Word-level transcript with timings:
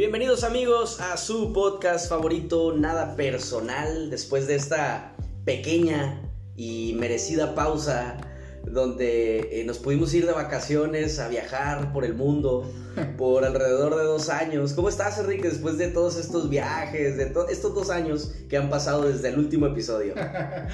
Bienvenidos 0.00 0.44
amigos 0.44 0.98
a 0.98 1.18
su 1.18 1.52
podcast 1.52 2.08
favorito, 2.08 2.74
Nada 2.74 3.16
Personal, 3.16 4.08
después 4.08 4.46
de 4.46 4.54
esta 4.54 5.14
pequeña 5.44 6.22
y 6.56 6.96
merecida 6.98 7.54
pausa 7.54 8.16
donde 8.64 9.60
eh, 9.60 9.64
nos 9.66 9.76
pudimos 9.76 10.14
ir 10.14 10.24
de 10.24 10.32
vacaciones 10.32 11.18
a 11.18 11.28
viajar 11.28 11.92
por 11.92 12.06
el 12.06 12.14
mundo 12.14 12.72
por 13.18 13.44
alrededor 13.44 13.94
de 13.94 14.04
dos 14.04 14.30
años. 14.30 14.72
¿Cómo 14.72 14.88
estás, 14.88 15.18
Enrique, 15.18 15.48
después 15.48 15.76
de 15.76 15.88
todos 15.88 16.16
estos 16.16 16.48
viajes, 16.48 17.18
de 17.18 17.34
estos 17.50 17.74
dos 17.74 17.90
años 17.90 18.32
que 18.48 18.56
han 18.56 18.70
pasado 18.70 19.02
desde 19.02 19.28
el 19.28 19.38
último 19.38 19.66
episodio? 19.66 20.14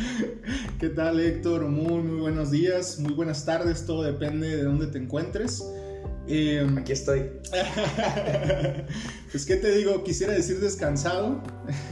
¿Qué 0.78 0.88
tal, 0.90 1.18
Héctor? 1.18 1.64
Muy, 1.64 2.00
muy 2.00 2.20
buenos 2.20 2.52
días, 2.52 3.00
muy 3.00 3.14
buenas 3.14 3.44
tardes, 3.44 3.86
todo 3.86 4.04
depende 4.04 4.56
de 4.56 4.62
dónde 4.62 4.86
te 4.86 4.98
encuentres. 4.98 5.64
Em, 6.28 6.76
Aquí 6.78 6.92
estoy. 6.92 7.30
pues, 9.30 9.46
¿qué 9.46 9.56
te 9.56 9.70
digo? 9.76 10.02
Quisiera 10.02 10.32
decir 10.32 10.60
descansado 10.60 11.40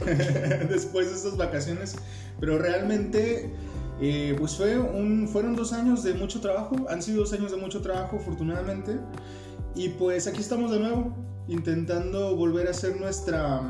después 0.69 1.09
de 1.09 1.15
estas 1.15 1.37
vacaciones, 1.37 1.95
pero 2.39 2.57
realmente, 2.57 3.53
eh, 4.01 4.35
pues 4.37 4.55
fue 4.55 4.77
un, 4.77 5.27
fueron 5.27 5.55
dos 5.55 5.71
años 5.71 6.03
de 6.03 6.13
mucho 6.13 6.41
trabajo, 6.41 6.75
han 6.89 7.01
sido 7.01 7.21
dos 7.21 7.33
años 7.33 7.51
de 7.51 7.57
mucho 7.57 7.81
trabajo, 7.81 8.17
afortunadamente, 8.17 8.97
y 9.73 9.89
pues 9.89 10.27
aquí 10.27 10.41
estamos 10.41 10.71
de 10.71 10.79
nuevo, 10.79 11.15
intentando 11.47 12.35
volver 12.35 12.67
a 12.67 12.71
hacer 12.71 12.99
nuestra, 12.99 13.61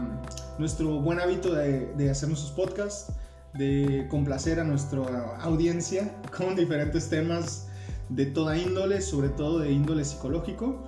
nuestro 0.58 1.00
buen 1.00 1.20
hábito 1.20 1.54
de, 1.54 1.94
de 1.96 2.10
hacer 2.10 2.30
nuestros 2.30 2.52
podcasts, 2.54 3.14
de 3.54 4.08
complacer 4.10 4.60
a 4.60 4.64
nuestra 4.64 5.38
audiencia 5.42 6.12
con 6.36 6.56
diferentes 6.56 7.08
temas 7.08 7.68
de 8.10 8.26
toda 8.28 8.58
índole, 8.58 9.02
sobre 9.02 9.30
todo 9.30 9.60
de 9.60 9.72
índole 9.72 10.06
psicológico. 10.06 10.84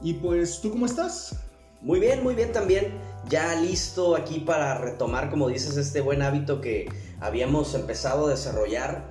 Y 0.00 0.14
pues, 0.14 0.60
¿tú 0.60 0.70
cómo 0.70 0.86
estás? 0.86 1.36
Muy 1.80 2.00
bien, 2.00 2.22
muy 2.24 2.34
bien 2.34 2.52
también. 2.52 2.92
Ya 3.28 3.54
listo 3.54 4.16
aquí 4.16 4.40
para 4.40 4.78
retomar, 4.78 5.30
como 5.30 5.48
dices, 5.48 5.76
este 5.76 6.00
buen 6.00 6.22
hábito 6.22 6.60
que 6.60 6.88
habíamos 7.20 7.74
empezado 7.74 8.26
a 8.26 8.30
desarrollar 8.30 9.10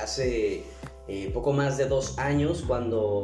hace 0.00 0.62
eh, 1.08 1.30
poco 1.34 1.52
más 1.52 1.76
de 1.76 1.86
dos 1.86 2.18
años 2.18 2.64
cuando... 2.66 3.22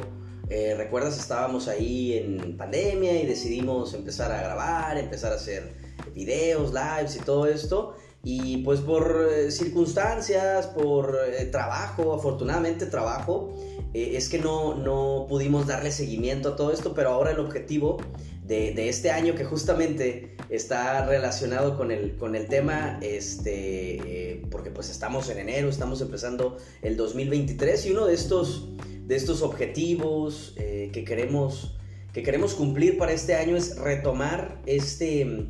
Eh, 0.53 0.75
recuerdas, 0.77 1.17
estábamos 1.17 1.69
ahí 1.69 2.15
en 2.15 2.57
pandemia 2.57 3.23
y 3.23 3.25
decidimos 3.25 3.95
empezar 3.95 4.33
a 4.33 4.43
grabar, 4.43 4.99
empezar 4.99 5.31
a 5.31 5.37
hacer 5.37 5.77
videos, 6.13 6.73
lives 6.75 7.15
y 7.15 7.21
todo 7.21 7.47
esto. 7.47 7.95
Y 8.25 8.57
pues 8.65 8.81
por 8.81 9.29
eh, 9.31 9.53
circunstancias, 9.53 10.67
por 10.67 11.17
trabajo, 11.53 12.15
afortunadamente 12.15 12.87
trabajo, 12.87 13.55
eh, 13.93 14.13
es 14.17 14.29
que 14.29 14.39
no, 14.39 14.75
no 14.75 15.27
pudimos 15.29 15.67
darle 15.67 15.91
seguimiento 15.91 16.51
a 16.51 16.57
todo 16.57 16.73
esto, 16.73 16.95
pero 16.95 17.11
ahora 17.11 17.33
el 17.33 17.41
objetivo 17.41 17.99
de, 18.45 18.73
de, 18.73 18.89
este 18.89 19.11
año 19.11 19.35
que 19.35 19.45
justamente 19.45 20.37
está 20.49 21.07
relacionado 21.07 21.77
con 21.77 21.91
el, 21.91 22.17
con 22.17 22.37
el 22.37 22.47
tema, 22.47 22.99
este, 23.03 24.33
eh, 24.33 24.43
porque 24.51 24.71
pues 24.71 24.91
estamos 24.91 25.29
en 25.31 25.39
enero, 25.39 25.69
estamos 25.69 26.01
empezando 26.01 26.57
el 26.83 26.97
2023 26.97 27.87
y 27.87 27.91
uno 27.91 28.07
de 28.07 28.15
estos, 28.15 28.69
de 29.07 29.17
estos 29.17 29.43
objetivos 29.43 30.55
eh, 30.57 30.91
que, 30.93 31.05
queremos, 31.05 31.77
que 32.13 32.23
queremos 32.23 32.55
cumplir 32.55 32.97
para 32.97 33.13
este 33.13 33.35
año 33.35 33.57
es 33.57 33.77
retomar 33.77 34.63
este, 34.67 35.49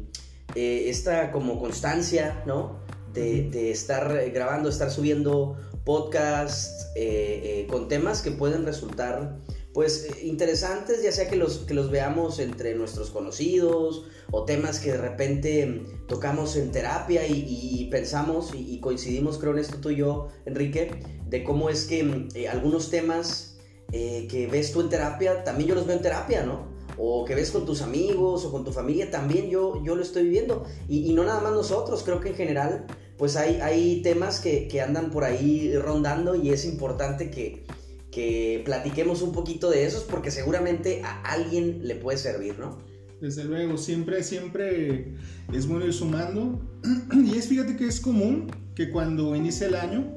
esta 0.55 1.31
como 1.31 1.59
constancia, 1.61 2.43
¿no? 2.47 2.81
De, 3.13 3.51
de 3.51 3.73
estar 3.73 4.31
grabando, 4.31 4.69
estar 4.69 4.91
subiendo 4.91 5.57
podcasts 5.91 6.87
eh, 6.95 7.41
eh, 7.43 7.67
con 7.69 7.89
temas 7.89 8.23
que 8.23 8.31
pueden 8.31 8.65
resultar 8.65 9.41
pues 9.75 10.23
interesantes, 10.23 11.03
ya 11.03 11.11
sea 11.11 11.29
que 11.29 11.35
los, 11.35 11.59
que 11.59 11.75
los 11.75 11.91
veamos 11.91 12.39
entre 12.39 12.77
nuestros 12.77 13.11
conocidos 13.11 14.05
o 14.31 14.45
temas 14.45 14.79
que 14.79 14.93
de 14.93 14.99
repente 14.99 15.85
tocamos 16.07 16.55
en 16.55 16.71
terapia 16.71 17.27
y, 17.27 17.89
pensamos 17.91 18.53
y, 18.55 18.79
coincidimos 18.79 19.39
creo 19.39 19.53
en 19.53 19.59
esto 19.59 19.79
tú 19.79 19.91
y 19.91 19.97
yo, 19.97 20.29
Enrique, 20.47 21.03
de 21.27 21.43
cómo 21.43 21.71
es 21.71 21.87
que 21.87 22.29
eh, 22.37 22.47
algunos 22.47 22.91
temas 22.91 23.59
que 23.91 24.49
ves 24.49 24.71
tú 24.71 24.83
en 24.83 24.91
terapia, 24.91 25.43
también 25.43 25.71
yo 25.71 25.75
los 25.75 25.89
veo 25.89 25.97
en 25.97 26.03
terapia, 26.03 26.45
¿no? 26.45 26.69
O 26.99 27.25
que 27.25 27.35
ves 27.35 27.51
con 27.51 27.67
tus 27.67 27.83
amigos 27.83 28.45
o 28.45 28.53
con 28.53 28.63
tu 28.63 28.71
familia, 28.71 29.11
también 29.11 29.51
yo, 29.51 29.83
yo 29.83 29.97
lo 29.97 30.03
estoy 30.03 30.23
viviendo. 30.23 30.65
Y, 30.89 31.11
y 31.11 31.15
no 31.15 31.25
nada 31.25 31.41
más 31.41 31.53
nosotros, 31.53 32.05
creo 32.05 32.21
que 32.21 32.29
en 32.29 32.37
general 32.37 32.87
pues 33.21 33.37
hay, 33.37 33.61
hay 33.61 34.01
temas 34.01 34.41
que, 34.41 34.67
que, 34.67 34.81
andan 34.81 35.11
por 35.11 35.25
ahí 35.25 35.77
rondando 35.77 36.35
y 36.35 36.49
es 36.49 36.65
importante 36.65 37.31
que, 37.31 37.67
que 38.11 38.63
platiquemos 38.65 39.21
un 39.21 39.33
poquito 39.33 39.69
de 39.69 39.85
esos 39.85 40.05
porque 40.05 40.31
seguramente 40.31 41.03
a 41.05 41.21
alguien 41.31 41.87
le 41.87 41.97
puede 41.97 42.17
servir, 42.17 42.59
¿no? 42.59 42.79
Desde 43.21 43.45
luego, 43.45 43.77
siempre, 43.77 44.23
siempre 44.23 45.17
es 45.53 45.69
bueno 45.69 45.85
ir 45.85 45.93
sumando. 45.93 46.67
Y 47.13 47.37
es, 47.37 47.47
fíjate 47.47 47.77
que 47.77 47.89
es 47.89 48.01
común 48.01 48.51
que 48.75 48.91
cuando 48.91 49.37
inicia 49.37 49.67
el 49.67 49.75
año, 49.75 50.11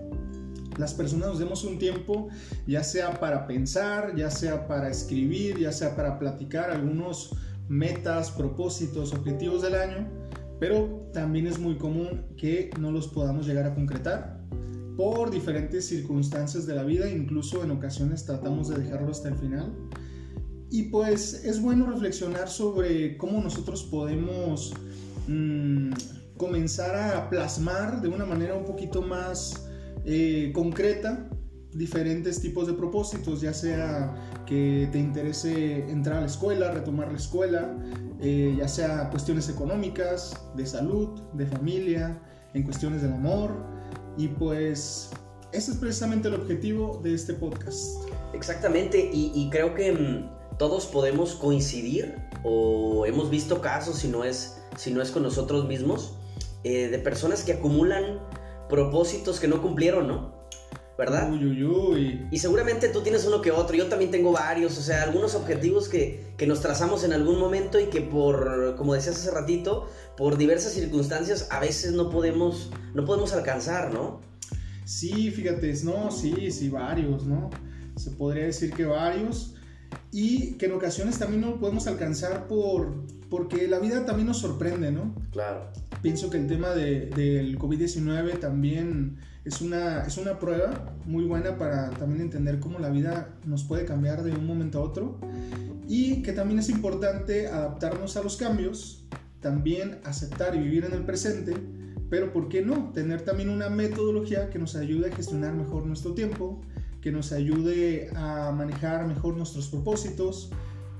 las 0.78 0.94
personas 0.94 1.28
nos 1.28 1.40
demos 1.40 1.66
un 1.66 1.80
tiempo, 1.80 2.30
ya 2.66 2.86
sea 2.86 3.19
para 3.19 3.47
pensar, 3.47 4.16
ya 4.16 4.31
sea 4.31 4.66
para 4.66 4.90
escribir, 4.90 5.59
ya 5.59 5.74
sea 5.74 5.94
para 5.97 6.19
platicar 6.19 6.72
algunos 6.72 7.36
metas, 7.68 8.31
propósitos, 8.31 9.12
objetivos 9.12 9.62
del 9.62 9.75
año 9.75 10.23
pero 10.63 11.09
también 11.12 11.46
es 11.46 11.59
muy 11.59 11.75
común 11.75 12.24
que 12.38 12.72
no 12.79 12.90
los 12.90 13.09
podamos 13.09 13.46
llegar 13.46 13.66
a 13.66 13.75
concretar 13.75 14.40
por 14.96 15.29
diferentes 15.29 15.85
circunstancias 15.85 16.66
de 16.66 16.74
la 16.74 16.84
vida, 16.84 17.09
incluso 17.09 17.66
en 17.66 17.72
ocasiones 17.72 18.24
tratamos 18.24 18.69
de 18.69 18.78
dejarlo 18.78 19.12
hasta 19.12 19.28
el 19.28 19.35
final. 19.35 19.74
Y 20.69 20.84
pues 20.84 21.44
es 21.44 21.62
bueno 21.62 21.85
reflexionar 21.91 22.47
sobre 22.47 23.18
cómo 23.18 23.41
nosotros 23.41 23.84
podemos 23.91 24.74
mm, 25.28 25.91
comenzar 26.38 26.95
a 26.95 27.30
plasmar 27.30 28.01
de 28.01 28.07
una 28.07 28.25
manera 28.25 28.56
un 28.56 28.63
poquito 28.63 29.01
más 29.01 29.68
eh, 30.06 30.53
concreta 30.56 31.30
diferentes 31.78 32.40
tipos 32.40 32.68
de 32.68 32.74
propósitos, 32.74 33.42
ya 33.42 33.54
sea 33.54 34.14
que 34.46 34.88
te 34.92 35.00
interese 35.00 35.90
entrar 35.90 36.18
a 36.18 36.22
la 36.22 36.28
escuela, 36.28 36.72
retomar 36.72 37.12
la 37.12 37.18
escuela, 37.18 37.76
eh, 38.20 38.56
ya 38.58 38.68
sea 38.68 39.10
cuestiones 39.10 39.50
económicas, 39.50 40.34
de 40.56 40.66
salud, 40.66 41.22
de 41.34 41.46
familia, 41.46 42.22
en 42.54 42.64
cuestiones 42.64 43.02
del 43.02 43.14
amor. 43.14 43.52
Y 44.18 44.28
pues 44.28 45.10
ese 45.52 45.72
es 45.72 45.78
precisamente 45.78 46.28
el 46.28 46.36
objetivo 46.36 47.00
de 47.04 47.14
este 47.14 47.34
podcast. 47.34 48.04
Exactamente, 48.34 49.10
y, 49.14 49.50
creo 49.52 49.76
que 49.76 49.92
mm, 49.92 50.58
todos 50.58 50.88
podemos 50.88 51.36
coincidir 51.36 52.16
o 52.44 53.06
hemos 53.06 53.30
visto 53.30 53.62
casos, 53.62 53.98
si 53.98 54.08
no 54.08 54.24
es, 54.24 54.58
si 54.76 54.92
no 54.92 55.02
es 55.02 55.12
con 55.12 55.24
nosotros 55.24 55.68
mismos, 55.68 56.18
eh, 56.64 56.88
de 56.88 56.98
personas 56.98 57.44
que 57.44 57.54
acumulan 57.54 58.20
propósitos 58.70 59.40
que 59.40 59.48
no 59.48 59.62
cumplieron, 59.62 60.08
¿no? 60.08 60.43
¿Verdad? 60.98 61.31
Y 62.31 62.38
seguramente 62.38 62.90
tú 62.90 63.02
tienes 63.02 63.26
uno 63.26 63.42
que 63.42 63.52
otro, 63.52 63.76
yo 63.76 63.88
también 63.88 64.12
tengo 64.12 64.31
varios, 64.31 64.78
o 64.78 64.81
sea, 64.81 65.04
algunos 65.04 65.34
objetivos 65.36 65.90
que, 65.90 66.34
que, 66.38 66.46
nos 66.46 66.62
trazamos 66.62 67.04
en 67.04 67.14
algún 67.14 67.40
momento 67.40 67.80
y 67.80 67.86
que 67.86 68.02
por, 68.02 68.76
como 68.78 68.94
decías 68.94 69.16
hace 69.16 69.31
ratito, 69.31 69.88
por 70.16 70.38
diversas 70.38 70.74
circunstancias 70.74 71.48
a 71.50 71.59
veces 71.59 71.94
no 71.94 72.09
podemos, 72.09 72.72
no 72.94 73.06
podemos 73.06 73.34
alcanzar, 73.34 73.94
¿no? 73.94 74.22
Sí, 74.86 75.31
fíjate, 75.31 75.74
no, 75.84 76.12
sí, 76.12 76.52
sí, 76.52 76.70
varios, 76.70 77.25
¿no? 77.25 77.50
Se 77.96 78.12
podría 78.12 78.46
decir 78.46 78.72
que 78.72 78.86
varios 78.86 79.56
y 80.12 80.54
que 80.54 80.66
en 80.66 80.74
ocasiones 80.74 81.18
también 81.18 81.42
no 81.42 81.60
podemos 81.60 81.88
alcanzar 81.88 82.48
por, 82.48 82.94
porque 83.30 83.68
la 83.68 83.80
vida 83.80 84.06
también 84.06 84.28
nos 84.28 84.40
sorprende, 84.40 84.92
¿no? 84.92 85.16
Claro. 85.31 85.72
Pienso 86.02 86.30
que 86.30 86.38
el 86.38 86.48
tema 86.48 86.70
de, 86.70 87.08
del 87.08 87.58
COVID-19 87.58 88.40
también 88.40 89.18
es 89.46 89.62
una, 89.62 90.04
es 90.04 90.18
una 90.18 90.40
prueba 90.40 90.96
muy 91.06 91.26
buena 91.26 91.58
para 91.58 91.90
también 91.92 92.22
entender 92.22 92.59
cómo 92.59 92.80
la 92.80 92.90
vida 92.90 93.36
nos 93.45 93.63
puede 93.63 93.86
cambiar 93.86 94.24
de 94.24 94.31
un 94.31 94.45
momento 94.45 94.80
a 94.80 94.84
otro 94.84 95.19
y 95.88 96.22
que 96.22 96.31
también 96.31 96.60
es 96.60 96.69
importante 96.69 97.48
adaptarnos 97.48 98.16
a 98.16 98.24
los 98.24 98.38
cambios, 98.38 99.06
también 99.42 100.00
aceptar 100.06 100.56
y 100.56 100.60
vivir 100.60 100.86
en 100.86 100.94
el 100.94 101.04
presente, 101.04 101.54
pero 102.10 102.31
¿por 102.31 102.48
qué 102.48 102.62
no? 102.62 102.92
Tener 102.94 103.22
también 103.22 103.50
una 103.50 103.69
metodología 103.69 104.50
que 104.50 104.60
nos 104.60 104.75
ayude 104.75 105.10
a 105.10 105.16
gestionar 105.16 105.54
mejor 105.54 105.86
nuestro 105.86 106.13
tiempo, 106.13 106.62
que 107.01 107.12
nos 107.12 107.34
ayude 107.34 108.10
a 108.16 108.54
manejar 108.56 109.06
mejor 109.07 109.36
nuestros 109.36 109.68
propósitos 109.68 110.51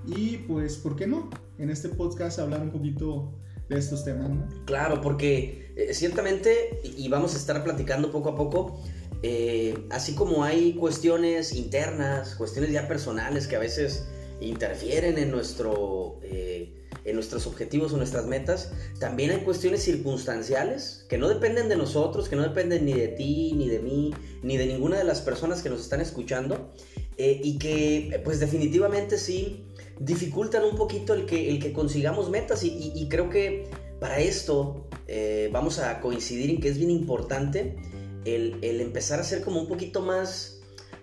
y 0.06 0.38
pues, 0.40 0.76
¿por 0.76 0.98
qué 0.98 1.08
no? 1.08 1.30
En 1.58 1.70
este 1.70 1.88
podcast 1.88 2.40
hablar 2.40 2.62
un 2.62 2.72
poquito 2.72 3.32
de 3.70 3.78
estos 3.78 4.04
temas, 4.04 4.30
¿no? 4.30 4.48
Claro, 4.66 5.02
porque 5.02 5.72
eh, 5.76 5.94
ciertamente, 5.94 6.82
y 6.84 7.08
vamos 7.10 7.34
a 7.34 7.38
estar 7.38 7.64
platicando 7.64 8.12
poco 8.12 8.30
a 8.30 8.36
poco, 8.36 8.80
eh, 9.24 9.88
así 9.90 10.14
como 10.14 10.44
hay 10.44 10.74
cuestiones 10.74 11.54
internas, 11.54 12.36
cuestiones 12.36 12.72
ya 12.72 12.88
personales 12.88 13.48
que 13.48 13.56
a 13.56 13.60
veces 13.60 14.06
interfieren 14.42 15.18
en, 15.18 15.32
nuestro, 15.32 16.20
eh, 16.24 16.76
en 17.06 17.16
nuestros 17.16 17.48
objetivos 17.48 17.94
o 17.94 17.98
nuestras 17.98 18.26
metas, 18.26 18.72
también 19.00 19.32
hay 19.32 19.40
cuestiones 19.40 19.82
circunstanciales 19.82 21.06
que 21.08 21.18
no 21.18 21.30
dependen 21.30 21.70
de 21.70 21.78
nosotros, 21.78 22.28
que 22.28 22.36
no 22.36 22.44
dependen 22.44 22.86
ni 22.86 22.94
de 22.94 23.08
ti, 23.08 23.54
ni 23.56 23.70
de 23.70 23.80
mí, 23.80 24.14
ni 24.44 24.58
de 24.58 24.68
ninguna 24.68 24.98
de 24.98 25.06
las 25.06 25.22
personas 25.22 25.64
que 25.64 25.70
nos 25.70 25.80
están 25.82 26.02
escuchando, 26.02 26.74
y 27.16 27.60
que 27.60 28.20
pues 28.26 28.40
definitivamente 28.40 29.20
sí 29.20 29.64
dificultan 30.00 30.64
un 30.64 30.76
poquito 30.76 31.14
el 31.14 31.26
que, 31.26 31.50
el 31.50 31.60
que 31.60 31.74
consigamos 31.74 32.30
metas 32.30 32.64
y, 32.64 33.08
creo 33.10 33.30
que 33.30 33.68
para 34.00 34.20
esto 34.20 34.88
eh, 35.08 35.50
vamos 35.52 35.80
a 35.80 36.02
coincidir 36.02 36.50
en 36.50 36.60
que 36.60 36.70
es 36.70 36.78
bien 36.78 36.92
importante 36.92 37.76
el, 38.26 38.58
el 38.62 38.82
empezar 38.82 39.20
a 39.20 39.24
ser 39.24 39.42
como 39.42 39.62
un 39.62 39.68
poquito 39.68 40.02
más 40.02 40.54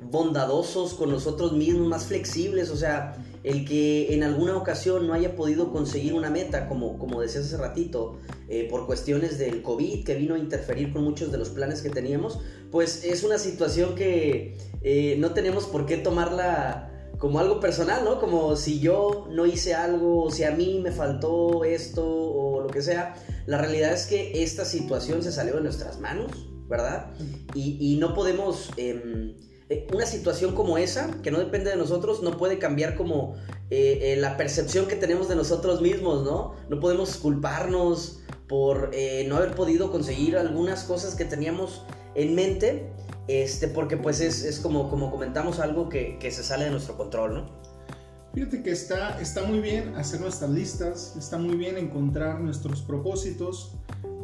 bondadosos 0.00 0.94
con 0.94 1.10
nosotros 1.10 1.52
mismos, 1.52 1.87
más 1.87 2.06
flexibles, 2.06 2.70
o 2.70 2.76
sea, 2.76 3.22
el 3.44 3.66
que 3.66 4.14
en 4.14 4.22
alguna 4.22 4.56
ocasión 4.56 5.06
no 5.06 5.12
haya 5.12 5.37
podido 5.37 5.72
conseguir 5.72 6.14
una 6.14 6.31
meta, 6.31 6.69
como, 6.69 6.98
como 6.98 7.20
decías 7.20 7.46
hace 7.46 7.56
ratito, 7.58 8.19
eh, 8.48 8.66
por 8.70 8.87
cuestiones 8.87 9.38
del 9.38 9.62
COVID, 9.62 10.04
que 10.04 10.14
vino 10.14 10.34
a 10.34 10.38
interferir 10.38 10.92
con 10.92 11.04
muchos 11.04 11.31
de 11.31 11.38
los 11.38 11.50
planes 11.50 11.82
que 11.82 11.90
teníamos, 11.90 12.38
pues 12.70 13.04
es 13.04 13.25
una 13.25 13.38
situación 13.38 13.94
que 13.94 14.56
eh, 14.82 15.16
no 15.19 15.32
tenemos 15.32 15.66
por 15.66 15.84
qué 15.84 15.98
tomarla 15.98 16.89
como 17.20 17.38
algo 17.38 17.61
personal, 17.61 18.02
¿no? 18.02 18.19
Como 18.19 18.56
si 18.56 18.81
yo 18.81 19.28
no 19.31 19.44
hice 19.44 19.75
algo, 19.75 20.31
si 20.31 20.43
a 20.44 20.52
mí 20.52 20.81
me 20.82 20.90
faltó 20.90 21.64
esto 21.64 22.02
o 22.02 22.62
lo 22.62 22.69
que 22.69 22.81
sea. 22.81 23.14
La 23.44 23.58
realidad 23.58 23.93
es 23.93 24.06
que 24.06 24.43
esta 24.43 24.64
situación 24.64 25.22
se 25.22 25.31
salió 25.31 25.56
de 25.56 25.61
nuestras 25.61 26.00
manos, 26.00 26.32
¿verdad? 26.67 27.12
Y, 27.55 27.99
no 28.00 28.14
podemos... 28.14 28.70
Em, 28.78 29.37
eh, 29.69 29.87
una 29.94 30.06
situación 30.06 30.55
como 30.55 30.78
esa, 30.78 31.20
que 31.22 31.31
no 31.31 31.38
depende 31.38 31.70
de 31.70 31.76
nosotros, 31.76 32.22
no 32.22 32.37
puede 32.38 32.58
cambiar 32.58 32.96
como 32.96 33.37
eh, 33.69 33.99
eh, 34.02 34.16
la 34.16 34.37
percepción 34.37 34.88
que 34.88 34.96
tenemos 34.96 35.28
de 35.28 35.37
nosotros 35.37 35.81
mismos, 35.81 36.25
¿no? 36.25 36.55
No 36.70 36.81
podemos 36.81 37.16
culparnos 37.19 38.20
por 38.49 38.90
no 39.28 39.37
haber 39.37 39.55
podido 39.55 39.93
conseguir 39.93 40.37
algunas 40.37 40.82
cosas 40.82 41.14
que 41.14 41.25
teníamos 41.25 41.84
en 42.16 42.34
mente, 42.34 42.90
este, 43.30 43.68
porque 43.68 43.96
pues 43.96 44.20
es, 44.20 44.58
como, 44.58 44.90
como 44.90 45.10
comentamos 45.10 45.60
algo 45.60 45.88
que, 45.88 46.18
se 46.20 46.42
sale 46.42 46.64
de 46.64 46.72
nuestro 46.72 46.96
control, 46.96 47.34
¿no? 47.34 47.46
Fíjate 48.34 48.62
que 48.62 48.70
está, 48.70 49.20
está 49.20 49.44
muy 49.44 49.60
bien 49.60 49.94
hacer 49.94 50.20
nuestras 50.20 50.50
listas, 50.50 51.14
está 51.16 51.38
muy 51.38 51.56
bien 51.56 51.78
encontrar 51.78 52.40
nuestros 52.40 52.82
propósitos, 52.82 53.76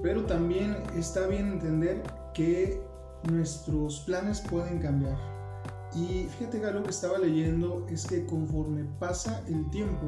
pero 0.03 0.25
también 0.25 0.77
está 0.97 1.27
bien 1.29 1.53
entender 1.53 2.03
que 2.35 2.81
nuestros 3.31 4.01
planes 4.01 4.41
pueden 4.41 4.81
cambiar. 4.81 5.17
Y 5.95 6.29
fíjate 6.37 6.61
que 6.61 6.67
algo 6.67 6.83
que 6.83 6.91
estaba 6.91 7.19
leyendo 7.19 7.87
es 7.89 8.07
que 8.07 8.27
conforme 8.27 8.85
pasa 8.99 9.43
el 9.49 9.71
tiempo, 9.71 10.07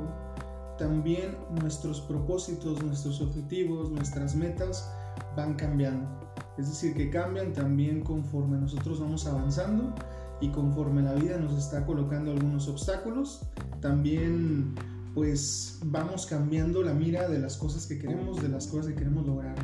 también 0.76 1.36
nuestros 1.60 2.00
propósitos, 2.00 2.82
nuestros 2.82 3.20
objetivos, 3.20 3.90
nuestras 3.90 4.34
metas 4.34 4.92
van 5.36 5.54
cambiando. 5.54 6.27
Es 6.58 6.68
decir, 6.68 6.94
que 6.94 7.08
cambian 7.08 7.52
también 7.52 8.02
conforme 8.02 8.58
nosotros 8.58 9.00
vamos 9.00 9.26
avanzando 9.26 9.94
y 10.40 10.48
conforme 10.50 11.02
la 11.02 11.14
vida 11.14 11.38
nos 11.38 11.56
está 11.56 11.86
colocando 11.86 12.32
algunos 12.32 12.68
obstáculos, 12.68 13.42
también 13.80 14.74
pues 15.14 15.78
vamos 15.84 16.26
cambiando 16.26 16.82
la 16.82 16.92
mira 16.92 17.28
de 17.28 17.38
las 17.38 17.56
cosas 17.56 17.86
que 17.86 17.98
queremos, 17.98 18.42
de 18.42 18.48
las 18.48 18.66
cosas 18.66 18.88
que 18.88 18.94
queremos 18.94 19.26
lograr. 19.26 19.56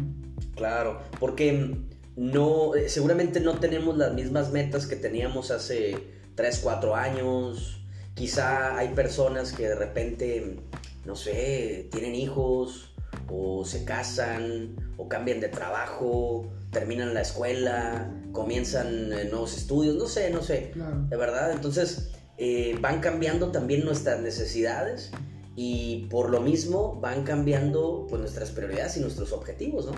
Claro, 0.55 1.01
porque 1.19 1.77
no, 2.17 2.73
seguramente 2.87 3.41
no 3.41 3.59
tenemos 3.59 3.97
las 3.97 4.15
mismas 4.15 4.53
metas 4.53 4.87
que 4.87 4.97
teníamos 4.97 5.51
hace 5.51 5.97
3, 6.35 6.61
4 6.63 6.95
años. 6.95 7.81
Quizá 8.15 8.77
hay 8.77 8.95
personas 8.95 9.53
que 9.53 9.69
de 9.69 9.75
repente, 9.75 10.61
no 11.05 11.17
sé, 11.17 11.89
tienen 11.91 12.15
hijos 12.15 12.95
o 13.29 13.65
se 13.65 13.85
casan 13.85 14.77
o 14.97 15.09
cambian 15.09 15.41
de 15.41 15.49
trabajo, 15.49 16.53
terminan 16.75 17.15
la 17.15 17.23
escuela, 17.23 18.13
comienzan 18.33 19.11
eh, 19.15 19.25
nuevos 19.31 19.57
estudios, 19.57 19.97
no 19.97 20.07
sé, 20.07 20.29
no 20.31 20.43
sé, 20.43 20.73
de 21.09 21.17
verdad. 21.17 21.53
Entonces 21.53 22.11
eh, 22.37 22.77
van 22.83 23.01
cambiando 23.01 23.51
también 23.51 23.87
nuestras 23.87 24.21
necesidades 24.21 25.11
y 25.57 26.07
por 26.11 26.29
lo 26.29 26.43
mismo 26.43 27.01
van 27.01 27.25
cambiando 27.25 28.07
pues, 28.11 28.21
nuestras 28.21 28.51
prioridades 28.51 28.99
y 28.99 29.01
nuestros 29.01 29.33
objetivos, 29.33 29.87
¿no? 29.87 29.93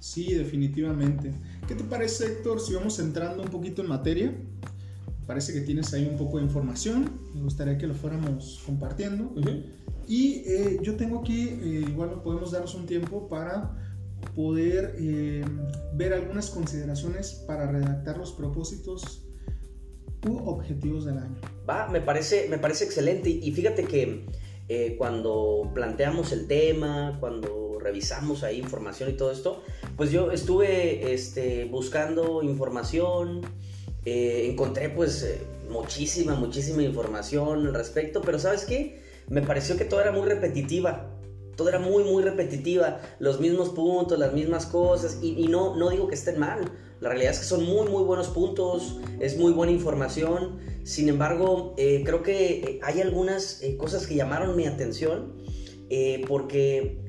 Sí, 0.00 0.34
definitivamente. 0.34 1.32
¿Qué 1.68 1.74
te 1.74 1.84
parece, 1.84 2.26
Héctor, 2.26 2.60
si 2.60 2.74
vamos 2.74 2.98
entrando 2.98 3.42
un 3.42 3.48
poquito 3.48 3.82
en 3.82 3.88
materia? 3.88 4.34
Parece 5.26 5.54
que 5.54 5.62
tienes 5.62 5.92
ahí 5.94 6.06
un 6.06 6.18
poco 6.18 6.38
de 6.38 6.44
información. 6.44 7.20
Me 7.34 7.42
gustaría 7.42 7.78
que 7.78 7.86
lo 7.86 7.94
fuéramos 7.94 8.62
compartiendo. 8.66 9.32
Y 10.06 10.42
eh, 10.46 10.78
yo 10.82 10.96
tengo 10.96 11.20
aquí, 11.20 11.48
eh, 11.48 11.84
igual 11.88 12.20
podemos 12.22 12.52
darnos 12.52 12.74
un 12.74 12.84
tiempo 12.84 13.28
para 13.28 13.93
poder 14.34 14.96
eh, 14.98 15.44
ver 15.94 16.14
algunas 16.14 16.50
consideraciones 16.50 17.44
para 17.46 17.70
redactar 17.70 18.18
los 18.18 18.32
propósitos 18.32 19.26
u 20.28 20.38
objetivos 20.48 21.04
del 21.04 21.18
año. 21.18 21.36
Va, 21.68 21.88
me 21.88 22.00
parece, 22.00 22.48
me 22.48 22.58
parece 22.58 22.84
excelente. 22.84 23.30
Y 23.30 23.52
fíjate 23.52 23.84
que 23.84 24.26
cuando 24.96 25.70
planteamos 25.74 26.32
el 26.32 26.46
tema, 26.46 27.18
cuando 27.20 27.64
revisamos 27.84 28.42
ahí 28.42 28.58
información 28.58 29.10
y 29.10 29.12
todo 29.12 29.30
esto, 29.30 29.62
pues 29.96 30.10
yo 30.10 30.32
estuve 30.32 31.12
este, 31.12 31.66
buscando 31.66 32.42
información, 32.42 33.42
eh, 34.04 34.48
encontré 34.50 34.88
pues 34.88 35.22
eh, 35.22 35.38
muchísima, 35.70 36.34
muchísima 36.34 36.82
información 36.82 37.66
al 37.66 37.74
respecto, 37.74 38.22
pero 38.22 38.38
¿sabes 38.38 38.64
qué? 38.64 39.02
Me 39.28 39.42
pareció 39.42 39.76
que 39.76 39.84
todo 39.84 40.00
era 40.00 40.12
muy 40.12 40.26
repetitiva. 40.26 41.13
Todo 41.56 41.68
era 41.68 41.78
muy, 41.78 42.04
muy 42.04 42.22
repetitiva. 42.22 43.00
Los 43.18 43.40
mismos 43.40 43.70
puntos, 43.70 44.18
las 44.18 44.32
mismas 44.32 44.66
cosas. 44.66 45.18
Y, 45.22 45.46
no, 45.48 45.76
no 45.76 45.90
digo 45.90 46.08
que 46.08 46.14
estén 46.14 46.38
mal. 46.38 46.70
La 47.00 47.10
realidad 47.10 47.32
es 47.32 47.40
que 47.40 47.44
son 47.44 47.64
muy, 47.64 47.88
muy 47.88 48.02
buenos 48.04 48.28
puntos. 48.28 48.98
Es 49.20 49.36
muy 49.38 49.52
buena 49.52 49.72
información. 49.72 50.58
Sin 50.84 51.08
embargo, 51.08 51.74
eh, 51.76 52.02
creo 52.04 52.22
que 52.22 52.80
hay 52.82 53.00
algunas 53.00 53.62
cosas 53.78 54.06
que 54.06 54.14
llamaron 54.14 54.56
mi 54.56 54.66
atención. 54.66 55.34
porque 56.28 57.00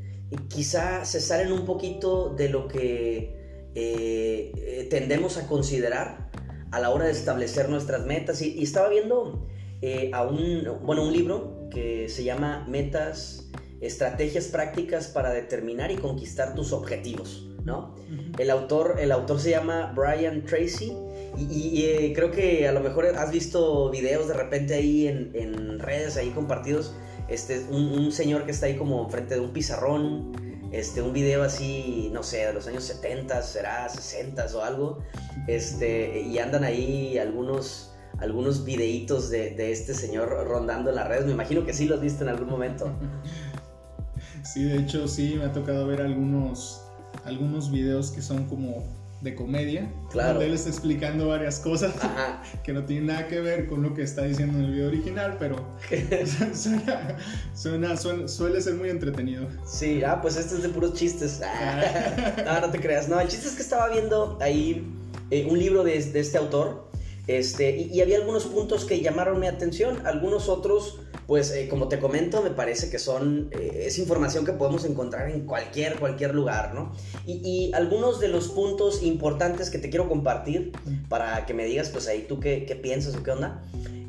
quizá 0.49 1.05
se 1.05 1.19
salen 1.21 1.51
un 1.51 1.65
poquito 1.65 2.33
de 2.35 2.49
lo 2.49 2.67
que 2.67 3.35
eh, 3.75 4.51
eh, 4.55 4.87
tendemos 4.89 5.37
a 5.37 5.47
considerar 5.47 6.31
a 6.71 6.79
la 6.79 6.91
hora 6.91 7.05
de 7.05 7.11
establecer 7.11 7.69
nuestras 7.69 8.05
metas. 8.05 8.41
Y, 8.41 8.63
estaba 8.63 8.89
viendo 8.89 9.45
eh, 9.81 10.11
a 10.13 10.23
un, 10.23 10.63
bueno, 10.83 11.03
un 11.03 11.13
libro 11.13 11.67
que 11.69 12.07
se 12.07 12.23
llama 12.23 12.65
Metas, 12.69 13.49
Estrategias 13.81 14.45
Prácticas 14.45 15.07
para 15.07 15.31
Determinar 15.31 15.91
y 15.91 15.95
Conquistar 15.95 16.55
tus 16.55 16.71
Objetivos. 16.73 17.49
¿no? 17.63 17.95
el, 18.37 18.51
autor, 18.51 18.97
el 18.99 19.11
autor 19.11 19.39
se 19.39 19.49
llama 19.49 19.91
Brian 19.95 20.45
Tracy 20.45 20.93
y, 21.35 22.13
creo 22.13 22.29
que 22.29 22.67
a 22.67 22.71
lo 22.71 22.79
mejor 22.79 23.07
has 23.07 23.31
visto 23.31 23.89
videos 23.89 24.27
de 24.27 24.35
repente 24.35 24.75
ahí 24.75 25.07
en, 25.07 25.31
en 25.33 25.79
redes 25.79 26.15
ahí 26.15 26.29
compartidos 26.29 26.93
este, 27.27 27.65
un, 27.69 28.11
señor 28.11 28.45
que 28.45 28.51
está 28.51 28.67
ahí 28.67 28.75
como 28.75 29.09
frente 29.09 29.35
de 29.35 29.41
un 29.41 29.51
pizarrón, 29.51 30.31
este, 30.71 31.01
un 31.01 31.13
video 31.13 31.43
así, 31.43 32.09
no 32.13 32.23
sé, 32.23 32.45
de 32.45 32.53
los 32.53 32.67
años 32.67 32.83
70, 32.83 33.41
será 33.41 33.89
60 33.89 34.45
o 34.55 34.61
algo, 34.61 34.99
este, 35.47 36.21
y 36.21 36.37
andan 36.37 36.63
ahí 36.63 37.17
algunos, 37.17 37.93
algunos 38.19 38.63
videitos 38.63 39.29
de, 39.29 39.51
de 39.51 39.71
este 39.71 39.93
señor 39.93 40.29
rondando 40.47 40.91
en 40.91 40.97
las 40.97 41.07
redes, 41.07 41.25
me 41.25 41.31
imagino 41.31 41.65
que 41.65 41.73
sí 41.73 41.85
los 41.85 41.99
viste 41.99 42.23
en 42.23 42.29
algún 42.29 42.49
momento. 42.49 42.91
Sí, 44.45 44.63
de 44.63 44.77
hecho 44.77 45.07
sí, 45.07 45.35
me 45.37 45.45
ha 45.45 45.51
tocado 45.51 45.87
ver 45.87 46.01
algunos, 46.01 46.81
algunos 47.25 47.71
videos 47.71 48.11
que 48.11 48.21
son 48.21 48.45
como 48.45 48.83
de 49.21 49.33
comedia, 49.33 49.91
claro. 50.11 50.33
donde 50.33 50.47
él 50.47 50.53
está 50.53 50.69
explicando 50.69 51.29
varias 51.29 51.59
cosas 51.59 51.93
que 52.63 52.71
no 52.71 52.85
tienen 52.85 53.07
nada 53.07 53.27
que 53.27 53.41
ver 53.41 53.67
con 53.67 53.81
lo 53.81 53.95
que 53.95 54.03
está 54.03 54.21
diciendo 54.21 54.59
en 54.59 54.65
el 54.65 54.71
video 54.71 54.87
original, 54.87 55.37
pero 55.39 55.55
suena, 57.55 57.97
suele 57.97 58.61
ser 58.61 58.75
muy 58.75 58.89
entretenido. 58.89 59.47
Sí, 59.65 60.03
ah, 60.03 60.21
pues 60.21 60.37
este 60.37 60.55
es 60.55 60.63
de 60.63 60.69
puros 60.69 60.93
chistes. 60.93 61.41
no, 62.45 62.61
no 62.61 62.69
te 62.69 62.79
creas. 62.79 63.09
No, 63.09 63.19
el 63.19 63.27
chiste 63.27 63.47
es 63.47 63.55
que 63.55 63.63
estaba 63.63 63.89
viendo 63.89 64.37
ahí 64.41 64.87
eh, 65.31 65.47
un 65.49 65.57
libro 65.57 65.83
de, 65.83 65.99
de, 66.03 66.19
este 66.19 66.37
autor 66.37 66.91
este, 67.25 67.75
y, 67.75 67.93
y 67.93 68.01
había 68.01 68.17
algunos 68.17 68.45
puntos 68.45 68.85
que 68.85 69.01
llamaron 69.01 69.39
mi 69.39 69.47
atención, 69.47 70.05
algunos 70.05 70.49
otros 70.49 70.99
pues 71.27 71.51
eh, 71.51 71.67
como 71.67 71.87
te 71.87 71.99
comento, 71.99 72.41
me 72.41 72.51
parece 72.51 72.89
que 72.89 72.99
son, 72.99 73.49
eh, 73.51 73.85
es 73.87 73.97
información 73.97 74.45
que 74.45 74.51
podemos 74.51 74.85
encontrar 74.85 75.29
en 75.29 75.45
cualquier, 75.45 75.95
cualquier 75.95 76.35
lugar, 76.35 76.73
¿no? 76.73 76.93
Y, 77.25 77.71
algunos 77.73 78.19
de 78.19 78.27
los 78.27 78.49
puntos 78.49 79.01
importantes 79.03 79.69
que 79.69 79.79
te 79.79 79.89
quiero 79.89 80.07
compartir 80.07 80.71
para 81.09 81.45
que 81.45 81.53
me 81.53 81.65
digas, 81.65 81.89
pues 81.89 82.07
ahí 82.07 82.25
tú 82.27 82.39
qué, 82.39 82.65
qué 82.65 82.75
piensas 82.75 83.15
o 83.15 83.23
qué 83.23 83.31
onda, 83.31 83.63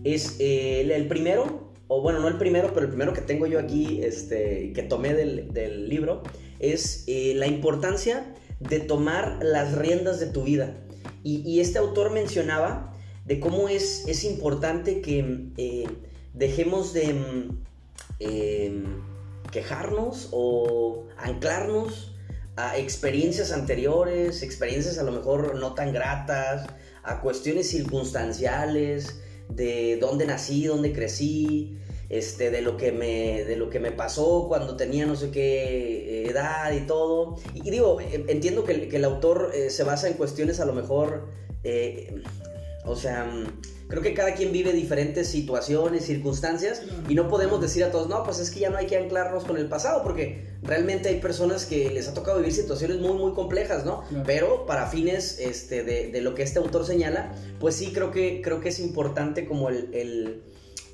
es 0.05 0.37
eh, 0.39 0.83
el, 0.83 1.09
primero, 1.09 1.73
o 1.89 2.03
bueno, 2.03 2.21
no 2.21 2.29
el 2.29 2.37
primero, 2.37 2.73
pero 2.75 2.85
el 2.85 2.91
primero 2.91 3.13
que 3.13 3.23
tengo 3.23 3.47
yo 3.47 3.59
aquí, 3.59 4.01
este, 4.03 4.73
que 4.75 4.83
tomé 4.83 5.15
del, 5.15 5.53
del 5.53 5.89
libro, 5.89 6.23
es 6.59 7.05
la 7.07 7.47
importancia 7.47 8.35
de 8.61 8.81
tomar 8.81 9.39
las 9.43 9.77
riendas 9.77 10.21
de 10.21 10.27
tu 10.27 10.45
vida. 10.45 10.77
Y, 11.23 11.43
y, 11.45 11.61
este 11.61 11.79
autor 11.79 12.13
mencionaba 12.13 12.95
de 13.25 13.41
cómo 13.41 13.69
es, 13.69 14.07
es 14.07 14.25
importante 14.25 15.01
que 15.01 15.51
dejemos 16.37 16.93
de 16.93 17.14
mm, 17.14 17.64
em, 18.21 19.02
quejarnos 19.50 20.28
o 20.33 21.07
anclarnos 21.16 22.14
a 22.57 22.78
experiencias 22.78 23.52
anteriores, 23.52 24.43
experiencias 24.43 24.99
a 24.99 25.02
lo 25.02 25.12
mejor 25.12 25.57
no 25.57 25.75
tan 25.75 25.93
gratas, 25.93 26.66
a 27.02 27.21
cuestiones 27.21 27.69
circunstanciales, 27.69 29.21
de 29.49 29.99
dónde 30.00 30.26
nací, 30.26 30.64
dónde 30.64 30.93
crecí, 30.93 31.78
este, 32.09 32.50
de 32.50 32.62
lo 32.62 32.76
que 32.76 32.93
me, 32.93 33.45
de 33.45 33.57
lo 33.57 33.69
que 33.69 33.81
me 33.81 33.93
pasó 33.93 34.47
cuando 34.49 34.76
tenía 34.76 35.07
no 35.07 35.16
sé 35.16 35.31
qué 35.31 36.28
edad 36.28 36.73
y 36.73 36.87
todo. 36.87 37.37
Y, 37.55 37.71
digo, 37.71 38.00
eh, 38.00 38.25
entiendo 38.28 38.64
que, 38.64 38.88
el 38.93 39.05
autor 39.05 39.50
eh, 39.55 39.71
se 39.71 39.85
basa 39.85 40.09
en 40.09 40.14
cuestiones 40.14 40.61
a 40.61 40.66
lo 40.66 40.73
mejor, 40.73 41.28
eh, 41.64 42.23
o 42.85 42.97
sea, 42.97 43.25
mm, 43.25 43.75
creo 43.88 44.02
que 44.02 44.14
cada 44.14 44.35
quien 44.35 44.52
vive 44.52 44.73
diferentes 44.73 45.28
situaciones, 45.28 46.05
circunstancias, 46.05 46.83
y 47.09 47.14
no 47.14 47.28
podemos 47.28 47.61
decir 47.61 47.85
a 47.85 47.90
todos, 47.90 48.09
no, 48.09 48.25
pues 48.25 48.38
es 48.38 48.50
que 48.50 48.61
ya 48.61 48.71
no 48.71 48.78
hay 48.78 48.87
que 48.87 48.97
anclarnos 48.97 49.45
con 49.45 49.57
el 49.57 49.69
pasado, 49.69 50.02
porque 50.02 50.47
realmente 50.62 51.09
hay 51.09 51.21
personas 51.21 51.66
que 51.66 51.90
les 51.90 52.09
ha 52.09 52.14
tocado 52.14 52.38
vivir 52.38 52.52
situaciones 52.52 52.99
muy, 52.99 53.14
muy 53.14 53.33
complejas, 53.33 53.85
¿no? 53.85 54.05
Pero 54.25 54.66
para 54.66 54.87
fines 54.87 55.38
este, 55.38 55.85
de, 55.85 56.11
de, 56.11 56.21
lo 56.21 56.35
que 56.35 56.43
este 56.43 56.59
autor 56.59 56.85
señala, 56.85 57.33
pues 57.61 57.76
sí 57.76 57.93
creo 57.93 58.11
que, 58.11 58.40
creo 58.43 58.61
que 58.61 58.71
es 58.71 58.81
importante 58.81 59.47
como 59.47 59.69
el 59.71 60.43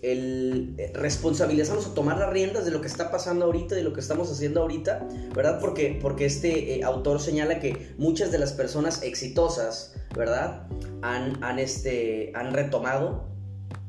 el 0.02 0.74
responsabilizarnos 0.94 1.86
o 1.86 1.90
tomar 1.90 2.18
las 2.18 2.30
riendas 2.30 2.64
de 2.64 2.72
lo 2.72 2.80
que 2.80 2.88
está 2.88 3.10
pasando 3.10 3.44
ahorita, 3.44 3.76
de 3.76 3.82
lo 3.82 3.92
que 3.92 4.00
estamos 4.00 4.30
haciendo 4.30 4.60
ahorita, 4.60 5.06
¿verdad? 5.34 5.60
Porque, 5.60 5.96
porque 6.00 6.26
este 6.26 6.74
eh, 6.74 6.84
autor 6.84 7.20
señala 7.20 7.60
que 7.60 7.94
muchas 7.98 8.32
de 8.32 8.38
las 8.38 8.52
personas 8.52 9.04
exitosas, 9.04 9.94
¿verdad? 10.16 10.66
Han, 11.02 11.42
han, 11.42 11.58
este, 11.58 12.32
han 12.34 12.52
retomado 12.52 13.28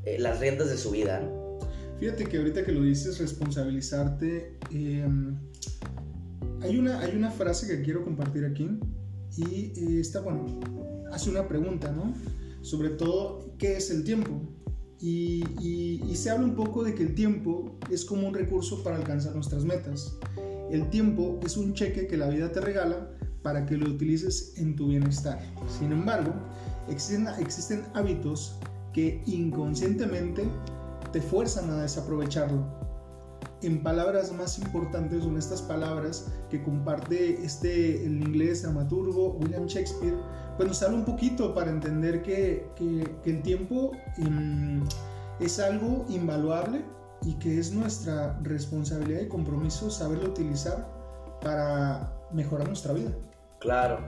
eh, 0.05 0.17
las 0.19 0.39
riendas 0.39 0.69
de 0.69 0.77
su 0.77 0.91
vida. 0.91 1.21
Fíjate 1.99 2.25
que 2.25 2.37
ahorita 2.37 2.65
que 2.65 2.71
lo 2.71 2.81
dices, 2.81 3.19
responsabilizarte, 3.19 4.57
em, 4.71 5.37
hay, 6.61 6.77
una, 6.77 6.99
hay 6.99 7.15
una 7.15 7.31
frase 7.31 7.67
que 7.67 7.83
quiero 7.83 8.03
compartir 8.03 8.45
aquí 8.45 8.79
y 9.37 9.99
está, 9.99 10.19
bueno, 10.21 10.45
hace 11.11 11.29
una 11.29 11.47
pregunta, 11.47 11.91
¿no? 11.91 12.13
Sobre 12.61 12.89
todo, 12.89 13.53
¿qué 13.57 13.77
es 13.77 13.91
el 13.91 14.03
tiempo? 14.03 14.41
Y, 14.99 15.43
se 16.15 16.29
habla 16.29 16.45
un 16.45 16.55
poco 16.55 16.83
de 16.83 16.95
que 16.95 17.03
el 17.03 17.15
tiempo 17.15 17.77
es 17.91 18.05
como 18.05 18.27
un 18.27 18.33
recurso 18.33 18.83
para 18.83 18.95
alcanzar 18.95 19.35
nuestras 19.35 19.65
metas. 19.65 20.17
El 20.71 20.89
tiempo 20.89 21.39
es 21.45 21.57
un 21.57 21.73
cheque 21.73 22.07
que 22.07 22.15
la 22.15 22.29
vida 22.29 22.51
te 22.51 22.61
regala 22.61 23.09
para 23.43 23.65
que 23.65 23.77
lo 23.77 23.89
utilices 23.89 24.53
en 24.57 24.75
tu 24.75 24.87
bienestar. 24.87 25.39
Sin 25.67 25.91
embargo, 25.91 26.33
existen, 26.89 27.83
hábitos 27.93 28.57
que 28.93 29.21
inconscientemente 29.25 30.45
te 31.11 31.21
fuerzan 31.21 31.69
a 31.69 31.81
desaprovecharlo. 31.81 32.65
En 33.61 33.81
palabras 33.81 34.33
más 34.33 34.57
importantes 34.59 35.23
son 35.23 35.37
estas 35.37 35.61
palabras 35.61 36.27
que 36.49 36.61
comparte 36.63 37.43
este 37.43 38.05
el 38.05 38.21
inglés 38.21 38.63
dramaturgo 38.63 39.37
William 39.39 39.67
Shakespeare 39.67 40.15
pues 40.57 40.69
nos 40.69 40.83
habla 40.83 40.97
un 40.97 41.05
poquito 41.05 41.53
para 41.53 41.71
entender 41.71 42.21
que, 42.21 42.67
el 43.25 43.41
tiempo 43.41 43.91
em, 44.17 44.83
es 45.39 45.59
algo 45.59 46.05
invaluable 46.09 46.85
y 47.23 47.33
que 47.35 47.59
es 47.59 47.71
nuestra 47.71 48.37
responsabilidad 48.43 49.21
y 49.21 49.27
compromiso 49.27 49.89
saberlo 49.89 50.29
utilizar 50.29 50.87
para 51.41 52.13
mejorar 52.31 52.67
nuestra 52.67 52.93
vida. 52.93 53.11
Claro. 53.63 53.99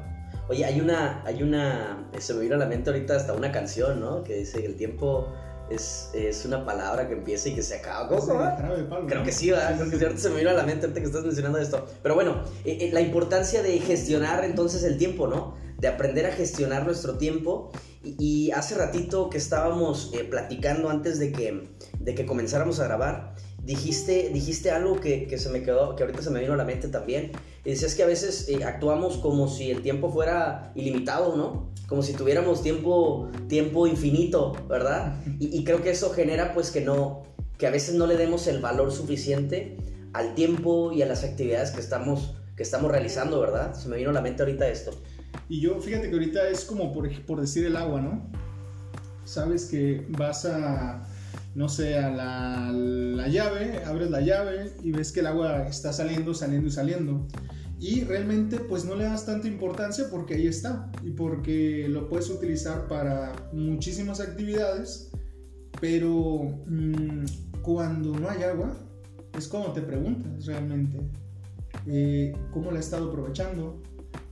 Oye, 0.48 0.64
hay 0.64 0.80
una, 0.80 1.24
hay 1.26 1.42
una, 1.42 2.08
se 2.20 2.34
me 2.36 2.42
vino 2.42 2.56
a 2.56 2.60
la 2.60 2.68
mente 2.68 2.92
ahorita 2.92 3.16
hasta 3.16 3.34
una 3.34 3.52
canción, 3.52 4.00
¿no? 4.00 4.24
Que 4.24 4.36
dice 4.36 4.62
que 4.62 4.68
el 4.68 4.76
tiempo 4.76 5.34
es, 5.72 6.12
es 6.14 6.46
una 6.46 6.64
palabra 6.64 7.08
que 7.08 7.14
empieza 7.14 7.50
y 7.50 7.56
que 7.56 7.64
se 7.64 7.78
acaba. 7.78 8.08
¿Cómo 8.08 9.08
Creo 9.08 9.24
que 9.24 9.32
sí, 9.32 9.50
¿verdad? 9.50 9.76
Creo 9.76 9.90
que 9.90 9.98
sí, 9.98 10.04
ahorita 10.04 10.22
se 10.22 10.30
me 10.30 10.38
vino 10.38 10.52
a 10.52 10.54
la 10.54 10.64
mente 10.64 10.86
ahorita 10.86 11.00
que 11.00 11.08
estás 11.08 11.24
mencionando 11.24 11.58
esto. 11.58 11.88
Pero 12.04 12.14
bueno, 12.14 12.44
eh, 12.64 12.78
eh, 12.82 12.90
la 12.94 13.02
importancia 13.02 13.64
de 13.64 13.80
gestionar 13.80 14.44
entonces 14.46 14.84
el 14.84 15.00
tiempo, 15.00 15.26
¿no? 15.26 15.56
de 15.78 15.88
aprender 15.88 16.26
a 16.26 16.32
gestionar 16.32 16.86
nuestro 16.86 17.18
tiempo. 17.18 17.72
Y, 18.04 18.52
hace 18.52 18.76
ratito 18.76 19.32
que 19.32 19.40
estábamos 19.40 20.12
eh, 20.14 20.24
platicando 20.24 20.90
antes 20.90 21.18
de 21.18 21.32
que, 21.32 21.70
de 22.00 22.14
que 22.14 22.26
comenzáramos 22.28 22.80
a 22.80 22.84
grabar, 22.84 23.34
dijiste, 23.66 24.30
dijiste 24.32 24.70
algo 24.72 25.00
que, 25.00 25.28
que, 25.28 25.38
se 25.38 25.50
me 25.50 25.64
quedó, 25.64 25.96
que 25.96 26.04
ahorita 26.04 26.22
se 26.22 26.30
me 26.30 26.40
vino 26.40 26.54
a 26.54 26.58
la 26.58 26.66
mente 26.66 26.88
también. 26.88 27.32
Y 27.64 27.72
decías 27.72 27.96
que 27.96 28.04
a 28.04 28.06
veces 28.06 28.48
eh, 28.48 28.64
actuamos 28.64 29.18
como 29.18 29.48
si 29.48 29.72
el 29.72 29.82
tiempo 29.82 30.12
fuera 30.12 30.72
ilimitado, 30.76 31.36
¿no? 31.36 31.72
Como 31.88 32.04
si 32.04 32.14
tuviéramos 32.14 32.62
tiempo, 32.62 33.30
tiempo 33.48 33.88
infinito, 33.88 34.54
¿verdad? 34.70 35.18
Y, 35.40 35.58
y 35.58 35.64
creo 35.64 35.82
que 35.82 35.90
eso 35.90 36.12
genera 36.12 36.54
pues 36.54 36.72
que 36.72 36.82
no, 36.82 37.24
que 37.58 37.68
a 37.68 37.72
veces 37.72 37.96
no 37.96 38.06
le 38.06 38.18
demos 38.18 38.48
el 38.48 38.60
valor 38.62 38.92
suficiente 38.92 39.78
al 40.14 40.36
tiempo 40.36 40.92
y 40.94 41.02
a 41.02 41.06
las 41.08 41.24
actividades 41.24 41.72
que 41.72 41.82
estamos, 41.82 42.36
que 42.56 42.64
estamos 42.64 42.92
realizando, 42.92 43.40
¿verdad? 43.40 43.74
Se 43.74 43.90
me 43.90 43.98
vino 43.98 44.12
a 44.12 44.14
la 44.14 44.22
mente 44.22 44.44
ahorita 44.44 44.68
esto. 44.68 44.92
Y 45.50 45.60
yo, 45.60 45.80
fíjate 45.80 46.08
que 46.10 46.14
ahorita 46.14 46.48
es 46.50 46.66
como 46.66 46.94
por, 46.94 47.10
por 47.26 47.42
decir 47.42 47.66
el 47.66 47.76
agua, 47.76 48.00
¿no? 48.00 48.30
Sabes 49.26 49.66
que 49.66 50.06
vas 50.10 50.46
a, 50.46 51.06
no 51.56 51.70
sé, 51.70 51.98
a 51.98 52.12
la, 52.12 52.72
la, 52.72 53.28
llave, 53.30 53.82
abres 53.86 54.12
la 54.12 54.22
llave 54.22 54.74
y 54.84 54.92
ves 54.92 55.12
que 55.12 55.22
el 55.22 55.28
agua 55.28 55.68
está 55.68 55.94
saliendo, 55.94 56.34
saliendo 56.34 56.68
y 56.68 56.72
saliendo. 56.72 57.28
Y 57.80 58.04
realmente 58.04 58.60
pues 58.60 58.86
no 58.86 58.96
le 58.96 59.06
das 59.06 59.26
tanta 59.26 59.48
importancia 59.48 60.06
porque 60.12 60.36
ahí 60.36 60.48
está 60.48 60.92
y 61.02 61.12
porque 61.12 61.88
lo 61.90 62.10
puedes 62.10 62.30
utilizar 62.30 62.88
para 62.88 63.34
muchísimas 63.54 64.20
actividades, 64.20 65.12
pero 65.80 66.44
mmm, 66.68 67.24
cuando 67.62 68.20
no 68.20 68.30
hay 68.30 68.44
agua 68.44 68.78
es 69.38 69.48
como 69.48 69.74
te 69.74 69.82
preguntas 69.82 70.46
realmente 70.46 71.00
eh, 71.88 72.34
cómo 72.52 72.72
la 72.72 72.78
he 72.78 72.82
estado 72.82 73.10
aprovechando, 73.10 73.82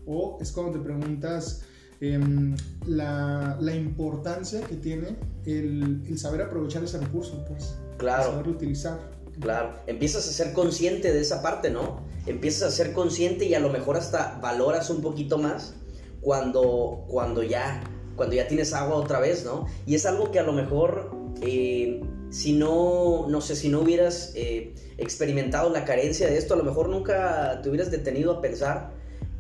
o 0.06 0.38
es 0.42 0.52
cuando 0.52 0.74
te 0.74 0.80
preguntas 0.80 1.66
em, 2.04 2.56
la, 2.86 3.58
la, 3.60 3.76
importancia 3.76 4.62
que 4.62 4.76
tiene 4.76 5.16
el, 5.46 6.02
el, 6.08 6.20
saber 6.20 6.42
aprovechar 6.42 6.84
ese 6.84 7.00
recurso, 7.00 7.46
pues. 7.48 7.76
Claro. 7.98 8.32
Saberlo 8.32 8.52
utilizar. 8.52 9.00
Claro, 9.40 9.74
empiezas 9.88 10.28
a 10.28 10.32
ser 10.32 10.54
consciente 10.54 11.12
de 11.12 11.22
esa 11.22 11.42
parte, 11.42 11.70
¿no? 11.70 12.02
Empiezas 12.28 12.64
a 12.64 12.72
ser 12.72 12.94
consciente 12.94 13.46
y 13.46 13.56
a 13.56 13.60
lo 13.60 13.70
mejor 13.70 13.98
hasta 13.98 14.40
valoras 14.42 14.90
un 14.90 15.02
poquito 15.02 15.38
más 15.38 15.74
cuando, 16.22 17.06
cuando, 17.08 17.42
ya, 17.44 17.82
cuando 18.16 18.36
ya 18.36 18.48
tienes 18.48 18.74
agua 18.74 18.96
otra 18.96 19.20
vez, 19.20 19.44
¿no? 19.44 19.66
Y 19.86 19.96
es 19.96 20.06
algo 20.06 20.32
que 20.32 20.40
a 20.40 20.44
lo 20.44 20.54
mejor, 20.54 21.12
eh, 21.42 22.02
si 22.30 22.54
no, 22.54 23.28
no 23.28 23.42
sé, 23.42 23.56
si 23.56 23.70
no 23.70 23.82
hubieras 23.82 24.34
eh, 24.36 24.76
experimentado 24.98 25.70
la 25.70 25.84
carencia 25.84 26.28
de 26.28 26.38
esto, 26.38 26.54
a 26.54 26.58
lo 26.58 26.64
mejor 26.64 26.90
nunca 26.90 27.60
te 27.62 27.70
hubieras 27.70 27.90
detenido 27.90 28.34
a 28.34 28.42
pensar 28.42 28.93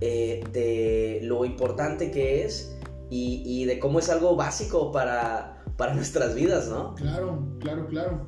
eh, 0.05 0.43
de 0.51 1.21
lo 1.23 1.45
importante 1.45 2.11
que 2.11 2.43
es 2.43 2.75
y, 3.09 3.63
de 3.63 3.79
cómo 3.79 3.99
es 3.99 4.09
algo 4.09 4.35
básico 4.35 4.91
para, 4.91 5.63
para 5.77 5.93
nuestras 5.93 6.35
vidas, 6.35 6.67
¿no? 6.67 6.93
Claro, 6.95 7.55
claro, 7.61 7.87
claro. 7.87 8.27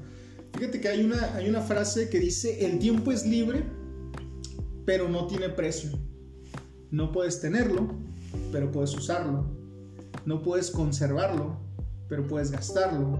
Fíjate 0.53 0.79
que 0.79 0.87
hay 0.87 1.03
una, 1.03 1.35
hay 1.35 1.49
una 1.49 1.59
frase 1.59 2.09
que 2.09 2.17
dice, 2.17 2.65
el 2.65 2.79
tiempo 2.79 3.11
es 3.11 3.25
libre, 3.25 3.65
pero 4.85 5.09
no 5.09 5.27
tiene 5.27 5.49
precio. 5.49 5.99
No 6.91 7.11
puedes 7.11 7.41
tenerlo, 7.41 7.89
pero 8.53 8.71
puedes 8.71 8.95
usarlo. 8.95 9.45
No 10.25 10.43
puedes 10.43 10.71
conservarlo, 10.71 11.57
pero 12.07 12.25
puedes 12.25 12.51
gastarlo. 12.51 13.19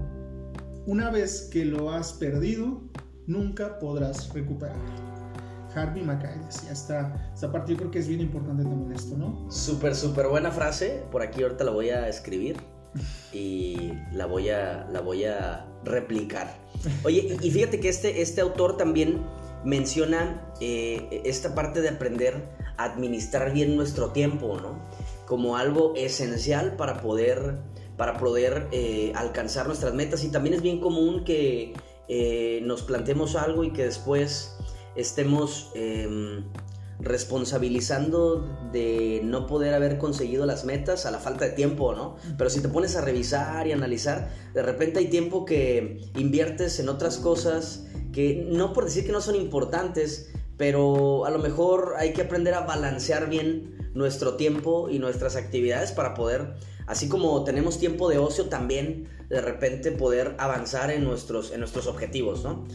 Una 0.86 1.10
vez 1.10 1.50
que 1.52 1.66
lo 1.66 1.90
has 1.90 2.14
perdido, 2.14 2.80
nunca 3.26 3.78
podrás 3.78 4.32
recuperarlo. 4.32 5.15
Harvey 5.76 6.02
Mackay 6.02 6.38
decía 6.46 6.72
esta, 6.72 7.30
esta 7.34 7.52
parte 7.52 7.72
yo 7.72 7.78
creo 7.78 7.90
que 7.90 7.98
es 7.98 8.08
bien 8.08 8.20
importante 8.20 8.62
también 8.62 8.92
esto, 8.92 9.16
¿no? 9.16 9.50
Súper, 9.50 9.94
súper 9.94 10.28
buena 10.28 10.50
frase, 10.50 11.04
por 11.12 11.22
aquí 11.22 11.42
ahorita 11.42 11.64
la 11.64 11.72
voy 11.72 11.90
a 11.90 12.08
escribir 12.08 12.56
y 13.32 13.92
la 14.12 14.26
voy 14.26 14.48
a, 14.48 14.86
la 14.90 15.00
voy 15.00 15.24
a 15.24 15.66
replicar. 15.84 16.56
Oye, 17.04 17.36
y 17.42 17.50
fíjate 17.50 17.80
que 17.80 17.88
este, 17.88 18.22
este 18.22 18.40
autor 18.40 18.76
también 18.76 19.22
menciona 19.64 20.52
eh, 20.60 21.22
esta 21.24 21.54
parte 21.54 21.82
de 21.82 21.90
aprender 21.90 22.48
a 22.76 22.84
administrar 22.84 23.52
bien 23.52 23.76
nuestro 23.76 24.12
tiempo, 24.12 24.58
¿no? 24.60 24.78
Como 25.26 25.56
algo 25.56 25.94
esencial 25.96 26.76
para 26.76 27.00
poder, 27.00 27.58
para 27.96 28.16
poder 28.16 28.68
eh, 28.72 29.12
alcanzar 29.14 29.66
nuestras 29.66 29.92
metas. 29.92 30.22
Y 30.24 30.28
también 30.28 30.54
es 30.54 30.62
bien 30.62 30.80
común 30.80 31.24
que 31.24 31.74
eh, 32.08 32.60
nos 32.62 32.82
planteemos 32.82 33.34
algo 33.34 33.64
y 33.64 33.72
que 33.72 33.84
después 33.84 34.55
estemos 34.96 35.70
em, 35.74 36.44
responsabilizando 36.98 38.48
de 38.72 39.20
no 39.22 39.46
poder 39.46 39.74
haber 39.74 39.98
conseguido 39.98 40.46
las 40.46 40.64
metas 40.64 41.06
a 41.06 41.10
la 41.10 41.18
falta 41.18 41.44
de 41.44 41.52
tiempo, 41.52 41.94
¿no? 41.94 42.16
Pero 42.38 42.50
si 42.50 42.60
te 42.60 42.68
pones 42.68 42.96
a 42.96 43.02
revisar 43.02 43.66
y 43.66 43.72
analizar, 43.72 44.30
de 44.54 44.62
repente 44.62 44.98
hay 44.98 45.08
tiempo 45.08 45.44
que 45.44 46.00
inviertes 46.16 46.80
en 46.80 46.88
otras 46.88 47.18
cosas 47.18 47.86
que 48.12 48.46
no 48.50 48.72
por 48.72 48.84
decir 48.84 49.04
que 49.04 49.12
no 49.12 49.20
son 49.20 49.36
importantes, 49.36 50.30
pero 50.56 51.26
a 51.26 51.30
lo 51.30 51.38
mejor 51.38 51.94
hay 51.98 52.12
que 52.12 52.22
aprender 52.22 52.54
a 52.54 52.60
balancear 52.60 53.28
bien 53.28 53.90
nuestro 53.94 54.36
tiempo 54.36 54.88
y 54.88 54.98
nuestras 54.98 55.36
actividades 55.36 55.92
para 55.92 56.14
poder, 56.14 56.54
así 56.86 57.08
como 57.08 57.44
tenemos 57.44 57.78
tiempo 57.78 58.08
de 58.08 58.18
ocio, 58.18 58.46
también 58.46 59.08
de 59.28 59.40
repente 59.40 59.92
poder 59.92 60.34
avanzar 60.38 60.90
en 60.90 61.04
nuestros, 61.04 61.52
en 61.52 61.60
nuestros 61.60 61.86
objetivos, 61.86 62.42
¿no? 62.42 62.66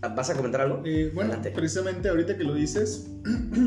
¿Vas 0.00 0.30
a 0.30 0.36
comentar 0.36 0.60
algo? 0.60 0.82
Eh, 0.84 1.10
bueno, 1.14 1.34
precisamente 1.54 2.08
ahorita 2.08 2.36
que 2.36 2.44
lo 2.44 2.54
dices, 2.54 3.10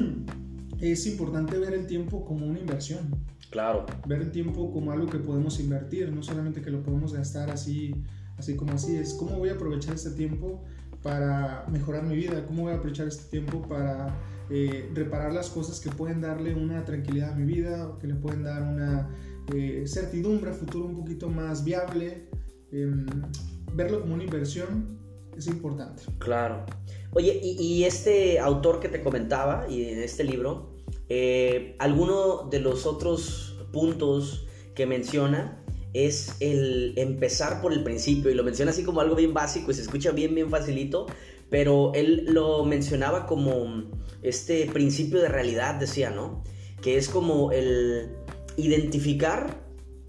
es 0.80 1.06
importante 1.08 1.58
ver 1.58 1.74
el 1.74 1.88
tiempo 1.88 2.26
como 2.26 2.46
una 2.46 2.60
inversión. 2.60 3.16
Claro. 3.50 3.86
Ver 4.08 4.22
el 4.22 4.32
tiempo 4.32 4.72
como 4.72 4.92
algo 4.92 5.08
que 5.08 5.18
podemos 5.18 5.60
invertir, 5.60 6.12
no 6.12 6.22
solamente 6.22 6.62
que 6.62 6.70
lo 6.70 6.84
podemos 6.84 7.14
gastar 7.14 7.50
así, 7.50 7.96
así 8.38 8.56
como 8.56 8.74
así. 8.74 8.96
Es 8.96 9.14
cómo 9.14 9.38
voy 9.38 9.50
a 9.50 9.54
aprovechar 9.54 9.96
este 9.96 10.12
tiempo 10.12 10.64
para 11.02 11.66
mejorar 11.72 12.04
mi 12.04 12.16
vida, 12.16 12.46
cómo 12.46 12.64
voy 12.64 12.74
a 12.74 12.76
aprovechar 12.76 13.08
este 13.08 13.30
tiempo 13.30 13.62
para 13.68 14.16
eh, 14.50 14.90
reparar 14.94 15.34
las 15.34 15.50
cosas 15.50 15.80
que 15.80 15.90
pueden 15.90 16.22
darle 16.22 16.54
una 16.54 16.86
tranquilidad 16.86 17.32
a 17.32 17.36
mi 17.36 17.46
vida, 17.46 17.92
que 18.00 18.08
le 18.08 18.16
pueden 18.16 18.44
dar 18.44 18.62
una 18.62 19.10
eh, 19.54 19.84
certidumbre 19.88 20.52
a 20.52 20.54
futuro 20.54 20.86
un 20.86 20.96
poquito 20.96 21.30
más 21.30 21.64
viable. 21.64 22.30
Em, 22.72 23.08
verlo 23.74 24.02
como 24.02 24.14
una 24.14 24.24
inversión 24.24 24.99
es 25.40 25.48
importante. 25.48 26.04
Claro. 26.20 26.66
Oye, 27.12 27.40
y, 27.42 27.84
este 27.86 28.40
autor 28.40 28.80
que 28.80 28.90
te 28.90 29.02
comentaba, 29.02 29.66
y 29.70 29.86
en 29.86 30.00
este 30.00 30.24
libro, 30.24 30.76
eh, 31.10 31.76
alguno 31.80 32.48
de 32.50 32.60
los 32.60 32.86
otros 32.86 33.58
puntos 33.72 34.46
que 34.76 34.86
menciona 34.86 35.64
es 35.94 36.36
el 36.40 36.94
empezar 36.98 37.62
por 37.62 37.74
el 37.74 37.84
principio, 37.84 38.30
y 38.30 38.36
lo 38.36 38.44
menciona 38.44 38.72
así 38.72 38.84
como 38.84 39.02
algo 39.02 39.16
bien 39.16 39.34
básico 39.34 39.72
y 39.72 39.74
se 39.74 39.82
escucha 39.82 40.12
bien, 40.12 40.36
bien 40.36 40.50
facilito, 40.50 41.08
pero 41.50 41.92
él 41.96 42.26
lo 42.28 42.64
mencionaba 42.64 43.26
como 43.26 43.90
este 44.22 44.70
principio 44.72 45.20
de 45.20 45.30
realidad, 45.30 45.76
decía, 45.76 46.12
¿no? 46.12 46.44
Que 46.82 46.98
es 46.98 47.10
como 47.10 47.52
el 47.52 48.12
identificar 48.56 49.64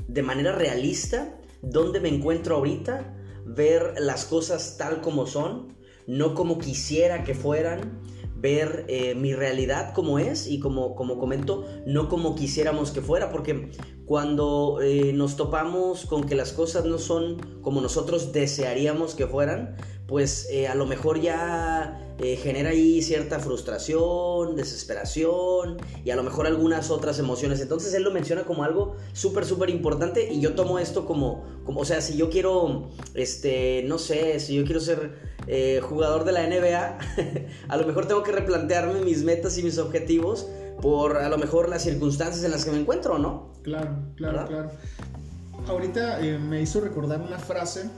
de 0.06 0.22
manera 0.22 0.52
realista 0.52 1.40
dónde 1.62 2.00
me 2.00 2.08
encuentro 2.08 2.56
ahorita, 2.56 3.16
ver 3.54 3.95
las 3.99 4.25
cosas 4.25 4.76
tal 4.78 5.00
como 5.00 5.26
son, 5.26 5.76
no 6.07 6.35
como 6.35 6.59
quisiera 6.59 7.25
que 7.25 7.35
fueran, 7.35 8.00
ver 8.37 8.87
eh, 8.88 9.14
mi 9.14 9.35
realidad 9.35 9.92
como 9.92 10.19
es 10.19 10.47
y 10.47 10.61
como, 10.61 10.95
como 10.95 11.19
comento, 11.19 11.66
no 11.87 12.09
como 12.09 12.35
quisiéramos 12.35 12.90
que 12.90 13.02
fuera, 13.02 13.30
porque 13.30 13.71
cuando 14.07 14.80
eh, 14.83 15.12
nos 15.12 15.37
topamos 15.37 16.07
con 16.07 16.25
que 16.25 16.35
las 16.35 16.52
cosas 16.52 16.85
no 16.85 16.99
son 16.99 17.37
como 17.61 17.80
nosotros 17.80 18.33
desearíamos 18.33 19.14
que 19.14 19.26
fueran, 19.26 19.76
pues 20.10 20.46
eh, 20.50 20.68
a 20.68 20.74
lo 20.74 20.84
mejor 20.84 21.20
ya 21.20 22.06
genera 22.20 22.68
ahí 22.68 23.00
cierta 23.00 23.38
frustración, 23.38 24.54
desesperación 24.54 25.78
y 26.04 26.10
a 26.10 26.16
lo 26.16 26.22
mejor 26.22 26.46
algunas 26.46 26.90
otras 26.90 27.18
emociones. 27.18 27.62
Entonces 27.62 27.94
él 27.94 28.02
lo 28.02 28.10
menciona 28.10 28.44
como 28.44 28.62
algo 28.62 28.94
súper, 29.14 29.46
súper 29.46 29.70
importante 29.70 30.30
y 30.30 30.38
yo 30.38 30.52
tomo 30.52 30.78
esto 30.78 31.06
como, 31.06 31.42
como, 31.64 31.80
o 31.80 31.84
sea, 31.86 32.02
si 32.02 32.18
yo 32.18 32.28
quiero, 32.28 32.90
este, 33.14 33.84
no 33.86 33.96
sé, 33.96 34.38
si 34.38 34.54
yo 34.54 34.64
quiero 34.66 34.80
ser 34.80 35.30
eh, 35.46 35.80
jugador 35.82 36.24
de 36.24 36.32
la 36.32 36.46
NBA, 36.46 36.98
a 37.68 37.76
lo 37.76 37.86
mejor 37.86 38.06
tengo 38.06 38.22
que 38.22 38.32
replantearme 38.32 39.00
mis 39.00 39.24
metas 39.24 39.56
y 39.58 39.62
mis 39.62 39.78
objetivos 39.78 40.46
por 40.80 41.16
a 41.16 41.28
lo 41.28 41.38
mejor 41.38 41.68
las 41.68 41.82
circunstancias 41.82 42.44
en 42.44 42.50
las 42.50 42.64
que 42.64 42.70
me 42.70 42.78
encuentro, 42.78 43.18
¿no? 43.18 43.52
Claro, 43.62 43.96
claro, 44.16 44.46
claro. 44.46 44.70
Ahorita 45.66 46.20
eh, 46.20 46.38
me 46.38 46.62
hizo 46.62 46.80
recordar 46.80 47.20
una 47.20 47.38
frase. 47.38 47.90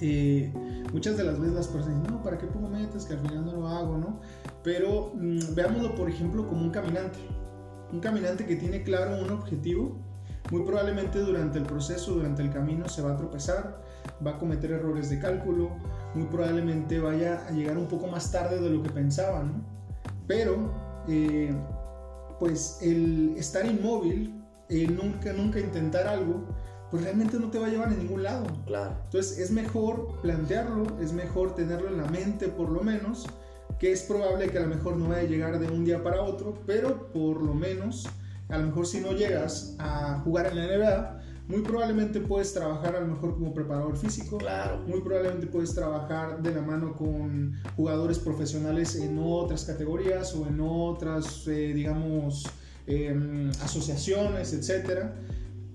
Eh, 0.00 0.52
muchas 0.92 1.16
de 1.16 1.24
las 1.24 1.38
veces 1.38 1.54
las 1.54 1.68
personas 1.68 2.00
dicen, 2.00 2.14
no, 2.14 2.22
¿para 2.22 2.38
qué 2.38 2.46
pongo 2.46 2.68
metas? 2.68 3.06
Que 3.06 3.14
al 3.14 3.20
final 3.20 3.46
no 3.46 3.52
lo 3.52 3.68
hago, 3.68 3.96
¿no? 3.96 4.20
Pero 4.62 5.12
mm, 5.14 5.54
veámoslo, 5.54 5.94
por 5.94 6.10
ejemplo, 6.10 6.46
como 6.46 6.62
un 6.62 6.70
caminante. 6.70 7.18
Un 7.92 8.00
caminante 8.00 8.46
que 8.46 8.56
tiene 8.56 8.82
claro 8.82 9.22
un 9.22 9.30
objetivo, 9.30 9.96
muy 10.50 10.62
probablemente 10.62 11.18
durante 11.20 11.58
el 11.58 11.64
proceso, 11.64 12.14
durante 12.14 12.42
el 12.42 12.50
camino, 12.50 12.88
se 12.88 13.02
va 13.02 13.12
a 13.12 13.16
tropezar, 13.16 13.80
va 14.24 14.32
a 14.32 14.38
cometer 14.38 14.72
errores 14.72 15.10
de 15.10 15.18
cálculo, 15.18 15.70
muy 16.14 16.26
probablemente 16.26 16.98
vaya 16.98 17.46
a 17.46 17.50
llegar 17.52 17.78
un 17.78 17.86
poco 17.86 18.06
más 18.06 18.30
tarde 18.30 18.60
de 18.60 18.70
lo 18.70 18.82
que 18.82 18.90
pensaba, 18.90 19.42
¿no? 19.42 19.64
Pero, 20.26 20.72
eh, 21.08 21.54
pues 22.38 22.78
el 22.82 23.34
estar 23.36 23.64
inmóvil, 23.66 24.42
el 24.68 24.96
nunca, 24.96 25.32
nunca 25.32 25.60
intentar 25.60 26.06
algo, 26.06 26.44
pues 26.90 27.02
realmente 27.02 27.38
no 27.38 27.50
te 27.50 27.58
va 27.58 27.66
a 27.66 27.70
llevar 27.70 27.88
a 27.88 27.94
ningún 27.94 28.22
lado. 28.22 28.46
Claro. 28.66 28.96
Entonces 29.04 29.38
es 29.38 29.50
mejor 29.50 30.20
plantearlo, 30.22 30.84
es 31.00 31.12
mejor 31.12 31.54
tenerlo 31.54 31.88
en 31.88 31.98
la 31.98 32.06
mente 32.06 32.48
por 32.48 32.70
lo 32.70 32.82
menos, 32.82 33.26
que 33.78 33.92
es 33.92 34.02
probable 34.02 34.48
que 34.50 34.58
a 34.58 34.62
lo 34.62 34.68
mejor 34.68 34.96
no 34.96 35.08
vaya 35.08 35.22
a 35.22 35.24
llegar 35.24 35.58
de 35.58 35.68
un 35.68 35.84
día 35.84 36.02
para 36.02 36.22
otro, 36.22 36.58
pero 36.66 37.12
por 37.12 37.42
lo 37.42 37.54
menos, 37.54 38.08
a 38.48 38.58
lo 38.58 38.66
mejor 38.66 38.86
si 38.86 39.00
no 39.00 39.12
llegas 39.12 39.74
a 39.78 40.20
jugar 40.20 40.46
en 40.46 40.56
la 40.56 40.66
NBA, 40.66 41.16
muy 41.48 41.62
probablemente 41.62 42.20
puedes 42.20 42.52
trabajar 42.52 42.96
a 42.96 43.00
lo 43.00 43.06
mejor 43.06 43.34
como 43.34 43.54
preparador 43.54 43.96
físico. 43.96 44.38
Claro. 44.38 44.82
Muy 44.86 45.00
probablemente 45.00 45.46
puedes 45.46 45.74
trabajar 45.74 46.42
de 46.42 46.52
la 46.52 46.60
mano 46.60 46.96
con 46.96 47.54
jugadores 47.76 48.18
profesionales 48.18 48.96
en 48.96 49.18
otras 49.18 49.64
categorías 49.64 50.34
o 50.34 50.46
en 50.46 50.60
otras, 50.60 51.46
eh, 51.46 51.72
digamos, 51.72 52.46
em, 52.86 53.50
asociaciones, 53.62 54.52
etcétera. 54.54 55.14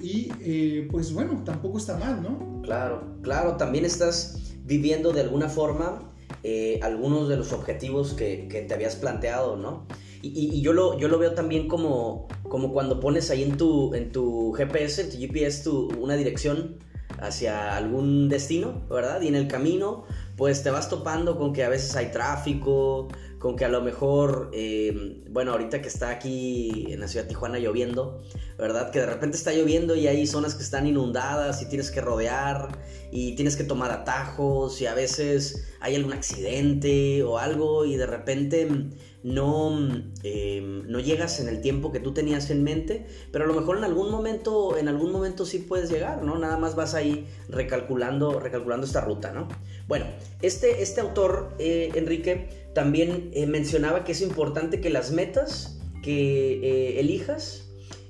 Y 0.01 0.31
eh, 0.41 0.87
pues 0.89 1.13
bueno, 1.13 1.43
tampoco 1.45 1.77
está 1.77 1.97
mal, 1.97 2.21
¿no? 2.21 2.61
Claro, 2.63 3.17
claro, 3.21 3.57
también 3.57 3.85
estás 3.85 4.55
viviendo 4.63 5.11
de 5.11 5.21
alguna 5.21 5.49
forma 5.49 6.11
eh, 6.43 6.79
algunos 6.81 7.29
de 7.29 7.37
los 7.37 7.53
objetivos 7.53 8.13
que, 8.13 8.47
te 8.67 8.73
habías 8.73 8.95
planteado, 8.95 9.57
¿no? 9.57 9.85
Y, 10.23 10.61
yo, 10.61 10.73
lo, 10.73 10.99
yo 10.99 11.07
lo 11.07 11.17
veo 11.17 11.33
también 11.33 11.67
como, 11.67 12.27
como 12.43 12.71
cuando 12.71 12.99
pones 12.99 13.31
ahí 13.31 13.41
en 13.41 13.57
tu, 13.57 13.95
en 13.95 14.11
tu 14.11 14.51
GPS, 14.53 15.01
en 15.01 15.09
tu 15.09 15.17
GPS, 15.17 15.63
tu, 15.63 15.87
una 15.99 16.15
dirección 16.15 16.77
hacia 17.19 17.75
algún 17.75 18.29
destino, 18.29 18.83
¿verdad? 18.89 19.21
Y 19.21 19.27
en 19.27 19.35
el 19.35 19.47
camino, 19.47 20.03
pues 20.41 20.63
te 20.63 20.71
vas 20.71 20.89
topando 20.89 21.37
con 21.37 21.53
que 21.53 21.63
a 21.63 21.69
veces 21.69 21.95
hay 21.95 22.09
tráfico, 22.09 23.09
con 23.37 23.55
que 23.55 23.63
a 23.63 23.69
lo 23.69 23.83
mejor, 23.83 24.49
eh, 24.53 25.21
bueno, 25.29 25.51
ahorita 25.51 25.83
que 25.83 25.87
está 25.87 26.09
aquí 26.09 26.87
en 26.89 26.99
la 26.99 27.07
ciudad 27.07 27.25
de 27.25 27.29
Tijuana 27.29 27.59
lloviendo, 27.59 28.23
¿verdad? 28.57 28.89
Que 28.89 29.01
de 29.01 29.05
repente 29.05 29.37
está 29.37 29.53
lloviendo 29.53 29.95
y 29.95 30.07
hay 30.07 30.25
zonas 30.25 30.55
que 30.55 30.63
están 30.63 30.87
inundadas 30.87 31.61
y 31.61 31.69
tienes 31.69 31.91
que 31.91 32.01
rodear 32.01 32.69
y 33.11 33.35
tienes 33.35 33.55
que 33.55 33.63
tomar 33.63 33.91
atajos 33.91 34.81
y 34.81 34.87
a 34.87 34.95
veces 34.95 35.67
hay 35.79 35.95
algún 35.95 36.13
accidente 36.13 37.21
o 37.21 37.37
algo 37.37 37.85
y 37.85 37.95
de 37.95 38.07
repente 38.07 38.67
no, 39.23 39.77
em, 40.23 40.87
no 40.87 40.99
llegas 40.99 41.39
en 41.39 41.47
el 41.47 41.61
tiempo 41.61 41.91
que 41.91 41.99
tú 41.99 42.13
tenías 42.13 42.49
en 42.49 42.63
mente, 42.63 43.05
pero 43.31 43.45
a 43.45 43.47
lo 43.47 43.53
mejor 43.53 43.77
en 43.77 43.83
algún 43.83 44.09
momento, 44.09 44.77
en 44.77 44.87
algún 44.87 45.11
momento 45.11 45.45
sí 45.45 45.59
puedes 45.59 45.91
llegar, 45.91 46.23
¿no? 46.23 46.37
Nada 46.39 46.57
más 46.57 46.75
vas 46.75 46.95
ahí 46.95 47.27
recalculando, 47.49 48.39
recalculando 48.39 48.85
esta 48.85 49.01
ruta, 49.01 49.31
¿no? 49.31 49.47
Bueno, 49.87 50.05
este, 50.41 50.81
este 50.81 51.01
autor, 51.01 51.55
eh, 51.59 51.91
Enrique, 51.95 52.49
también 52.73 53.31
eh, 53.33 53.45
mencionaba 53.45 54.03
que 54.03 54.13
es 54.13 54.21
importante 54.21 54.81
que 54.81 54.89
las 54.89 55.11
metas 55.11 55.79
que 56.03 56.53
eh, 56.53 56.99
elijas, 56.99 57.67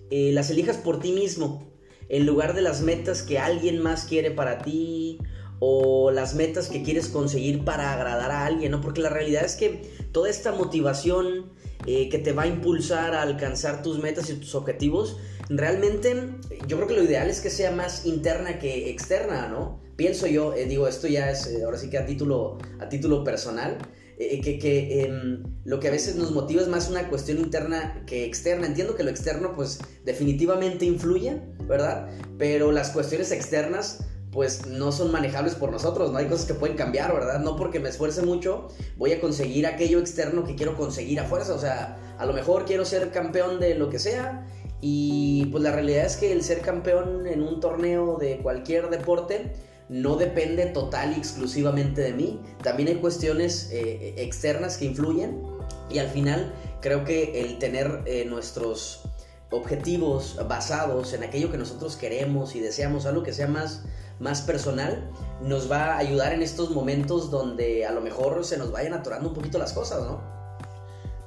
las 0.10 0.50
elijas 0.50 0.76
por 0.76 1.00
ti 1.00 1.14
mismo, 1.14 1.72
en 2.10 2.26
lugar 2.26 2.54
de 2.54 2.62
las 2.62 2.82
metas 2.82 3.22
que 3.22 3.40
alguien 3.40 3.82
más 3.82 4.04
quiere 4.04 4.30
para 4.32 4.58
ti 4.58 5.20
o 5.60 6.12
las 6.12 6.36
metas 6.36 6.68
que 6.68 6.84
quieres 6.84 7.08
conseguir 7.08 7.64
para 7.64 7.94
agradar 7.94 8.32
a 8.32 8.46
alguien, 8.46 8.72
¿no? 8.72 8.82
Porque 8.82 9.00
la 9.00 9.10
realidad 9.10 9.46
es 9.46 9.56
que 9.56 9.84
toda 10.12 10.30
esta 10.30 10.52
motivación 10.52 11.52
eh, 11.88 12.10
que 12.10 12.20
te 12.20 12.32
va 12.34 12.44
a 12.44 12.48
impulsar 12.48 13.16
a 13.16 13.22
alcanzar 13.24 13.82
tus 13.82 14.00
metas 14.00 14.30
y 14.30 14.36
tus 14.36 14.54
objetivos, 14.56 15.18
realmente 15.50 16.36
yo 16.68 16.78
creo 16.78 16.88
que 16.88 16.94
lo 16.96 17.04
ideal 17.04 17.30
es 17.30 17.42
que 17.42 17.50
sea 17.50 17.72
más 17.72 18.06
interna 18.06 18.60
que 18.60 18.90
externa, 18.90 19.48
¿no? 19.48 19.82
Pienso 19.96 20.28
yo, 20.28 20.54
eh, 20.54 20.66
digo, 20.66 20.88
esto 20.88 21.08
ya 21.08 21.32
es 21.32 21.48
eh, 21.48 21.64
ahora 21.64 21.78
sí 21.78 21.90
que 21.90 21.98
a 21.98 22.06
título, 22.06 22.58
a 22.80 22.90
título 22.90 23.24
personal, 23.24 23.78
que, 24.20 24.60
que 24.60 25.02
em, 25.02 25.42
lo 25.66 25.80
que 25.80 25.88
a 25.88 25.92
veces 25.92 26.16
nos 26.16 26.30
motiva 26.30 26.62
es 26.62 26.68
más 26.68 26.92
una 26.92 27.10
cuestión 27.10 27.40
interna 27.40 28.04
que 28.06 28.24
externa. 28.24 28.68
Entiendo 28.68 28.96
que 28.96 29.02
lo 29.02 29.10
externo 29.10 29.54
pues 29.56 29.80
definitivamente 30.06 30.86
influye, 30.86 31.42
¿verdad? 31.68 32.08
Pero 32.38 32.72
las 32.72 32.92
cuestiones 32.92 33.32
externas 33.32 34.06
pues 34.32 34.66
no 34.66 34.92
son 34.92 35.12
manejables 35.12 35.56
por 35.56 35.72
nosotros, 35.72 36.12
¿no? 36.12 36.18
Hay 36.18 36.28
cosas 36.28 36.46
que 36.46 36.54
pueden 36.54 36.78
cambiar, 36.78 37.14
¿verdad? 37.14 37.40
No 37.40 37.56
porque 37.58 37.80
me 37.80 37.90
esfuerce 37.90 38.22
mucho 38.22 38.70
voy 38.98 39.12
a 39.12 39.20
conseguir 39.20 39.68
aquello 39.68 40.00
externo 40.00 40.44
que 40.46 40.56
quiero 40.56 40.78
conseguir 40.78 41.20
a 41.20 41.26
fuerza, 41.26 41.54
o 41.54 41.60
sea, 41.60 41.98
a 42.18 42.26
lo 42.26 42.34
mejor 42.34 42.66
quiero 42.66 42.86
ser 42.86 43.12
campeón 43.12 43.60
de 43.60 43.76
lo 43.76 43.90
que 43.90 44.00
sea 44.00 44.48
y 44.80 45.46
pues 45.48 45.64
la 45.64 45.72
realidad 45.72 46.06
es 46.06 46.18
que 46.18 46.32
el 46.32 46.44
ser 46.44 46.62
campeón 46.62 47.28
en 47.28 47.42
un 47.42 47.60
torneo 47.60 48.18
de 48.18 48.38
cualquier 48.38 48.90
deporte 48.90 49.52
no 49.90 50.16
depende 50.16 50.68
total 50.68 51.12
y 51.12 51.20
exclusivamente 51.20 52.02
de 52.02 52.14
mí, 52.14 52.40
también 52.64 52.88
hay 52.88 52.96
cuestiones 52.96 53.70
eh, 53.74 54.16
externas 54.18 54.78
que 54.78 54.86
influyen 54.86 55.44
y 55.90 56.00
al 56.00 56.08
final 56.08 56.54
creo 56.80 57.04
que 57.04 57.42
el 57.42 57.60
tener 57.60 58.02
eh, 58.06 58.26
nuestros 58.26 59.04
objetivos 59.50 60.40
basados 60.48 61.12
en 61.14 61.24
aquello 61.24 61.52
que 61.52 61.58
nosotros 61.58 61.98
queremos 61.98 62.56
y 62.56 62.62
deseamos, 62.62 63.06
algo 63.06 63.22
que 63.22 63.34
sea 63.34 63.48
más 63.48 63.84
más 64.22 64.42
personal, 64.42 65.10
nos 65.42 65.70
va 65.70 65.96
a 65.96 65.98
ayudar 65.98 66.34
en 66.34 66.44
estos 66.44 66.70
momentos 66.70 67.32
donde 67.32 67.86
a 67.86 67.92
lo 67.92 68.02
mejor 68.02 68.46
se 68.46 68.58
nos 68.58 68.72
vayan 68.72 68.94
atorando 68.94 69.30
un 69.30 69.36
poquito 69.36 69.58
las 69.58 69.74
cosas, 69.74 70.04
¿no? 70.04 70.22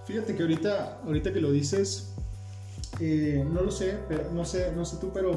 Fíjate 0.06 0.36
que 0.36 0.42
ahorita, 0.42 1.00
ahorita 1.04 1.32
que 1.32 1.40
lo 1.40 1.50
dices, 1.50 2.14
eh, 3.00 3.44
no 3.52 3.62
lo 3.62 3.70
sé, 3.70 3.98
pero, 4.08 4.30
no 4.32 4.44
sé, 4.44 4.72
no 4.76 4.84
sé 4.84 4.98
tú, 5.00 5.10
pero 5.12 5.34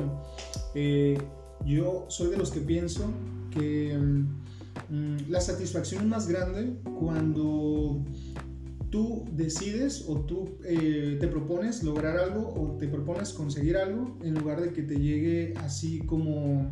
eh, 0.76 1.18
yo 1.66 2.06
soy 2.10 2.30
de 2.30 2.38
los 2.38 2.52
que 2.52 2.60
pienso 2.60 3.06
que 3.52 3.98
mm, 4.90 5.30
la 5.30 5.42
satisfacción 5.42 6.04
es 6.04 6.08
más 6.08 6.28
grande 6.28 6.78
cuando 7.00 8.04
tú 8.92 9.26
decides 9.32 10.06
o 10.08 10.20
tú 10.22 10.58
eh, 10.64 11.18
te 11.20 11.28
propones 11.28 11.84
lograr 11.84 12.18
algo 12.18 12.54
o 12.56 12.78
te 12.78 12.88
propones 12.88 13.34
conseguir 13.34 13.78
algo 13.78 14.18
en 14.24 14.36
lugar 14.36 14.62
de 14.62 14.72
que 14.72 14.84
te 14.84 14.96
llegue 14.96 15.54
así 15.58 16.00
como 16.00 16.72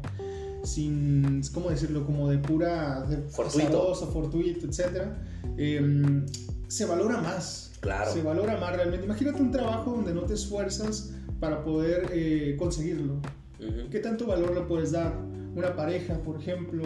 sin, 0.66 1.42
¿cómo 1.54 1.70
decirlo? 1.70 2.06
Como 2.06 2.30
de 2.30 2.38
pura... 2.38 3.02
De 3.02 3.18
fortuito. 3.30 3.96
fortuito, 3.96 4.66
etc. 4.66 5.04
Em, 5.58 6.26
se 6.68 6.86
valora 6.86 7.22
más. 7.22 7.74
Claro. 7.80 8.12
Se 8.12 8.22
valora 8.22 8.58
más 8.58 8.76
realmente. 8.76 9.06
Imagínate 9.06 9.42
un 9.42 9.52
trabajo 9.52 9.92
donde 9.92 10.14
no 10.14 10.22
te 10.22 10.34
esfuerzas 10.34 11.12
para 11.40 11.64
poder 11.64 12.10
eh, 12.12 12.56
conseguirlo. 12.58 13.20
¿Qué 13.90 14.00
tanto 14.00 14.28
valor 14.28 14.54
le 14.54 14.62
puedes 14.62 14.92
dar? 14.92 15.16
Una 15.56 15.76
pareja, 15.76 16.18
por 16.20 16.42
ejemplo, 16.42 16.84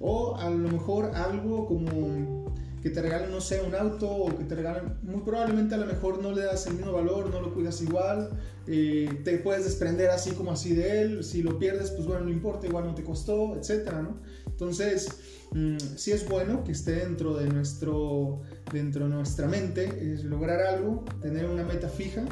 o 0.00 0.36
a 0.36 0.50
lo 0.50 0.68
mejor 0.68 1.12
algo 1.14 1.66
como 1.66 2.52
que 2.88 2.94
te 2.94 3.02
regalen, 3.02 3.30
no 3.30 3.40
sé, 3.40 3.60
un 3.60 3.74
auto 3.74 4.10
o 4.10 4.36
que 4.36 4.44
te 4.44 4.54
regalen, 4.54 4.94
muy 5.02 5.20
probablemente 5.20 5.74
a 5.74 5.78
lo 5.78 5.84
mejor 5.84 6.22
no 6.22 6.32
le 6.32 6.42
das 6.42 6.66
el 6.66 6.74
mismo 6.74 6.92
valor, 6.92 7.28
no 7.30 7.40
lo 7.40 7.52
cuidas 7.52 7.82
igual, 7.82 8.30
eh, 8.66 9.20
te 9.24 9.36
puedes 9.38 9.64
desprender 9.64 10.08
así 10.08 10.30
como 10.30 10.52
así 10.52 10.74
de 10.74 11.02
él, 11.02 11.24
si 11.24 11.42
lo 11.42 11.58
pierdes, 11.58 11.90
pues 11.90 12.06
bueno, 12.06 12.24
no 12.24 12.30
importa, 12.30 12.66
igual 12.66 12.86
no 12.86 12.94
te 12.94 13.04
costó, 13.04 13.56
etcétera, 13.56 14.00
¿no? 14.00 14.20
Entonces, 14.46 15.08
mm, 15.52 15.76
sí 15.96 16.12
es 16.12 16.26
bueno 16.26 16.64
que 16.64 16.72
esté 16.72 16.92
dentro 16.92 17.36
de, 17.36 17.48
nuestro, 17.48 18.40
dentro 18.72 19.06
de 19.06 19.14
nuestra 19.14 19.48
mente, 19.48 20.12
es 20.14 20.24
lograr 20.24 20.62
algo, 20.62 21.04
tener 21.20 21.44
una 21.44 21.64
meta 21.64 21.90
fija, 21.90 22.24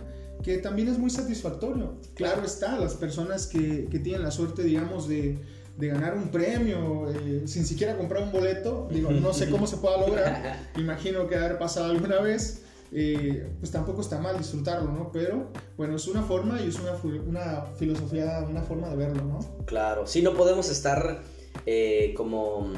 que 0.42 0.56
también 0.58 0.88
es 0.88 0.98
muy 0.98 1.10
satisfactorio. 1.10 2.00
Claro 2.14 2.44
está, 2.44 2.78
las 2.78 2.94
personas 2.94 3.46
que, 3.46 3.88
que 3.90 3.98
tienen 3.98 4.22
la 4.22 4.30
suerte, 4.30 4.62
digamos, 4.62 5.06
de 5.06 5.38
de 5.76 5.88
ganar 5.88 6.14
un 6.14 6.28
premio 6.28 7.10
eh, 7.10 7.42
sin 7.46 7.66
siquiera 7.66 7.96
comprar 7.96 8.22
un 8.22 8.32
boleto. 8.32 8.88
Digo, 8.90 9.10
no 9.10 9.32
sé 9.32 9.50
cómo 9.50 9.66
se 9.66 9.76
pueda 9.76 9.98
lograr. 9.98 10.70
Imagino 10.76 11.26
que 11.26 11.36
haber 11.36 11.58
pasado 11.58 11.90
alguna 11.90 12.20
vez. 12.20 12.62
Eh, 12.92 13.50
pues 13.58 13.72
tampoco 13.72 14.00
está 14.00 14.18
mal 14.18 14.38
disfrutarlo, 14.38 14.90
¿no? 14.92 15.10
Pero 15.12 15.50
bueno, 15.76 15.96
es 15.96 16.06
una 16.06 16.22
forma 16.22 16.60
y 16.62 16.68
es 16.68 16.78
una, 16.78 16.92
una 17.26 17.62
filosofía, 17.76 18.46
una 18.48 18.62
forma 18.62 18.88
de 18.90 18.96
verlo, 18.96 19.24
¿no? 19.24 19.64
Claro, 19.66 20.06
sí, 20.06 20.22
no 20.22 20.34
podemos 20.34 20.70
estar 20.70 21.20
eh, 21.66 22.14
como 22.16 22.72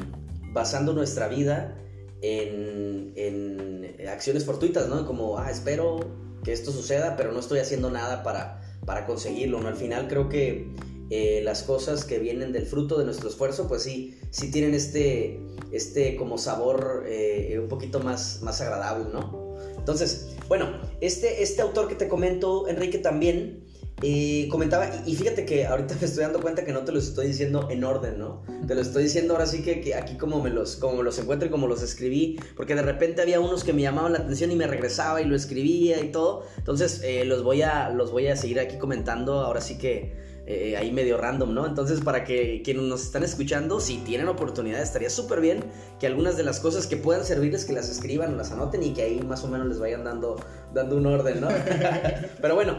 basando 0.51 0.93
nuestra 0.93 1.27
vida 1.27 1.75
en, 2.21 3.13
en, 3.15 4.07
acciones 4.09 4.45
fortuitas, 4.45 4.89
¿no? 4.89 5.05
Como, 5.05 5.37
ah, 5.37 5.51
espero 5.51 5.99
que 6.43 6.53
esto 6.53 6.71
suceda, 6.71 7.15
pero 7.15 7.31
no 7.31 7.39
estoy 7.39 7.59
haciendo 7.59 7.91
nada 7.91 8.23
para, 8.23 8.61
para 8.85 9.05
conseguirlo, 9.05 9.61
¿no? 9.61 9.67
Al 9.67 9.75
final 9.75 10.07
creo 10.07 10.27
que 10.27 10.71
eh, 11.11 11.41
las 11.43 11.63
cosas 11.63 12.05
que 12.05 12.19
vienen 12.19 12.51
del 12.51 12.67
fruto 12.67 12.99
de 12.99 13.05
nuestro 13.05 13.29
esfuerzo, 13.29 13.67
pues 13.67 13.81
sí, 13.81 14.19
sí 14.29 14.51
tienen 14.51 14.75
este, 14.75 15.39
este 15.71 16.15
como 16.15 16.37
sabor 16.37 17.03
eh, 17.07 17.57
un 17.59 17.67
poquito 17.67 17.99
más, 17.99 18.41
más 18.43 18.61
agradable, 18.61 19.05
¿no? 19.11 19.57
Entonces, 19.75 20.35
bueno, 20.47 20.69
este, 21.01 21.41
este 21.41 21.63
autor 21.63 21.87
que 21.87 21.95
te 21.95 22.07
comento, 22.07 22.67
Enrique, 22.67 22.99
también 22.99 23.65
eh, 24.03 24.47
comentaba, 24.51 24.87
y, 25.03 25.15
fíjate 25.15 25.45
que 25.45 25.65
ahorita 25.65 25.95
me 25.99 26.05
estoy 26.05 26.21
dando 26.23 26.41
cuenta 26.41 26.63
que 26.63 26.73
no 26.73 26.81
te 26.85 26.91
los 26.91 27.07
estoy 27.07 27.25
diciendo 27.25 27.69
en 27.71 27.83
orden, 27.83 28.19
¿no? 28.19 28.43
Te 28.67 28.75
lo 28.75 28.81
estoy 28.81 29.01
diciendo 29.01 29.33
ahora 29.33 29.47
sí 29.47 29.63
que, 29.63 29.95
aquí 29.95 30.15
como 30.15 30.43
me 30.43 30.51
los, 30.51 30.75
como 30.75 31.01
los 31.01 31.17
encuentro 31.17 31.47
y 31.47 31.51
como 31.51 31.65
los 31.65 31.81
escribí, 31.81 32.39
porque 32.55 32.75
de 32.75 32.83
repente 32.83 33.23
había 33.23 33.39
unos 33.39 33.63
que 33.63 33.73
me 33.73 33.81
llamaban 33.81 34.13
la 34.13 34.19
atención 34.19 34.51
y 34.51 34.55
me 34.55 34.67
regresaba 34.67 35.23
y 35.23 35.25
lo 35.25 35.35
escribía 35.35 35.99
y 36.01 36.11
todo. 36.11 36.45
Entonces, 36.57 37.01
los, 37.25 37.41
voy 37.41 37.63
a, 37.63 37.89
los 37.89 38.11
voy 38.11 38.27
a 38.27 38.35
seguir 38.35 38.59
aquí 38.59 38.77
comentando, 38.77 39.39
ahora 39.39 39.59
sí 39.59 39.79
que 39.79 40.28
eh, 40.51 40.75
ahí 40.77 40.91
medio 40.91 41.15
random, 41.15 41.53
¿no? 41.53 41.67
Entonces, 41.67 42.01
para 42.01 42.23
que 42.23 42.63
quienes 42.63 42.81
nos 42.81 43.03
están 43.03 43.23
escuchando, 43.23 43.79
si 43.79 43.99
tienen 43.99 44.27
oportunidad, 44.29 44.81
estaría 44.81 45.11
súper 45.11 45.41
bien 45.41 45.63
que 45.99 46.07
algunas 46.07 46.37
de 46.37 46.43
las 46.43 46.59
cosas 46.59 46.87
que 46.87 46.97
puedan 46.97 47.23
servirles, 47.23 47.65
que 47.65 47.73
las 47.73 47.87
escriban, 47.87 48.35
las 48.35 48.51
anoten 48.51 48.81
y 48.81 48.93
que 48.95 49.03
ahí 49.03 49.21
más 49.21 49.43
o 49.43 49.47
menos 49.47 49.67
les 49.67 49.77
vayan 49.77 50.03
dando, 50.03 50.37
dando 50.73 50.97
un 50.97 51.05
orden, 51.05 51.39
¿no? 51.39 51.49
Pero 52.41 52.55
bueno, 52.55 52.77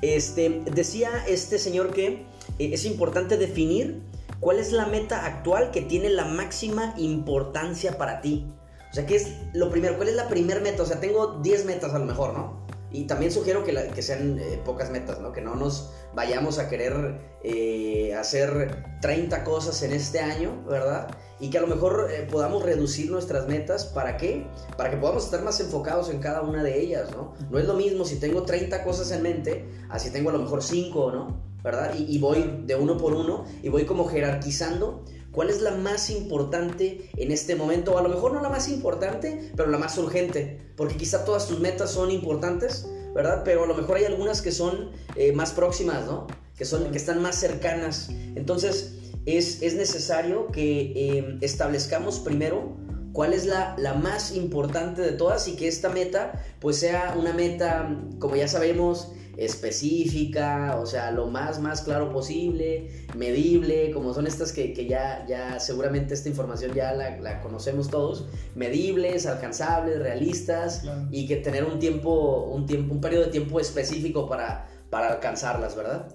este, 0.00 0.62
decía 0.74 1.10
este 1.28 1.58
señor 1.58 1.92
que 1.92 2.24
eh, 2.58 2.70
es 2.72 2.86
importante 2.86 3.36
definir 3.36 4.00
cuál 4.40 4.58
es 4.58 4.72
la 4.72 4.86
meta 4.86 5.26
actual 5.26 5.72
que 5.72 5.82
tiene 5.82 6.08
la 6.08 6.24
máxima 6.24 6.94
importancia 6.96 7.98
para 7.98 8.22
ti. 8.22 8.50
O 8.90 8.94
sea, 8.94 9.04
¿qué 9.04 9.16
es 9.16 9.28
lo 9.52 9.70
primero? 9.70 9.96
¿Cuál 9.96 10.08
es 10.08 10.14
la 10.14 10.26
primera 10.26 10.60
meta? 10.60 10.84
O 10.84 10.86
sea, 10.86 11.00
tengo 11.00 11.38
10 11.42 11.66
metas 11.66 11.92
a 11.92 11.98
lo 11.98 12.06
mejor, 12.06 12.32
¿no? 12.32 12.66
Y 12.92 13.04
también 13.04 13.30
sugiero 13.30 13.64
que, 13.64 13.72
que 13.94 14.02
sean 14.02 14.38
eh, 14.38 14.60
pocas 14.64 14.90
metas, 14.90 15.20
¿no? 15.20 15.32
Que 15.32 15.40
no 15.40 15.54
nos 15.54 15.90
vayamos 16.14 16.58
a 16.58 16.68
querer 16.68 17.20
eh, 17.44 18.14
hacer 18.14 18.84
30 19.00 19.44
cosas 19.44 19.82
en 19.82 19.92
este 19.92 20.20
año, 20.20 20.64
¿verdad? 20.68 21.08
Y 21.38 21.50
que 21.50 21.58
a 21.58 21.60
lo 21.60 21.68
mejor 21.68 22.08
eh, 22.10 22.26
podamos 22.30 22.62
reducir 22.64 23.10
nuestras 23.10 23.46
metas. 23.46 23.84
¿Para 23.84 24.16
qué? 24.16 24.46
Para 24.76 24.90
que 24.90 24.96
podamos 24.96 25.24
estar 25.24 25.42
más 25.42 25.60
enfocados 25.60 26.10
en 26.10 26.20
cada 26.20 26.42
una 26.42 26.62
de 26.62 26.80
ellas, 26.80 27.10
¿no? 27.12 27.34
No 27.50 27.58
es 27.58 27.66
lo 27.66 27.74
mismo 27.74 28.04
si 28.04 28.16
tengo 28.16 28.42
30 28.42 28.82
cosas 28.82 29.10
en 29.12 29.22
mente, 29.22 29.68
así 29.88 30.10
tengo 30.10 30.30
a 30.30 30.32
lo 30.32 30.40
mejor 30.40 30.62
5, 30.62 31.12
¿no? 31.12 31.50
¿Verdad? 31.62 31.94
Y, 31.96 32.16
y 32.16 32.18
voy 32.18 32.62
de 32.64 32.74
uno 32.74 32.96
por 32.96 33.12
uno 33.12 33.44
y 33.62 33.68
voy 33.68 33.84
como 33.84 34.08
jerarquizando 34.08 35.04
¿Cuál 35.32 35.48
es 35.50 35.60
la 35.60 35.70
más 35.72 36.10
importante 36.10 37.08
en 37.16 37.30
este 37.30 37.54
momento? 37.54 37.98
A 37.98 38.02
lo 38.02 38.08
mejor 38.08 38.32
no 38.32 38.40
la 38.40 38.48
más 38.48 38.68
importante, 38.68 39.52
pero 39.56 39.70
la 39.70 39.78
más 39.78 39.96
urgente. 39.96 40.72
Porque 40.76 40.96
quizá 40.96 41.24
todas 41.24 41.46
tus 41.46 41.60
metas 41.60 41.92
son 41.92 42.10
importantes, 42.10 42.88
¿verdad? 43.14 43.42
Pero 43.44 43.64
a 43.64 43.66
lo 43.66 43.74
mejor 43.74 43.96
hay 43.96 44.04
algunas 44.04 44.42
que 44.42 44.50
son 44.50 44.90
eh, 45.14 45.32
más 45.32 45.52
próximas, 45.52 46.06
¿no? 46.06 46.26
Que, 46.56 46.64
son, 46.64 46.90
que 46.90 46.98
están 46.98 47.22
más 47.22 47.36
cercanas. 47.36 48.08
Entonces, 48.34 48.96
es, 49.24 49.62
es 49.62 49.74
necesario 49.74 50.48
que 50.48 51.18
em, 51.18 51.38
establezcamos 51.40 52.18
primero 52.18 52.76
cuál 53.12 53.32
es 53.32 53.46
la, 53.46 53.76
la, 53.78 53.94
más 53.94 54.32
importante 54.34 55.02
de 55.02 55.12
todas 55.12 55.46
y 55.48 55.56
que 55.56 55.68
esta 55.68 55.88
meta 55.88 56.44
pues 56.60 56.76
sea 56.76 57.14
una 57.18 57.32
meta, 57.32 57.96
como 58.18 58.36
ya 58.36 58.48
sabemos, 58.48 59.12
específica, 59.40 60.78
o 60.78 60.84
sea, 60.84 61.10
lo 61.10 61.26
más, 61.26 61.60
más 61.60 61.80
claro 61.80 62.12
posible, 62.12 63.06
medible, 63.16 63.90
como 63.90 64.12
son 64.12 64.26
estas 64.26 64.52
que, 64.52 64.74
que 64.74 64.86
ya, 64.86 65.24
ya 65.26 65.58
seguramente 65.58 66.12
esta 66.12 66.28
información 66.28 66.74
ya 66.74 66.92
la, 66.92 67.18
la 67.20 67.40
conocemos 67.40 67.88
todos, 67.88 68.26
medibles, 68.54 69.24
alcanzables, 69.24 69.98
realistas 69.98 70.84
y 71.10 71.26
que 71.26 71.36
tener 71.36 71.64
un 71.64 71.78
tiempo, 71.78 72.50
un 72.52 72.66
tiempo, 72.66 72.92
un 72.92 73.00
periodo 73.00 73.24
de 73.24 73.30
tiempo 73.30 73.58
específico 73.58 74.28
para, 74.28 74.68
para 74.90 75.14
alcanzarlas, 75.14 75.74
¿verdad? 75.74 76.06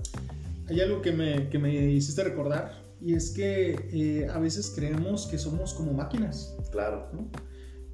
Hay 0.67 0.79
algo 0.81 1.01
que 1.01 1.11
me, 1.11 1.49
que 1.49 1.57
me 1.57 1.73
hiciste 1.73 2.23
recordar 2.23 2.73
y 3.01 3.15
es 3.15 3.31
que 3.31 3.89
eh, 3.91 4.27
a 4.31 4.38
veces 4.38 4.71
creemos 4.75 5.25
que 5.25 5.39
somos 5.39 5.73
como 5.73 5.93
máquinas. 5.93 6.55
Claro. 6.71 7.09
¿no? 7.11 7.27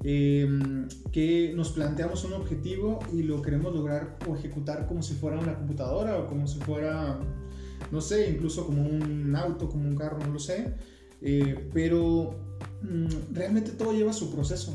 Em, 0.04 0.88
que 1.12 1.52
nos 1.54 1.70
planteamos 1.70 2.24
un 2.24 2.32
objetivo 2.32 2.98
y 3.12 3.22
lo 3.22 3.40
queremos 3.40 3.72
lograr 3.72 4.18
o 4.28 4.34
ejecutar 4.34 4.86
como 4.88 5.00
si 5.00 5.14
fuera 5.14 5.38
una 5.38 5.54
computadora 5.54 6.18
o 6.18 6.26
como 6.26 6.48
si 6.48 6.58
fuera, 6.58 7.20
no 7.92 8.00
sé, 8.00 8.30
incluso 8.30 8.66
como 8.66 8.82
un 8.82 9.34
auto, 9.36 9.68
como 9.68 9.88
un 9.88 9.96
carro, 9.96 10.18
no 10.18 10.32
lo 10.32 10.38
sé. 10.40 10.74
Eh, 11.20 11.68
pero 11.72 12.34
mm, 12.82 13.32
realmente 13.32 13.70
todo 13.72 13.92
lleva 13.92 14.12
su 14.12 14.34
proceso. 14.34 14.72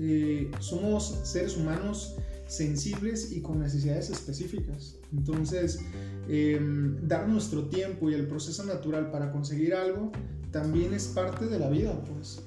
Eh, 0.00 0.50
somos 0.58 1.20
seres 1.22 1.56
humanos 1.56 2.16
sensibles 2.48 3.30
y 3.32 3.40
con 3.40 3.60
necesidades 3.60 4.10
específicas. 4.10 4.96
Entonces, 5.12 5.78
em, 6.28 7.06
dar 7.06 7.28
nuestro 7.28 7.68
tiempo 7.68 8.10
y 8.10 8.14
el 8.14 8.26
proceso 8.26 8.64
natural 8.64 9.12
para 9.12 9.30
conseguir 9.30 9.74
algo 9.74 10.10
también 10.50 10.92
es 10.92 11.06
parte 11.06 11.46
de 11.46 11.58
la 11.58 11.68
vida, 11.68 12.02
pues. 12.04 12.42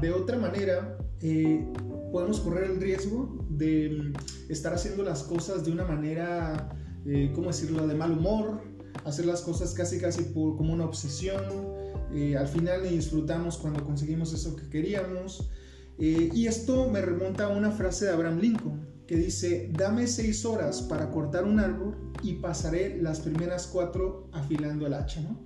De 0.00 0.10
otra 0.10 0.38
manera, 0.38 0.96
eh, 1.22 1.66
podemos 2.12 2.40
correr 2.40 2.70
el 2.70 2.80
riesgo 2.80 3.44
de 3.48 4.12
estar 4.48 4.74
haciendo 4.74 5.02
las 5.02 5.22
cosas 5.22 5.64
de 5.64 5.72
una 5.72 5.84
manera, 5.84 6.68
eh, 7.06 7.32
¿cómo 7.34 7.48
decirlo?, 7.48 7.86
de 7.86 7.94
mal 7.94 8.12
humor, 8.12 8.62
hacer 9.04 9.26
las 9.26 9.42
cosas 9.42 9.74
casi 9.74 9.98
casi 9.98 10.24
por, 10.24 10.56
como 10.56 10.72
una 10.72 10.84
obsesión. 10.84 11.42
Eh, 12.12 12.36
al 12.36 12.48
final 12.48 12.88
disfrutamos 12.88 13.56
cuando 13.58 13.84
conseguimos 13.84 14.32
eso 14.32 14.56
que 14.56 14.68
queríamos. 14.68 15.50
y 15.98 16.46
esto 16.46 16.90
me 16.90 17.00
remonta 17.00 17.46
a 17.46 17.48
una 17.48 17.70
frase 17.70 18.04
de 18.04 18.12
Abraham 18.12 18.38
Lincoln 18.38 18.96
que 19.06 19.16
dice, 19.16 19.70
dame 19.72 20.06
seis 20.06 20.44
horas 20.44 20.82
para 20.82 21.10
cortar 21.10 21.44
un 21.44 21.60
árbol 21.60 21.96
y 22.22 22.34
pasaré 22.34 23.00
las 23.00 23.20
primeras 23.20 23.68
cuatro 23.68 24.28
afilando 24.32 24.86
el 24.86 24.94
hacha, 24.94 25.20
¿no? 25.20 25.44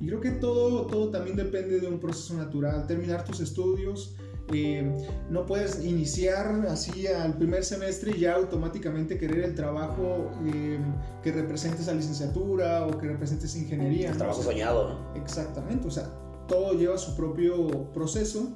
Y 0.00 0.06
creo 0.06 0.20
que 0.20 0.32
todo, 0.32 0.86
todo 0.86 1.10
también 1.10 1.36
depende 1.36 1.80
de 1.80 1.86
un 1.86 1.98
proceso 1.98 2.34
natural. 2.34 2.86
Terminar 2.86 3.24
tus 3.24 3.40
estudios, 3.40 4.16
eh, 4.52 4.90
no 5.28 5.46
puedes 5.46 5.84
iniciar 5.84 6.66
así 6.68 7.06
al 7.06 7.34
primer 7.34 7.64
semestre 7.64 8.12
y 8.16 8.20
ya 8.20 8.34
automáticamente 8.34 9.18
querer 9.18 9.44
el 9.44 9.54
trabajo 9.54 10.30
eh, 10.46 10.78
que 11.22 11.32
represente 11.32 11.82
esa 11.82 11.94
licenciatura 11.94 12.86
o 12.86 12.98
que 12.98 13.08
represente 13.08 13.46
esa 13.46 13.58
ingeniería. 13.58 14.10
El 14.10 14.16
trabajo 14.16 14.42
soñado, 14.42 14.90
¿no? 14.90 15.22
Exactamente, 15.22 15.86
o 15.86 15.90
sea, 15.90 16.08
todo 16.48 16.74
lleva 16.74 16.98
su 16.98 17.16
propio 17.16 17.92
proceso 17.92 18.52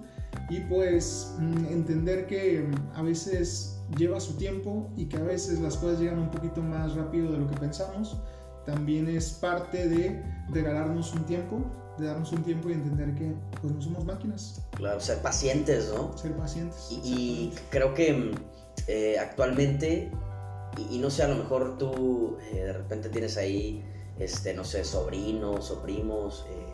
y 0.51 0.61
pues 0.61 1.35
mm, 1.39 1.67
entender 1.67 2.27
que 2.27 2.69
a 2.95 3.03
veces 3.03 3.81
lleva 3.97 4.19
su 4.21 4.37
tiempo 4.37 4.91
y 4.97 5.07
que 5.07 5.17
a 5.17 5.23
veces 5.23 5.61
las 5.61 5.77
cosas 5.77 6.01
llegan 6.01 6.19
un 6.19 6.31
poquito 6.31 6.61
más 6.63 6.95
rápido 6.95 7.31
de 7.33 7.39
lo 7.39 7.49
que 7.49 7.57
pensamos, 7.57 8.21
también 8.67 9.09
es 9.09 9.31
parte 9.31 9.89
de 9.89 10.23
regalarnos 10.51 11.13
un 11.15 11.25
tiempo 11.25 11.65
de 11.99 12.07
darnos 12.07 12.33
un 12.33 12.43
tiempo 12.43 12.71
y 12.71 12.73
entender 12.73 13.15
que 13.15 13.33
pues 13.61 13.73
no 13.73 13.81
somos 13.81 14.05
máquinas. 14.05 14.63
Claro, 14.73 15.01
ser 15.01 15.19
pacientes, 15.19 15.93
¿no? 15.95 16.17
Ser 16.19 16.37
pacientes. 16.37 16.89
Y, 16.91 17.53
creo 17.71 17.95
que 17.95 18.33
eh, 18.89 19.19
actualmente, 19.19 20.11
y, 20.91 20.99
no 20.99 21.11
sé, 21.11 21.23
a 21.23 21.29
lo 21.29 21.37
mejor 21.37 21.79
tú 21.79 22.39
eh, 22.53 22.65
de 22.65 22.73
repente 22.73 23.09
tienes 23.09 23.37
ahí, 23.37 23.85
este, 24.19 24.55
no 24.55 24.65
sé, 24.65 24.85
sobrinos 24.85 25.71
o 25.71 25.83
primos 25.83 26.47
eh, 26.51 26.67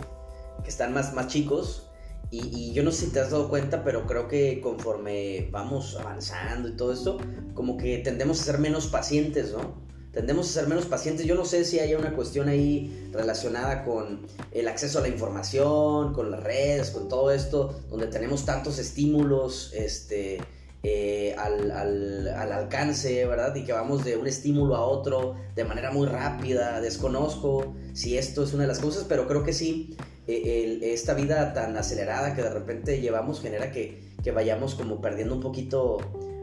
que 0.62 0.70
están 0.70 0.92
más, 0.92 1.12
más 1.14 1.28
chicos. 1.28 1.86
Y, 2.30 2.46
y, 2.56 2.72
yo 2.72 2.82
no 2.82 2.92
sé 2.92 3.06
si 3.06 3.12
te 3.12 3.20
has 3.20 3.30
dado 3.30 3.48
cuenta, 3.48 3.82
pero 3.82 4.06
creo 4.06 4.28
que 4.28 4.60
conforme 4.60 5.48
vamos 5.50 5.96
avanzando 5.96 6.68
y 6.68 6.76
todo 6.76 6.92
esto, 6.92 7.18
como 7.54 7.76
que 7.76 7.98
tendemos 7.98 8.40
a 8.40 8.44
ser 8.44 8.58
menos 8.58 8.86
pacientes, 8.86 9.52
¿no? 9.52 9.89
Tendemos 10.12 10.48
a 10.48 10.60
ser 10.60 10.68
menos 10.68 10.86
pacientes. 10.86 11.26
Yo 11.26 11.34
no 11.34 11.44
sé 11.44 11.64
si 11.64 11.78
hay 11.78 11.94
una 11.94 12.12
cuestión 12.14 12.48
ahí 12.48 13.08
relacionada 13.12 13.84
con 13.84 14.26
el 14.52 14.68
acceso 14.68 14.98
a 14.98 15.02
la 15.02 15.08
información, 15.08 16.12
con 16.12 16.30
las 16.30 16.42
redes, 16.42 16.90
con 16.90 17.08
todo 17.08 17.30
esto, 17.30 17.80
donde 17.88 18.08
tenemos 18.08 18.44
tantos 18.44 18.78
estímulos 18.78 19.72
este, 19.74 20.38
eh, 20.82 21.34
al, 21.38 22.28
alcance, 22.52 23.24
¿verdad? 23.26 23.54
Y 23.54 23.64
que 23.64 23.72
vamos 23.72 24.04
de 24.04 24.16
un 24.16 24.26
estímulo 24.26 24.76
a 24.76 24.84
otro 24.84 25.36
de 25.54 25.64
manera 25.64 25.90
muy 25.90 26.06
rápida. 26.06 26.80
Desconozco 26.80 27.74
si 27.92 28.18
esto 28.18 28.44
es 28.44 28.52
una 28.52 28.62
de 28.62 28.68
las 28.68 28.80
cosas, 28.80 29.04
pero 29.08 29.28
creo 29.28 29.44
que 29.44 29.52
sí. 29.52 29.96
Eh, 30.26 30.78
esta 30.82 31.14
vida 31.14 31.52
tan 31.54 31.76
acelerada 31.76 32.36
que 32.36 32.42
de 32.42 32.50
repente 32.50 33.00
llevamos 33.00 33.40
genera 33.40 33.72
que, 33.72 34.12
que 34.22 34.30
vayamos 34.30 34.76
como 34.76 35.00
perdiendo 35.00 35.34
un 35.34 35.40
poquito 35.40 35.98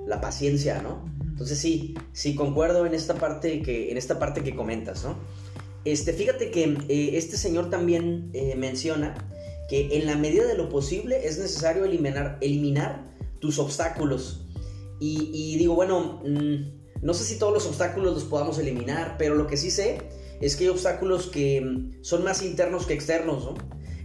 la 0.06 0.20
paciencia, 0.20 0.82
¿no? 0.82 1.06
Entonces 1.38 1.60
sí, 1.60 1.94
sí 2.14 2.34
concuerdo 2.34 2.88
en 2.88 2.96
esta 2.96 3.14
parte 3.14 3.62
que, 3.62 3.92
en 3.92 3.98
esta 3.98 4.18
parte 4.18 4.44
que 4.44 4.56
comentas, 4.56 5.04
¿no? 5.04 5.16
Este, 5.86 6.12
fíjate 6.12 6.50
que 6.50 6.64
eh, 6.90 7.12
este 7.14 7.38
señor 7.38 7.70
también 7.70 8.32
eh, 8.34 8.56
menciona 8.58 9.14
que 9.70 10.00
en 10.00 10.08
la 10.08 10.16
medida 10.16 10.48
de 10.48 10.58
lo 10.58 10.68
posible 10.68 11.28
es 11.28 11.38
necesario 11.38 11.86
eliminar, 11.86 12.40
eliminar 12.42 13.14
tus 13.40 13.60
obstáculos. 13.60 14.48
Y, 15.00 15.56
digo, 15.60 15.76
bueno, 15.76 16.24
mm, 16.26 17.04
no 17.04 17.14
sé 17.14 17.24
si 17.24 17.38
todos 17.38 17.54
los 17.54 17.68
obstáculos 17.68 18.16
los 18.16 18.24
podamos 18.24 18.58
eliminar, 18.58 19.16
pero 19.20 19.36
lo 19.36 19.46
que 19.46 19.58
sí 19.58 19.70
sé 19.70 20.00
es 20.42 20.56
que 20.56 20.64
hay 20.64 20.70
obstáculos 20.72 21.28
que 21.28 21.92
son 22.02 22.24
más 22.24 22.42
internos 22.42 22.88
que 22.88 22.96
externos, 22.96 23.46
¿no? 23.46 23.54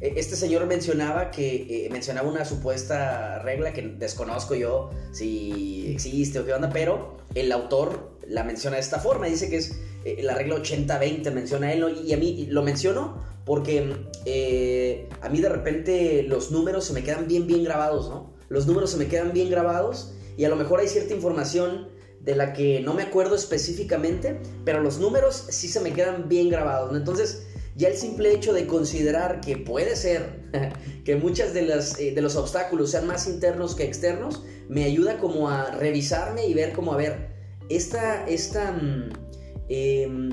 E, 0.03 0.15
este 0.17 0.37
señor 0.37 0.67
mencionaba 0.67 1.31
que 1.31 1.87
eh, 1.87 1.89
mencionaba 1.91 2.29
una 2.29 2.45
supuesta 2.45 3.39
regla 3.39 3.73
que 3.73 3.83
desconozco 3.83 4.55
yo 4.55 4.91
si 5.13 5.91
existe 5.93 6.41
o 6.41 6.45
qué 6.45 6.53
onda, 6.53 6.71
pero 6.71 7.17
el 7.35 7.53
autor 7.53 8.11
la 8.27 8.43
menciona 8.45 8.77
de 8.77 8.83
esta 8.83 8.99
forma. 8.99 9.27
Dice 9.27 9.49
que 9.49 9.57
es 9.57 9.79
eh, 10.05 10.21
la 10.23 10.35
regla 10.35 10.57
80-20, 10.57 11.31
menciona 11.31 11.73
él, 11.73 12.03
y 12.05 12.13
a 12.13 12.17
mí 12.17 12.47
lo 12.51 12.63
menciono 12.63 13.23
porque 13.45 13.97
eh, 14.25 15.09
a 15.21 15.29
mí 15.29 15.41
de 15.41 15.49
repente 15.49 16.23
los 16.25 16.51
números 16.51 16.85
se 16.85 16.93
me 16.93 17.03
quedan 17.03 17.29
bien, 17.29 17.47
bien 17.47 17.65
grabados, 17.65 18.09
¿no? 18.09 18.33
Los 18.49 18.67
números 18.67 18.91
se 18.91 18.97
me 18.99 19.07
quedan 19.07 19.33
bien 19.33 19.51
grabados 19.51 20.15
y 20.37 20.45
a 20.45 20.49
lo 20.49 20.57
mejor 20.57 20.81
hay 20.81 20.89
cierta 20.89 21.15
información 21.15 21.89
de 22.21 22.37
la 22.37 22.53
que 22.53 22.81
no 22.81 22.95
me 22.95 23.03
acuerdo 23.03 23.35
específicamente, 23.35 24.41
pero 24.65 24.81
los 24.81 24.99
números 24.99 25.47
sí 25.51 25.67
se 25.69 25.81
me 25.81 25.93
quedan 25.93 26.29
bien 26.29 26.51
grabados, 26.51 26.93
¿no? 26.93 26.99
Entonces, 26.99 27.47
ya 27.77 27.89
el 27.89 27.97
simple 27.97 28.33
hecho 28.33 28.53
de 28.53 28.67
considerar 28.67 29.41
que 29.41 29.57
puede 29.57 29.97
ser 29.97 30.43
que 31.05 31.17
muchas 31.17 31.55
de, 31.55 31.63
las, 31.63 31.99
eh, 31.99 32.13
de 32.13 32.23
los 32.23 32.37
obstáculos 32.37 32.91
sean 32.91 33.07
más 33.07 33.27
internos 33.27 33.75
que 33.75 33.85
externos, 33.85 34.43
me 34.69 34.85
ayuda 34.85 35.19
como 35.19 35.49
a 35.49 35.71
revisarme 35.71 36.47
y 36.47 36.55
ver 36.55 36.73
como, 36.73 36.93
a 36.93 36.97
ver, 36.97 37.31
esta, 37.69 38.27
esta 38.27 38.73
mm, 38.73 39.11
em, 39.69 40.31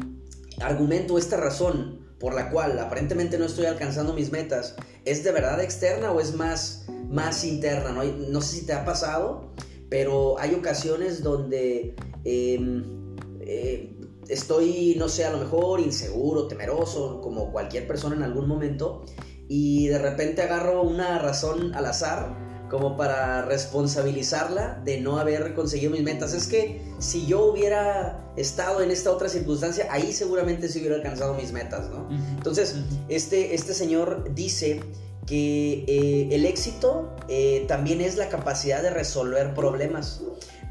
argumento, 0.61 1.17
esta 1.17 1.37
razón 1.37 1.99
por 2.19 2.33
la 2.33 2.49
cual 2.49 2.77
aparentemente 2.79 3.37
no 3.37 3.45
estoy 3.45 3.65
alcanzando 3.65 4.13
mis 4.13 4.31
metas, 4.31 4.75
¿es 5.05 5.23
de 5.23 5.31
verdad 5.31 5.61
externa 5.61 6.11
o 6.11 6.19
es 6.19 6.35
más, 6.35 6.85
más 7.09 7.45
interna? 7.45 7.91
¿no? 7.91 8.03
no 8.03 8.41
sé 8.41 8.57
si 8.57 8.65
te 8.65 8.73
ha 8.73 8.83
pasado, 8.83 9.53
pero 9.89 10.37
hay 10.39 10.53
ocasiones 10.53 11.23
donde... 11.23 11.95
Em, 12.25 12.99
eh, 13.41 13.98
estoy, 14.29 14.95
no 14.97 15.09
sé, 15.09 15.25
a 15.25 15.31
lo 15.31 15.39
mejor 15.39 15.79
inseguro, 15.79 16.47
temeroso, 16.47 17.19
como 17.21 17.51
cualquier 17.51 17.87
persona 17.87 18.15
en 18.15 18.23
algún 18.23 18.47
momento, 18.47 19.03
y 19.47 19.87
de 19.87 19.97
repente 19.97 20.43
agarro 20.43 20.83
una 20.83 21.19
razón 21.19 21.73
al 21.73 21.85
azar 21.87 22.49
como 22.69 22.95
para 22.95 23.41
responsabilizarla 23.41 24.79
de 24.85 25.01
no 25.01 25.17
haber 25.17 25.55
conseguido 25.55 25.91
mis 25.91 26.03
metas. 26.03 26.33
Es 26.33 26.47
que 26.47 26.81
si 26.99 27.25
yo 27.25 27.45
hubiera 27.45 28.31
estado 28.37 28.81
en 28.81 28.91
esta 28.91 29.11
otra 29.11 29.27
circunstancia, 29.27 29.87
ahí 29.89 30.13
seguramente 30.13 30.69
se 30.69 30.79
hubiera 30.79 30.95
alcanzado 30.95 31.33
mis 31.33 31.51
metas, 31.51 31.89
¿no? 31.89 32.07
Entonces, 32.37 32.75
este, 33.07 33.55
este 33.55 33.73
señor 33.73 34.35
dice 34.35 34.81
que 35.25 35.83
eh, 35.87 36.29
el 36.31 36.45
éxito 36.45 37.15
eh, 37.27 37.65
también 37.67 38.01
es 38.01 38.17
la 38.17 38.29
capacidad 38.29 38.83
de 38.83 38.91
resolver 38.91 39.53
problemas. 39.55 40.21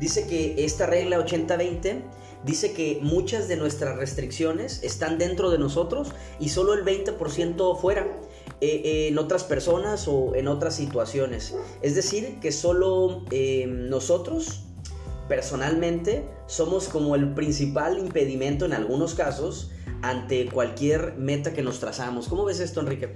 Dice 0.01 0.27
que 0.29 0.65
esta 0.65 0.87
regla 0.87 1.19
80-20 1.19 2.03
dice 2.45 2.73
que 2.73 2.99
muchas 3.03 3.49
de 3.49 3.57
nuestras 3.57 3.97
restricciones 3.97 4.83
están 4.83 5.19
dentro 5.19 5.51
de 5.51 5.59
nosotros 5.59 6.09
y 6.39 6.49
solo 6.49 6.75
el 6.75 6.85
20% 6.85 7.79
fuera. 7.79 8.07
Eh, 8.61 8.83
eh, 8.85 9.09
en 9.09 9.19
otras 9.19 9.45
personas 9.45 10.09
o 10.09 10.35
en 10.35 10.49
otras 10.49 10.75
situaciones. 10.75 11.55
Es 11.81 11.95
decir, 11.95 12.41
que 12.41 12.51
solo 12.51 13.25
eh, 13.31 13.67
nosotros 13.69 14.65
personalmente 15.29 16.25
somos 16.49 16.89
como 16.89 17.15
el 17.15 17.35
principal 17.35 17.99
impedimento 17.99 18.65
en 18.65 18.73
algunos 18.73 19.15
casos 19.15 19.71
ante 20.03 20.47
cualquier 20.47 21.15
meta 21.17 21.53
que 21.53 21.63
nos 21.63 21.79
trazamos. 21.79 22.27
¿Cómo 22.27 22.45
ves 22.47 22.59
esto, 22.59 22.81
Enrique? 22.81 23.11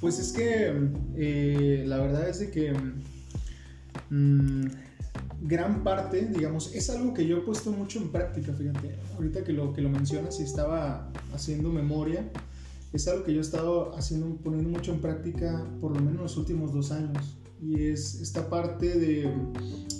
Pues 0.00 0.20
es 0.20 0.32
que 0.32 1.82
la 1.84 1.98
verdad 1.98 2.28
es 2.28 2.38
que 2.50 2.72
mm, 4.10 4.66
gran 5.42 5.84
parte, 5.84 6.26
digamos, 6.26 6.74
es 6.74 6.90
algo 6.90 7.14
que 7.14 7.26
yo 7.26 7.38
he 7.38 7.40
puesto 7.40 7.70
mucho 7.70 8.00
en 8.00 8.10
práctica, 8.10 8.52
fíjate, 8.52 8.96
ahorita 9.14 9.44
que 9.44 9.52
lo, 9.52 9.72
que 9.72 9.82
lo 9.82 9.88
mencionas 9.88 10.40
y 10.40 10.44
estaba 10.44 11.10
haciendo 11.34 11.70
memoria, 11.70 12.30
es 12.92 13.06
algo 13.08 13.24
que 13.24 13.32
yo 13.32 13.38
he 13.38 13.42
estado 13.42 13.94
haciendo, 13.96 14.36
poniendo 14.36 14.70
mucho 14.70 14.92
en 14.92 15.00
práctica 15.00 15.66
por 15.80 15.92
lo 15.92 16.00
menos 16.00 16.22
los 16.22 16.36
últimos 16.36 16.72
dos 16.72 16.90
años, 16.92 17.38
y 17.60 17.88
es 17.88 18.20
esta 18.20 18.48
parte 18.48 18.98
de 18.98 19.32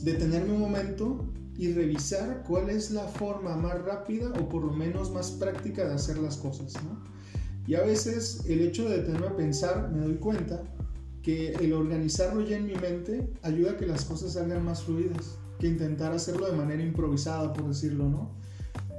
detenerme 0.03 0.53
un 0.53 0.61
momento 0.61 1.25
y 1.59 1.72
revisar 1.72 2.44
cuál 2.46 2.68
es 2.68 2.90
la 2.90 3.05
forma 3.05 3.57
más 3.57 3.83
rápida 3.83 4.31
o 4.40 4.49
por 4.49 4.62
lo 4.62 4.72
menos 4.72 5.11
más 5.11 5.31
práctica 5.33 5.87
de 5.87 5.94
hacer 5.94 6.18
las 6.18 6.37
cosas, 6.37 6.75
¿no? 6.85 7.03
Y 7.66 7.75
a 7.75 7.83
veces 7.83 8.44
el 8.46 8.61
hecho 8.61 8.88
de 8.88 8.99
detenerme 8.99 9.27
a 9.27 9.37
pensar, 9.37 9.90
me 9.90 10.01
doy 10.01 10.16
cuenta 10.16 10.62
que 11.27 11.49
el 11.55 11.73
organizarlo 11.73 12.47
ya 12.47 12.57
en 12.57 12.67
mi 12.67 12.77
mente 12.77 13.29
ayuda 13.43 13.73
a 13.73 13.77
que 13.77 13.85
las 13.85 14.05
cosas 14.05 14.35
salgan 14.35 14.65
más 14.65 14.85
fluidas 14.85 15.37
que 15.59 15.67
intentar 15.67 16.12
hacerlo 16.12 16.47
de 16.47 16.57
manera 16.57 16.81
improvisada, 16.81 17.53
por 17.53 17.67
decirlo, 17.67 18.09
¿no? 18.09 18.31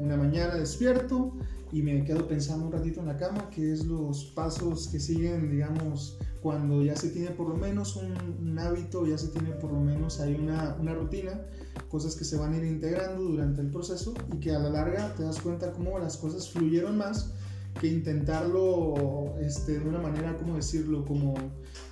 Una 0.02 0.18
mañana 0.18 0.56
despierto 0.56 1.32
y 1.72 1.84
me 1.84 2.04
quedo 2.04 2.28
pensando 2.28 2.66
un 2.66 2.74
ratito 2.74 3.00
en 3.00 3.06
la 3.06 3.16
cama, 3.16 3.50
que 3.50 3.72
es 3.72 3.86
los 3.86 4.26
pasos 4.26 4.90
que 4.90 5.00
siguen, 5.00 5.50
digamos, 5.50 6.18
cuando 6.42 6.84
ya 6.84 6.98
se 6.98 7.12
tiene 7.12 7.30
por 7.30 7.48
lo 7.48 7.56
menos 7.56 7.96
un, 7.96 8.60
hábito, 8.60 9.08
ya 9.08 9.18
se 9.18 9.30
tiene 9.30 9.52
por 9.52 9.72
lo 9.72 9.80
menos 9.80 10.20
hay 10.20 10.36
una, 10.36 10.76
una, 10.82 10.94
rutina, 10.94 11.46
cosas 11.88 12.18
que 12.18 12.26
se 12.26 12.36
van 12.36 12.52
a 12.54 12.58
ir 12.58 12.66
integrando 12.66 13.24
durante 13.24 13.62
el 13.62 13.70
proceso 13.70 14.14
y 14.34 14.40
que 14.42 14.52
a 14.52 14.60
la 14.60 14.70
larga 14.70 15.16
te 15.16 15.24
das 15.24 15.40
cuenta 15.40 15.72
cómo 15.72 15.98
las 15.98 16.18
cosas 16.18 16.50
fluyeron 16.50 16.98
más 16.98 17.32
que 17.80 17.88
intentarlo 17.88 19.36
este, 19.40 19.80
de 19.80 19.88
una 19.88 20.00
manera, 20.00 20.36
¿cómo 20.38 20.56
decirlo? 20.56 21.06
Como 21.06 21.36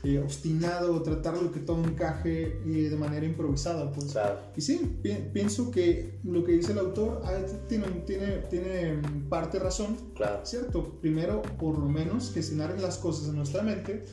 eh, 0.04 0.19
obstinado, 0.19 1.02
tratarlo 1.02 1.43
de 1.43 1.52
que 1.52 1.60
todo 1.60 1.84
encaje 1.84 2.60
eh, 2.65 2.89
de 2.89 2.95
manera 2.95 3.26
improvisada. 3.26 3.91
Pues. 3.91 4.15
Y 4.56 4.62
sí, 4.62 5.00
pienso 5.34 5.71
que 5.71 6.19
lo 6.24 6.43
que 6.43 6.54
dice 6.54 6.71
el 6.71 6.80
autor 6.80 7.21
ah, 7.26 7.38
tiene, 7.67 7.88
tiene, 8.06 8.38
tiene 8.50 9.02
parte 9.30 9.60
razón, 9.60 9.98
claro. 10.15 10.45
¿cierto? 10.45 11.00
Primero, 11.02 11.41
por 11.60 11.78
lo 11.78 11.88
menos, 11.88 12.30
que 12.30 12.41
se 12.41 12.56
las 12.56 12.98
cosas 12.98 13.30
en 13.30 13.36
nuestra 13.36 13.62
mente 13.62 14.06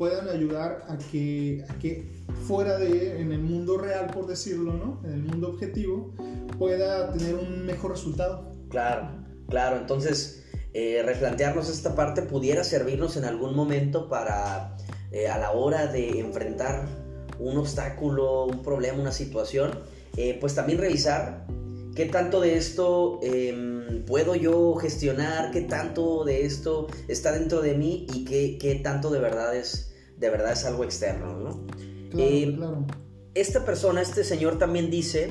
puedan 0.00 0.28
ayudar 0.30 0.86
a 0.88 0.96
que, 0.96 1.62
a 1.68 1.74
que 1.74 2.08
fuera 2.46 2.78
de, 2.78 3.20
en 3.20 3.32
el 3.32 3.42
mundo 3.42 3.76
real, 3.76 4.10
por 4.14 4.26
decirlo, 4.26 4.72
¿no? 4.72 5.00
En 5.04 5.12
el 5.12 5.22
mundo 5.22 5.50
objetivo, 5.50 6.14
pueda 6.58 7.12
tener 7.12 7.34
un 7.34 7.66
mejor 7.66 7.90
resultado. 7.90 8.50
Claro, 8.70 9.10
claro. 9.48 9.76
Entonces, 9.76 10.42
eh, 10.72 11.02
replantearnos 11.04 11.68
esta 11.68 11.94
parte 11.94 12.22
pudiera 12.22 12.62
servirnos 12.62 13.16
en 13.16 13.24
algún 13.24 13.56
momento 13.56 14.08
para 14.08 14.76
eh, 15.10 15.28
a 15.28 15.38
la 15.38 15.50
hora 15.52 15.88
de 15.88 16.20
enfrentar 16.20 16.86
un 17.40 17.58
obstáculo, 17.58 18.44
un 18.44 18.62
problema, 18.62 19.00
una 19.00 19.12
situación, 19.12 19.70
eh, 20.16 20.36
pues 20.40 20.54
también 20.54 20.78
revisar 20.78 21.46
qué 21.96 22.06
tanto 22.06 22.40
de 22.40 22.56
esto 22.56 23.18
em, 23.22 24.04
puedo 24.04 24.36
yo 24.36 24.74
gestionar, 24.76 25.50
qué 25.50 25.62
tanto 25.62 26.24
de 26.24 26.44
esto 26.44 26.86
está 27.08 27.32
dentro 27.32 27.62
de 27.62 27.74
mí 27.74 28.06
y 28.14 28.24
qué, 28.24 28.58
qué 28.58 28.76
tanto 28.76 29.10
de 29.10 29.18
verdad 29.18 29.56
es, 29.56 29.92
de 30.18 30.30
verdad 30.30 30.52
es 30.52 30.64
algo 30.64 30.84
externo, 30.84 31.38
¿no? 31.38 31.66
Claro, 32.10 32.86
Esta 33.34 33.64
persona, 33.64 34.02
este 34.02 34.24
señor 34.24 34.58
también 34.58 34.90
dice 34.90 35.30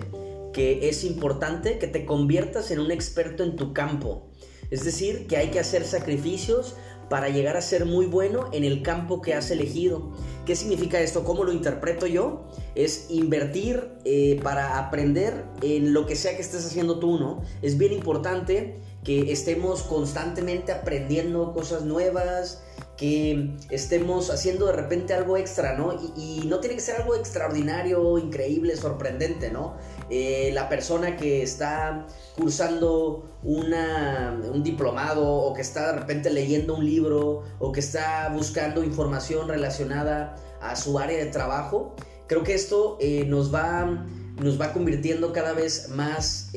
que 0.53 0.89
es 0.89 1.03
importante 1.03 1.77
que 1.77 1.87
te 1.87 2.05
conviertas 2.05 2.71
en 2.71 2.79
un 2.79 2.91
experto 2.91 3.43
en 3.43 3.55
tu 3.55 3.73
campo. 3.73 4.28
Es 4.71 4.83
decir, 4.83 5.27
que 5.27 5.37
hay 5.37 5.49
que 5.49 5.59
hacer 5.59 5.85
sacrificios 5.85 6.75
para 7.09 7.29
llegar 7.29 7.57
a 7.57 7.61
ser 7.61 7.85
muy 7.85 8.05
bueno 8.05 8.49
en 8.53 8.63
el 8.63 8.83
campo 8.83 9.21
que 9.21 9.33
has 9.33 9.49
elegido. 9.49 10.11
¿Qué 10.45 10.55
significa 10.55 10.99
esto? 10.99 11.23
¿Cómo 11.23 11.43
lo 11.43 11.51
interpreto 11.51 12.05
yo? 12.05 12.47
Es 12.75 13.07
invertir 13.09 13.89
eh, 14.05 14.39
para 14.43 14.77
aprender 14.77 15.45
en 15.61 15.93
lo 15.93 16.05
que 16.05 16.15
sea 16.15 16.35
que 16.35 16.41
estés 16.41 16.65
haciendo 16.65 16.99
tú, 16.99 17.19
¿no? 17.19 17.41
Es 17.61 17.77
bien 17.77 17.93
importante 17.93 18.79
que 19.03 19.31
estemos 19.31 19.81
constantemente 19.83 20.71
aprendiendo 20.71 21.53
cosas 21.53 21.83
nuevas, 21.83 22.63
que 22.97 23.55
estemos 23.69 24.29
haciendo 24.29 24.65
de 24.65 24.73
repente 24.73 25.13
algo 25.13 25.37
extra, 25.37 25.77
¿no? 25.77 25.93
Y, 26.17 26.41
no 26.47 26.59
tiene 26.59 26.75
que 26.75 26.81
ser 26.81 26.97
algo 26.97 27.15
extraordinario, 27.15 28.17
increíble, 28.17 28.75
sorprendente, 28.75 29.51
¿no? 29.51 29.77
Eh, 30.11 30.49
la 30.53 30.67
persona 30.69 31.15
que 31.15 31.43
está 31.43 32.07
cursando 32.35 33.37
una, 33.43 34.41
un 34.51 34.63
diplomado 34.63 35.23
o 35.27 35.53
que 35.53 35.61
está 35.61 35.91
de 35.93 35.99
repente 35.99 36.31
leyendo 36.31 36.75
un 36.75 36.85
libro 36.85 37.43
o 37.59 37.71
que 37.71 37.79
está 37.79 38.29
buscando 38.33 38.83
información 38.83 39.47
relacionada 39.47 40.35
a 40.61 40.75
su 40.75 40.97
área 40.97 41.23
de 41.23 41.27
trabajo, 41.27 41.95
creo 42.25 42.43
que 42.43 42.55
esto 42.55 42.97
eh, 42.99 43.23
nos, 43.27 43.53
va, 43.53 44.03
nos 44.41 44.59
va 44.59 44.73
convirtiendo 44.73 45.31
cada 45.31 45.53
vez 45.53 45.89
más 45.89 46.51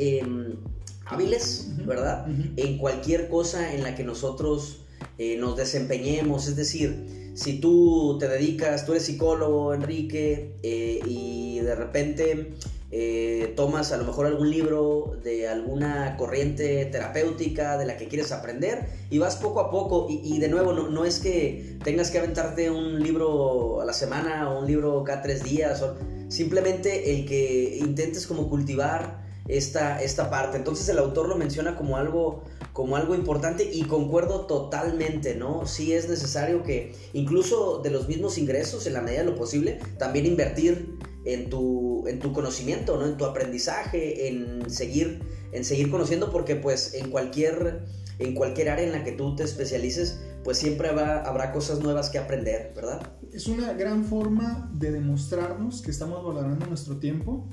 hábiles, 1.05 1.73
¿verdad? 1.85 2.27
En 2.57 2.79
cualquier 2.79 3.29
cosa 3.29 3.75
en 3.75 3.83
la 3.83 3.95
que 3.95 4.03
nosotros 4.03 4.87
eh, 5.19 5.37
nos 5.37 5.59
desempeñemos. 5.59 6.49
Es 6.49 6.57
decir, 6.57 7.33
si 7.35 7.61
tú 7.61 8.17
te 8.19 8.29
dedicas, 8.29 8.87
tú 8.87 8.93
eres 8.93 9.05
psicólogo, 9.05 9.75
Enrique, 9.75 10.57
y 10.63 11.61
de 11.61 11.75
repente 11.75 12.55
eh, 12.95 13.55
tomas 13.57 13.91
a 13.93 13.97
lo 13.97 14.05
mejor 14.05 14.27
algún 14.27 14.51
libro 14.51 15.17
de 15.25 15.49
alguna 15.49 16.19
corriente 16.19 16.85
terapéutica 16.85 17.79
de 17.79 17.87
la 17.87 17.97
que 17.97 18.07
quieres 18.07 18.33
aprender 18.33 18.87
y 19.09 19.17
vas 19.17 19.37
poco 19.37 19.61
a 19.61 19.71
poco 19.71 20.09
y, 20.11 20.39
de 20.39 20.49
nuevo 20.49 20.75
no, 20.75 21.05
es 21.07 21.19
que 21.19 21.79
tengas 21.83 22.11
que 22.11 22.19
aventarte 22.19 22.71
un 22.71 23.03
libro 23.03 23.81
a 23.81 23.87
la 23.87 23.95
semana 23.95 24.51
o 24.51 24.61
un 24.61 24.67
libro 24.67 25.05
cada 25.05 25.23
tres 25.23 25.43
días, 25.43 25.81
o 25.81 25.97
simplemente 26.29 27.15
el 27.15 27.25
que 27.25 27.79
intentes 27.81 28.27
como 28.27 28.51
cultivar 28.51 29.23
esta, 29.49 30.03
esta 30.03 30.29
parte. 30.29 30.59
Entonces 30.59 30.87
el 30.91 30.99
autor 30.99 31.31
lo 31.31 31.37
menciona 31.37 31.77
como 31.77 31.97
algo 31.97 32.45
como 32.75 32.97
algo 32.97 33.15
importante 33.15 33.69
y 33.71 33.83
concuerdo 33.83 34.47
totalmente, 34.47 35.35
¿no? 35.35 35.67
Sí 35.67 35.93
es 35.93 36.09
necesario 36.09 36.63
que 36.63 36.95
incluso 37.13 37.81
de 37.83 37.91
los 37.91 38.09
mismos 38.09 38.39
ingresos, 38.39 38.87
en 38.87 38.95
la 38.95 39.03
medida 39.03 39.21
de 39.21 39.31
lo 39.31 39.37
posible, 39.37 39.79
también 39.99 40.25
invertir 40.25 40.99
en 41.25 41.51
tu, 41.51 42.07
en 42.07 42.19
tu 42.19 42.33
conocimiento, 42.33 42.99
¿no? 42.99 43.07
En 43.07 43.17
tu 43.17 43.25
aprendizaje, 43.25 44.29
en 44.29 44.69
seguir, 44.71 45.23
en 45.53 45.65
seguir 45.65 45.91
conociendo, 45.91 46.31
porque 46.31 46.57
pues 46.57 46.95
en 46.95 47.11
cualquier, 47.11 47.85
en 48.19 48.35
cualquier 48.35 48.71
área 48.71 48.87
en 48.87 48.93
la 48.93 49.05
que 49.05 49.13
tú 49.13 49.37
te 49.37 49.45
especialices, 49.45 50.21
pues 50.45 50.59
siempre 50.59 50.89
habrá 50.89 51.53
cosas 51.53 51.81
nuevas 51.81 52.11
que 52.11 52.19
aprender, 52.19 52.73
¿verdad? 52.75 53.13
Es 53.33 53.47
una 53.47 53.73
gran 53.73 54.05
forma 54.05 54.71
de 54.75 54.91
demostrarnos 54.91 55.83
que 55.83 55.91
estamos 55.91 56.25
valorando 56.25 56.67
nuestro 56.67 56.97
tiempo 56.99 57.49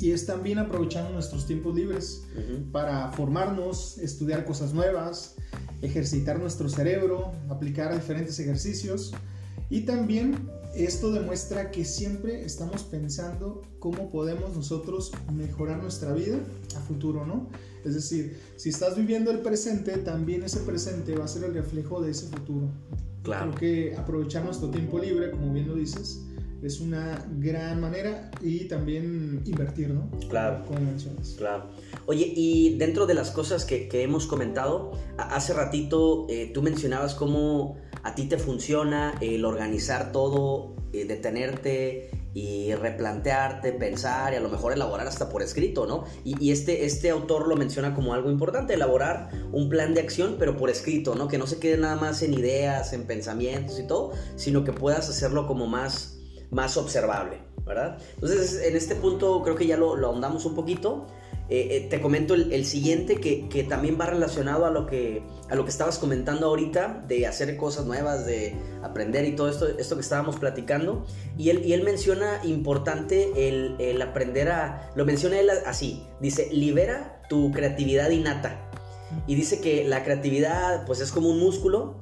y 0.00 0.12
es 0.12 0.26
también 0.26 0.58
aprovechando 0.58 1.10
nuestros 1.10 1.46
tiempos 1.46 1.74
libres 1.74 2.24
para 2.72 3.10
formarnos, 3.12 3.98
estudiar 3.98 4.44
cosas 4.44 4.72
nuevas, 4.72 5.36
ejercitar 5.82 6.38
nuestro 6.38 6.68
cerebro, 6.68 7.32
aplicar 7.48 7.94
diferentes 7.94 8.38
ejercicios 8.38 9.12
y 9.70 9.82
también 9.82 10.48
esto 10.76 11.12
demuestra 11.12 11.70
que 11.70 11.84
siempre 11.84 12.44
estamos 12.44 12.82
pensando 12.82 13.62
cómo 13.78 14.10
podemos 14.10 14.56
nosotros 14.56 15.12
mejorar 15.32 15.80
nuestra 15.82 16.12
vida 16.12 16.38
a 16.76 16.80
futuro, 16.80 17.24
¿no? 17.24 17.48
Es 17.84 17.94
decir, 17.94 18.38
si 18.56 18.70
estás 18.70 18.96
viviendo 18.96 19.30
el 19.30 19.40
presente, 19.40 19.98
también 19.98 20.42
ese 20.42 20.60
presente 20.60 21.14
va 21.16 21.26
a 21.26 21.28
ser 21.28 21.44
el 21.44 21.54
reflejo 21.54 22.00
de 22.00 22.10
ese 22.10 22.26
futuro. 22.26 22.68
Claro. 23.22 23.52
Creo 23.52 23.60
que 23.60 23.96
aprovechar 23.96 24.44
nuestro 24.44 24.70
tiempo 24.70 24.98
libre, 24.98 25.30
como 25.30 25.52
bien 25.52 25.68
lo 25.68 25.74
dices, 25.74 26.20
es 26.62 26.80
una 26.80 27.26
gran 27.38 27.80
manera 27.80 28.30
y 28.40 28.64
también 28.64 29.42
invertir, 29.44 29.90
¿no? 29.90 30.10
Claro. 30.28 30.64
Como 30.66 30.80
mencionas. 30.80 31.34
Claro. 31.36 31.70
Oye, 32.06 32.32
y 32.34 32.76
dentro 32.78 33.06
de 33.06 33.14
las 33.14 33.30
cosas 33.30 33.64
que, 33.64 33.88
hemos 34.02 34.26
comentado, 34.26 34.92
hace 35.18 35.52
ratito 35.52 36.26
eh, 36.28 36.50
tú 36.52 36.62
mencionabas 36.62 37.14
cómo 37.14 37.76
a 38.02 38.14
ti 38.14 38.26
te 38.26 38.38
funciona 38.38 39.14
el 39.20 39.44
organizar 39.44 40.12
todo, 40.12 40.76
eh, 40.92 41.04
detenerte 41.06 42.10
y 42.34 42.74
replantearte, 42.74 43.72
pensar 43.72 44.32
y 44.32 44.36
a 44.36 44.40
lo 44.40 44.48
mejor 44.48 44.72
elaborar 44.72 45.06
hasta 45.06 45.28
por 45.28 45.42
escrito, 45.42 45.86
¿no? 45.86 46.04
Y, 46.24 46.50
este, 46.50 46.84
este 46.84 47.10
autor 47.10 47.46
lo 47.46 47.56
menciona 47.56 47.94
como 47.94 48.12
algo 48.12 48.30
importante, 48.30 48.74
elaborar 48.74 49.30
un 49.52 49.68
plan 49.68 49.94
de 49.94 50.00
acción, 50.00 50.36
pero 50.38 50.56
por 50.56 50.68
escrito, 50.68 51.14
¿no? 51.14 51.28
Que 51.28 51.38
no 51.38 51.46
se 51.46 51.58
quede 51.58 51.78
nada 51.78 51.96
más 51.96 52.22
en 52.22 52.34
ideas, 52.34 52.92
en 52.92 53.04
pensamientos 53.04 53.78
y 53.78 53.86
todo, 53.86 54.12
sino 54.34 54.64
que 54.64 54.72
puedas 54.72 55.08
hacerlo 55.08 55.46
como 55.46 55.68
más 55.68 56.13
más 56.54 56.76
observable, 56.76 57.38
¿verdad? 57.66 57.98
Entonces, 58.14 58.62
en 58.64 58.76
este 58.76 58.94
punto 58.94 59.42
creo 59.42 59.56
que 59.56 59.66
ya 59.66 59.76
lo, 59.76 59.94
ahondamos 60.06 60.44
un 60.46 60.54
poquito. 60.54 61.06
Eh, 61.50 61.68
eh, 61.76 61.88
te 61.90 62.00
comento 62.00 62.32
el, 62.32 62.64
siguiente 62.64 63.16
que, 63.16 63.66
también 63.68 63.98
va 64.00 64.06
relacionado 64.06 64.64
a 64.64 64.70
lo, 64.70 64.86
que, 64.86 65.22
a 65.50 65.54
lo 65.54 65.64
que 65.64 65.70
estabas 65.70 65.98
comentando 65.98 66.46
ahorita, 66.46 67.04
de 67.06 67.26
hacer 67.26 67.54
cosas 67.58 67.84
nuevas, 67.84 68.24
de 68.24 68.56
aprender 68.82 69.26
y 69.26 69.36
todo 69.36 69.50
esto, 69.50 69.66
esto 69.66 69.96
que 69.96 70.00
estábamos 70.00 70.36
platicando. 70.36 71.04
Y 71.36 71.50
él, 71.50 71.62
y 71.62 71.74
él 71.74 71.82
menciona 71.82 72.40
importante 72.44 73.48
el, 73.48 73.76
el 73.78 74.00
aprender 74.00 74.48
a, 74.48 74.90
lo 74.94 75.04
menciona 75.04 75.38
él 75.38 75.50
así, 75.66 76.06
dice, 76.20 76.48
libera 76.50 77.20
tu 77.28 77.50
creatividad 77.50 78.08
innata. 78.08 78.70
Y 79.26 79.34
dice 79.34 79.60
que 79.60 79.84
la 79.84 80.02
creatividad 80.02 80.86
pues 80.86 81.00
es 81.00 81.12
como 81.12 81.28
un 81.28 81.38
músculo 81.38 81.96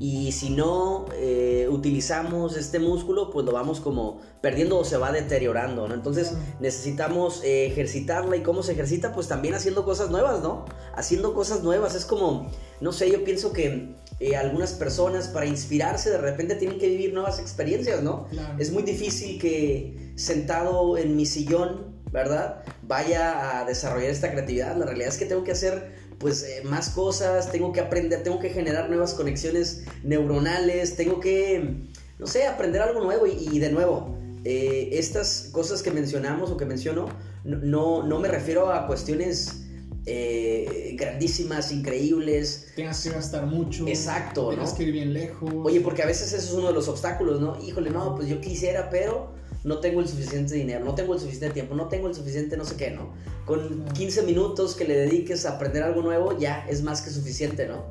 y 0.00 0.30
si 0.32 0.50
no 0.50 1.06
eh, 1.14 1.66
utilizamos 1.70 2.56
este 2.56 2.78
músculo, 2.78 3.30
pues 3.30 3.44
lo 3.44 3.52
vamos 3.52 3.80
como 3.80 4.20
perdiendo 4.40 4.78
o 4.78 4.84
se 4.84 4.96
va 4.96 5.10
deteriorando, 5.10 5.88
¿no? 5.88 5.94
Entonces 5.94 6.34
necesitamos 6.60 7.42
eh, 7.42 7.66
ejercitarla 7.66 8.36
y 8.36 8.42
cómo 8.42 8.62
se 8.62 8.72
ejercita, 8.72 9.12
pues 9.12 9.26
también 9.26 9.54
haciendo 9.54 9.84
cosas 9.84 10.10
nuevas, 10.10 10.40
¿no? 10.40 10.66
Haciendo 10.94 11.34
cosas 11.34 11.64
nuevas, 11.64 11.96
es 11.96 12.04
como, 12.04 12.48
no 12.80 12.92
sé, 12.92 13.10
yo 13.10 13.24
pienso 13.24 13.52
que 13.52 13.96
eh, 14.20 14.36
algunas 14.36 14.72
personas 14.72 15.28
para 15.28 15.46
inspirarse 15.46 16.10
de 16.10 16.18
repente 16.18 16.54
tienen 16.54 16.78
que 16.78 16.88
vivir 16.88 17.12
nuevas 17.12 17.40
experiencias, 17.40 18.00
¿no? 18.02 18.28
Es 18.58 18.70
muy 18.70 18.84
difícil 18.84 19.40
que 19.40 20.12
sentado 20.14 20.96
en 20.96 21.16
mi 21.16 21.26
sillón, 21.26 21.98
¿verdad? 22.12 22.62
Vaya 22.82 23.58
a 23.58 23.64
desarrollar 23.64 24.10
esta 24.10 24.30
creatividad. 24.30 24.76
La 24.76 24.86
realidad 24.86 25.08
es 25.08 25.18
que 25.18 25.26
tengo 25.26 25.44
que 25.44 25.52
hacer 25.52 26.07
pues 26.18 26.42
eh, 26.42 26.62
más 26.64 26.90
cosas, 26.90 27.50
tengo 27.50 27.72
que 27.72 27.80
aprender, 27.80 28.22
tengo 28.22 28.40
que 28.40 28.50
generar 28.50 28.88
nuevas 28.88 29.14
conexiones 29.14 29.84
neuronales, 30.02 30.96
tengo 30.96 31.20
que, 31.20 31.88
no 32.18 32.26
sé, 32.26 32.46
aprender 32.46 32.82
algo 32.82 33.00
nuevo 33.00 33.26
y, 33.26 33.58
de 33.58 33.70
nuevo, 33.70 34.16
eh, 34.44 34.90
estas 34.92 35.50
cosas 35.52 35.82
que 35.82 35.90
mencionamos 35.90 36.50
o 36.50 36.56
que 36.56 36.64
menciono, 36.64 37.06
no, 37.44 38.02
no 38.02 38.18
me 38.18 38.28
refiero 38.28 38.72
a 38.72 38.86
cuestiones 38.86 39.64
eh, 40.06 40.96
grandísimas, 40.98 41.70
increíbles. 41.70 42.72
Tengas 42.74 43.02
que 43.02 43.10
gastar 43.10 43.46
mucho. 43.46 43.86
Exacto, 43.86 44.50
Tengas 44.50 44.72
que 44.72 44.84
ir 44.84 44.92
bien 44.92 45.12
lejos. 45.12 45.52
Oye, 45.64 45.80
porque 45.80 46.02
a 46.02 46.06
veces 46.06 46.32
eso 46.32 46.48
es 46.48 46.52
uno 46.54 46.68
de 46.68 46.72
los 46.72 46.88
obstáculos, 46.88 47.40
¿no? 47.40 47.62
Híjole, 47.62 47.90
no, 47.90 48.14
pues 48.14 48.26
yo 48.28 48.40
quisiera, 48.40 48.90
pero 48.90 49.34
no 49.68 49.78
tengo 49.78 50.00
el 50.00 50.08
suficiente 50.08 50.54
dinero, 50.54 50.84
no 50.84 50.94
tengo 50.94 51.14
el 51.14 51.20
suficiente 51.20 51.50
tiempo, 51.50 51.74
no 51.74 51.88
tengo 51.88 52.08
el 52.08 52.14
suficiente 52.14 52.56
no 52.56 52.64
sé 52.64 52.76
qué, 52.76 52.90
¿no? 52.90 53.12
Con 53.44 53.84
15 53.92 54.22
minutos 54.22 54.74
que 54.74 54.84
le 54.84 54.96
dediques 54.96 55.44
a 55.44 55.56
aprender 55.56 55.82
algo 55.82 56.02
nuevo 56.02 56.36
ya 56.38 56.66
es 56.68 56.82
más 56.82 57.02
que 57.02 57.10
suficiente, 57.10 57.68
¿no? 57.68 57.84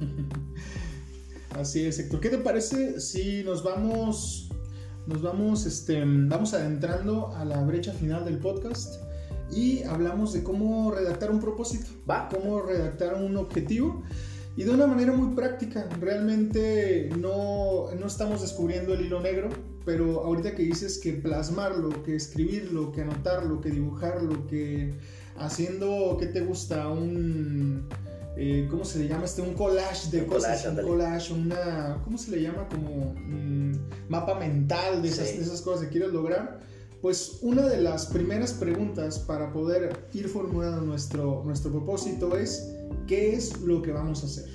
Así 1.58 1.84
es, 1.84 1.98
Héctor. 1.98 2.20
¿Qué 2.20 2.28
te 2.28 2.38
parece 2.38 3.00
si 3.00 3.42
nos 3.44 3.62
vamos, 3.62 4.50
nos 5.06 5.22
vamos, 5.22 5.66
este, 5.66 6.02
vamos 6.04 6.54
adentrando 6.54 7.28
a 7.34 7.44
la 7.44 7.62
brecha 7.62 7.92
final 7.92 8.24
del 8.24 8.38
podcast 8.38 9.02
y 9.50 9.82
hablamos 9.84 10.32
de 10.32 10.42
cómo 10.42 10.90
redactar 10.90 11.30
un 11.30 11.40
propósito, 11.40 11.86
¿Va? 12.08 12.28
Cómo 12.28 12.62
redactar 12.62 13.14
un 13.14 13.36
objetivo 13.36 14.02
y 14.56 14.64
de 14.64 14.70
una 14.70 14.86
manera 14.86 15.12
muy 15.12 15.34
práctica. 15.34 15.88
Realmente 15.98 17.10
no, 17.18 17.90
no 17.98 18.06
estamos 18.06 18.42
descubriendo 18.42 18.94
el 18.94 19.06
hilo 19.06 19.20
negro, 19.20 19.48
pero 19.84 20.20
ahorita 20.24 20.54
que 20.54 20.62
dices 20.62 20.98
que 20.98 21.12
plasmarlo, 21.12 22.02
que 22.02 22.16
escribirlo, 22.16 22.92
que 22.92 23.02
anotarlo, 23.02 23.60
que 23.60 23.70
dibujarlo, 23.70 24.46
que 24.46 24.94
haciendo, 25.36 26.16
¿qué 26.18 26.26
te 26.26 26.40
gusta? 26.40 26.88
Un... 26.88 27.88
Eh, 28.34 28.66
¿cómo 28.70 28.84
se 28.84 29.00
le 29.00 29.08
llama? 29.08 29.26
Este, 29.26 29.42
un 29.42 29.52
collage 29.52 30.10
de 30.10 30.24
cosas, 30.24 30.64
un 30.64 30.76
collage, 30.76 31.34
una, 31.34 32.00
¿cómo 32.02 32.16
se 32.16 32.30
le 32.30 32.40
llama? 32.40 32.66
Como 32.68 33.10
un 33.10 33.78
mapa 34.08 34.38
mental 34.38 35.02
de 35.02 35.08
esas, 35.08 35.36
de 35.36 35.42
esas 35.42 35.60
cosas 35.60 35.84
que 35.84 35.90
quieres 35.90 36.12
lograr. 36.12 36.60
Pues 37.02 37.38
una 37.42 37.66
de 37.66 37.80
las 37.82 38.06
primeras 38.06 38.54
preguntas 38.54 39.18
para 39.18 39.52
poder 39.52 40.06
ir 40.14 40.28
formulando 40.28 40.80
nuestro, 40.82 41.42
nuestro 41.44 41.72
propósito 41.72 42.36
es, 42.36 42.70
¿qué 43.06 43.34
es 43.34 43.60
lo 43.60 43.82
que 43.82 43.92
vamos 43.92 44.22
a 44.22 44.26
hacer? 44.26 44.48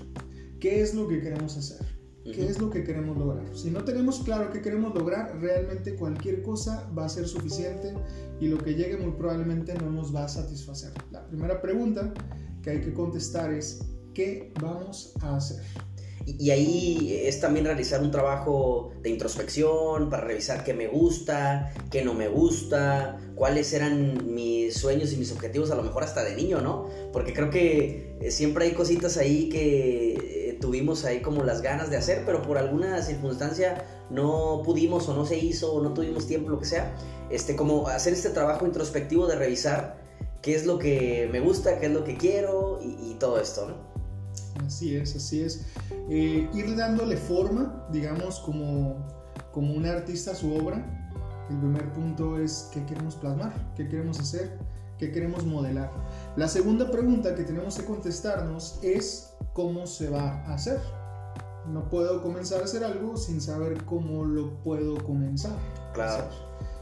¿Qué 0.60 0.82
es 0.82 0.96
lo 0.96 1.08
que 1.08 1.22
queremos 1.22 1.56
hacer? 1.58 1.97
¿Qué 2.34 2.46
es 2.46 2.60
lo 2.60 2.70
que 2.70 2.84
queremos 2.84 3.18
lograr? 3.18 3.46
Si 3.56 3.72
no 3.72 3.84
tenemos 3.84 4.20
claro 4.20 4.52
qué 4.52 4.62
queremos 4.62 4.94
lograr, 4.94 5.38
realmente 5.40 5.96
cualquier 5.96 6.42
cosa 6.42 6.90
va 6.98 7.06
a 7.06 7.10
ser 7.10 7.28
suficiente 7.28 7.94
y 8.40 8.48
lo 8.48 8.58
que 8.58 8.76
llegue 8.76 8.98
muy 8.98 9.12
probablemente 9.12 9.74
no 9.76 9.90
nos 9.90 10.14
va 10.14 10.26
a 10.26 10.28
satisfacer. 10.28 10.92
La 11.12 11.26
primera 11.26 11.62
pregunta 11.62 12.14
que 12.62 12.72
hay 12.72 12.82
que 12.82 12.94
contestar 12.94 13.54
es, 13.54 13.82
¿qué 14.14 14.54
vamos 14.62 15.14
a 15.22 15.38
hacer? 15.38 15.64
Y, 16.28 16.52
ahí 16.52 17.22
es 17.24 17.40
también 17.40 17.66
realizar 17.66 18.02
un 18.02 18.12
trabajo 18.12 18.92
de 19.02 19.10
introspección 19.10 20.10
para 20.10 20.26
revisar 20.26 20.66
qué 20.66 20.74
me 20.74 20.90
gusta, 20.90 21.74
qué 21.90 22.04
no 22.04 22.14
me 22.14 22.28
gusta, 22.28 23.18
cuáles 23.34 23.72
eran 23.72 24.34
mis 24.36 24.76
sueños 24.76 25.14
y 25.14 25.16
mis 25.16 25.32
objetivos, 25.32 25.72
a 25.72 25.76
lo 25.76 25.84
mejor 25.84 26.04
hasta 26.04 26.26
de 26.26 26.36
niño, 26.36 26.60
¿no? 26.60 26.90
Porque 27.14 27.32
creo 27.32 27.50
que 27.50 28.18
eh, 28.20 28.30
siempre 28.30 28.66
hay 28.66 28.72
cositas 28.72 29.16
ahí 29.16 29.48
que 29.48 30.50
eh, 30.50 30.58
tuvimos 30.60 31.06
ahí 31.06 31.22
como 31.22 31.46
las 31.46 31.62
ganas 31.62 31.90
de 31.90 31.96
hacer, 31.96 32.24
pero 32.26 32.42
por 32.42 32.58
alguna 32.58 33.02
circunstancia 33.02 33.86
no 34.10 34.64
pudimos 34.66 35.08
o 35.08 35.14
no 35.14 35.26
se 35.26 35.38
hizo 35.38 35.72
o 35.72 35.82
no 35.82 35.94
tuvimos 35.94 36.28
tiempo, 36.28 36.50
lo 36.50 36.60
que 36.60 36.66
sea. 36.66 36.94
Este, 37.30 37.56
como 37.56 37.88
hacer 37.88 38.12
este 38.12 38.32
trabajo 38.32 38.66
introspectivo 38.66 39.28
de 39.28 39.38
revisar 39.38 40.04
qué 40.42 40.56
es 40.56 40.66
lo 40.66 40.78
que 40.78 41.30
me 41.32 41.40
gusta, 41.40 41.80
qué 41.80 41.86
es 41.86 41.94
lo 41.94 42.04
que 42.04 42.18
quiero 42.18 42.80
y, 42.82 43.12
y 43.12 43.16
todo 43.18 43.40
esto, 43.40 43.68
¿no? 43.70 43.87
Así 44.66 44.96
es, 44.96 45.16
así 45.16 45.42
es. 45.42 45.66
Eh, 46.10 46.50
ir 46.54 46.76
dándole 46.76 47.18
forma, 47.18 47.88
digamos, 47.92 48.40
como, 48.40 48.96
como 49.52 49.74
un 49.74 49.86
artista 49.86 50.32
a 50.32 50.36
su 50.36 50.54
obra. 50.54 50.94
El 51.50 51.58
primer 51.58 51.92
punto 51.94 52.40
es 52.40 52.70
qué 52.74 52.86
queremos 52.86 53.16
plasmar, 53.16 53.54
qué 53.76 53.88
queremos 53.88 54.20
hacer, 54.20 54.58
qué 54.98 55.12
queremos 55.12 55.46
modelar. 55.46 55.92
La 56.36 56.48
segunda 56.48 56.92
pregunta 56.92 57.36
que 57.36 57.44
tenemos 57.44 57.78
que 57.78 57.86
contestarnos 57.86 58.80
es 58.84 59.34
cómo 59.54 59.88
se 59.88 60.10
va 60.10 60.44
a 60.46 60.54
hacer. 60.54 60.80
No 61.68 61.90
puedo 61.90 62.22
comenzar 62.22 62.62
a 62.62 62.66
hacer 62.66 62.84
algo 62.84 63.18
sin 63.18 63.42
saber 63.42 63.84
cómo 63.86 64.26
lo 64.26 64.62
puedo 64.64 65.04
comenzar. 65.04 65.56
Claro. 65.94 66.30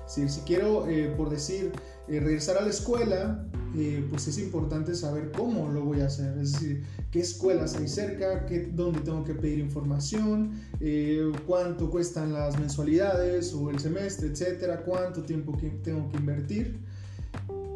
Si, 0.08 0.28
si 0.30 0.42
quiero, 0.42 0.88
eh, 0.88 1.14
por 1.18 1.30
decir, 1.30 1.72
eh, 2.08 2.20
regresar 2.20 2.58
a 2.58 2.62
la 2.62 2.70
escuela, 2.70 3.46
eh, 3.78 4.06
pues 4.10 4.28
es 4.28 4.38
importante 4.40 4.96
saber 4.96 5.32
cómo 5.32 5.70
lo 5.70 5.84
voy 5.84 6.02
a 6.02 6.08
hacer. 6.08 6.38
Es 6.38 6.54
decir, 6.54 6.84
qué 7.12 7.20
escuelas 7.20 7.76
hay 7.76 7.88
cerca, 7.88 8.46
qué, 8.46 8.70
dónde 8.74 9.02
tengo 9.02 9.24
que 9.24 9.34
pedir 9.34 9.60
información, 9.60 10.52
cuánto 11.48 11.90
cuestan 11.90 12.34
las 12.34 12.60
mensualidades 12.60 13.54
o 13.54 13.70
el 13.70 13.80
semestre, 13.80 14.28
etcétera, 14.28 14.82
cuánto 14.84 15.24
tiempo 15.24 15.58
que 15.58 15.70
tengo 15.70 16.10
que 16.10 16.18
invertir. 16.18 16.86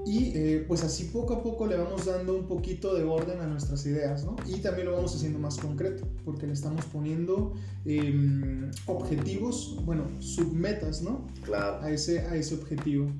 Y 0.05 0.31
eh, 0.33 0.65
pues 0.67 0.83
así 0.83 1.05
poco 1.05 1.33
a 1.33 1.43
poco 1.43 1.67
le 1.67 1.77
vamos 1.77 2.05
dando 2.05 2.35
un 2.35 2.47
poquito 2.47 2.95
de 2.95 3.03
orden 3.03 3.41
a 3.41 3.47
nuestras 3.47 3.85
ideas, 3.85 4.23
¿no? 4.23 4.35
Y 4.47 4.59
también 4.59 4.87
lo 4.87 4.93
vamos 4.93 5.13
haciendo 5.15 5.37
más 5.37 5.57
concreto, 5.57 6.07
porque 6.25 6.47
le 6.47 6.53
estamos 6.53 6.85
poniendo 6.85 7.53
em, 7.85 8.71
objetivos, 8.87 9.77
bueno, 9.85 10.05
submetas, 10.19 11.03
¿no? 11.03 11.27
Claro. 11.43 11.83
A 11.83 11.91
ese, 11.91 12.21
a 12.21 12.35
ese 12.35 12.55
objetivo. 12.55 13.11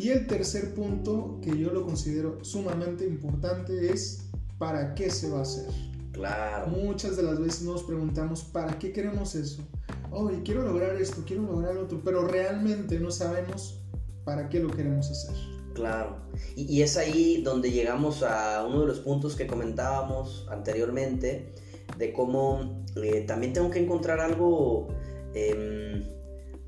Y 0.00 0.08
el 0.08 0.26
tercer 0.26 0.74
punto 0.74 1.38
que 1.42 1.58
yo 1.58 1.70
lo 1.72 1.84
considero 1.84 2.42
sumamente 2.42 3.06
importante 3.06 3.92
es 3.92 4.30
¿para 4.56 4.94
qué 4.94 5.10
se 5.10 5.28
va 5.28 5.40
a 5.40 5.42
hacer? 5.42 5.66
Claro. 6.12 6.68
Muchas 6.68 7.18
de 7.18 7.22
las 7.22 7.38
veces 7.38 7.64
nos 7.64 7.82
preguntamos 7.82 8.42
¿para 8.44 8.78
qué 8.78 8.92
queremos 8.92 9.34
eso? 9.34 9.62
Oh, 10.10 10.30
quiero 10.42 10.62
lograr 10.62 10.96
esto, 10.96 11.22
quiero 11.26 11.42
lograr 11.42 11.74
lo 11.74 11.82
otro, 11.82 12.00
pero 12.02 12.26
realmente 12.26 12.98
no 12.98 13.10
sabemos 13.10 13.82
para 14.24 14.48
qué 14.48 14.60
lo 14.60 14.70
queremos 14.70 15.10
hacer. 15.10 15.36
Claro. 15.74 16.16
Y, 16.56 16.80
es 16.80 16.96
ahí 16.96 17.42
donde 17.42 17.70
llegamos 17.70 18.22
a 18.22 18.66
uno 18.66 18.80
de 18.80 18.86
los 18.86 19.00
puntos 19.00 19.36
que 19.36 19.46
comentábamos 19.46 20.46
anteriormente, 20.50 21.52
de 21.98 22.12
cómo 22.14 22.84
eh, 22.96 23.24
también 23.26 23.52
tengo 23.52 23.70
que 23.70 23.80
encontrar 23.80 24.18
algo, 24.20 24.88
em, 25.34 26.02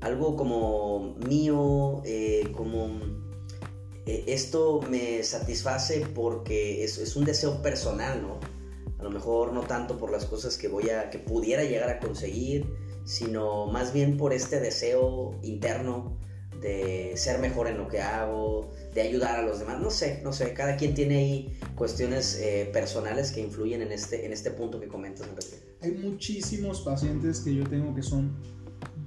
algo 0.01 0.35
como 0.35 1.15
mío, 1.27 2.01
eh, 2.05 2.51
como 2.55 3.22
eh, 4.05 4.23
esto 4.27 4.81
me 4.89 5.23
satisface 5.23 6.05
porque 6.13 6.83
es, 6.83 6.97
es, 6.97 7.15
un 7.15 7.25
deseo 7.25 7.61
personal, 7.61 8.21
¿no? 8.21 8.39
A 8.99 9.03
lo 9.03 9.09
mejor 9.09 9.53
no 9.53 9.61
tanto 9.61 9.97
por 9.97 10.11
las 10.11 10.25
cosas 10.25 10.57
que 10.57 10.67
voy 10.67 10.89
a, 10.89 11.09
que 11.09 11.19
pudiera 11.19 11.63
llegar 11.63 11.89
a 11.89 11.99
conseguir, 11.99 12.65
sino 13.05 13.67
más 13.67 13.93
bien 13.93 14.17
por 14.17 14.33
este 14.33 14.59
deseo 14.59 15.37
interno 15.41 16.17
de 16.61 17.13
ser 17.15 17.39
mejor 17.39 17.67
en 17.67 17.77
lo 17.77 17.87
que 17.89 17.99
hago, 17.99 18.71
de 18.93 19.01
ayudar 19.01 19.37
a 19.37 19.41
los 19.41 19.59
demás. 19.59 19.79
No 19.79 19.89
sé, 19.89 20.21
no 20.23 20.31
sé, 20.31 20.53
cada 20.53 20.77
quien 20.77 20.93
tiene 20.93 21.17
ahí 21.17 21.59
cuestiones 21.75 22.39
eh, 22.39 22.69
personales 22.71 23.31
que 23.31 23.41
influyen 23.41 23.81
en 23.81 23.91
este, 23.91 24.25
en 24.25 24.31
este 24.31 24.49
punto 24.51 24.79
que 24.79 24.87
comentas. 24.87 25.27
Hay 25.81 25.91
muchísimos 25.91 26.81
pacientes 26.81 27.41
que 27.41 27.53
yo 27.53 27.65
tengo 27.67 27.93
que 27.93 28.01
son 28.01 28.37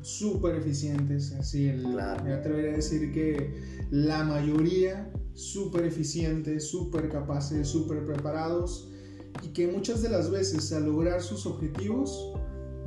súper 0.07 0.55
eficientes, 0.55 1.33
así 1.33 1.67
el, 1.67 1.85
me 1.89 2.33
atrevería 2.33 2.71
a 2.71 2.77
decir 2.77 3.13
que 3.13 3.61
la 3.91 4.23
mayoría 4.23 5.11
súper 5.35 5.85
eficientes, 5.85 6.71
súper 6.71 7.09
capaces, 7.09 7.67
súper 7.67 8.05
preparados 8.05 8.89
y 9.43 9.49
que 9.49 9.67
muchas 9.67 10.03
de 10.03 10.09
las 10.09 10.31
veces 10.31 10.73
al 10.73 10.87
lograr 10.87 11.21
sus 11.23 11.45
objetivos 11.45 12.33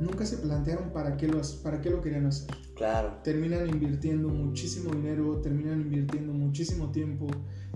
nunca 0.00 0.24
se 0.24 0.38
plantearon 0.38 0.94
para 0.94 1.18
qué, 1.18 1.28
lo, 1.28 1.42
para 1.62 1.82
qué 1.82 1.90
lo 1.90 2.00
querían 2.00 2.24
hacer. 2.24 2.48
Claro. 2.74 3.18
Terminan 3.22 3.68
invirtiendo 3.68 4.28
muchísimo 4.30 4.94
dinero, 4.94 5.42
terminan 5.42 5.82
invirtiendo 5.82 6.32
muchísimo 6.32 6.90
tiempo, 6.90 7.26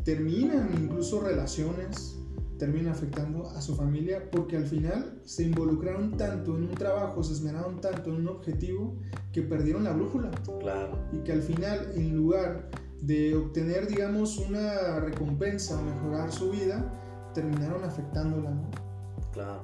terminan 0.05 0.71
incluso 0.83 1.21
relaciones, 1.21 2.17
terminan 2.59 2.93
afectando 2.93 3.49
a 3.51 3.61
su 3.61 3.75
familia 3.75 4.31
porque 4.31 4.57
al 4.57 4.67
final 4.67 5.21
se 5.25 5.45
involucraron 5.45 6.17
tanto 6.17 6.57
en 6.57 6.65
un 6.65 6.75
trabajo, 6.75 7.23
se 7.23 7.33
esmeraron 7.33 7.81
tanto 7.81 8.11
en 8.11 8.17
un 8.17 8.29
objetivo 8.29 8.97
que 9.33 9.43
perdieron 9.43 9.85
la 9.85 9.93
brújula. 9.93 10.31
Claro. 10.61 10.99
Y 11.13 11.19
que 11.19 11.33
al 11.33 11.43
final, 11.43 11.93
en 11.95 12.15
lugar 12.17 12.71
de 13.01 13.35
obtener, 13.35 13.87
digamos, 13.87 14.39
una 14.39 15.01
recompensa 15.01 15.79
o 15.79 15.83
mejorar 15.83 16.33
su 16.33 16.51
vida, 16.51 17.31
terminaron 17.35 17.85
afectándola, 17.85 18.51
¿no? 18.51 18.71
Claro. 19.33 19.63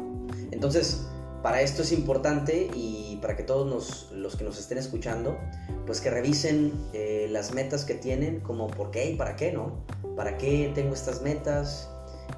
Entonces, 0.51 1.07
para 1.43 1.63
esto 1.63 1.83
es 1.83 1.93
importante 1.93 2.71
y 2.75 3.19
para 3.23 3.37
que 3.37 3.43
todos 3.43 4.11
los 4.13 4.37
que 4.37 4.45
nos 4.45 4.59
estén 4.59 4.79
escuchando, 4.79 5.39
pues 5.87 6.01
que 6.01 6.11
revisen 6.11 6.73
eh, 6.93 7.29
las 7.31 7.55
metas 7.55 7.85
que 7.85 7.95
tienen, 7.95 8.41
como 8.41 8.67
por 8.67 8.91
qué 8.91 9.11
y 9.11 9.17
para 9.17 9.37
qué, 9.37 9.53
¿no? 9.53 9.85
¿Para 10.17 10.37
qué 10.37 10.71
tengo 10.75 10.95
estas 10.95 11.23
metas? 11.23 11.90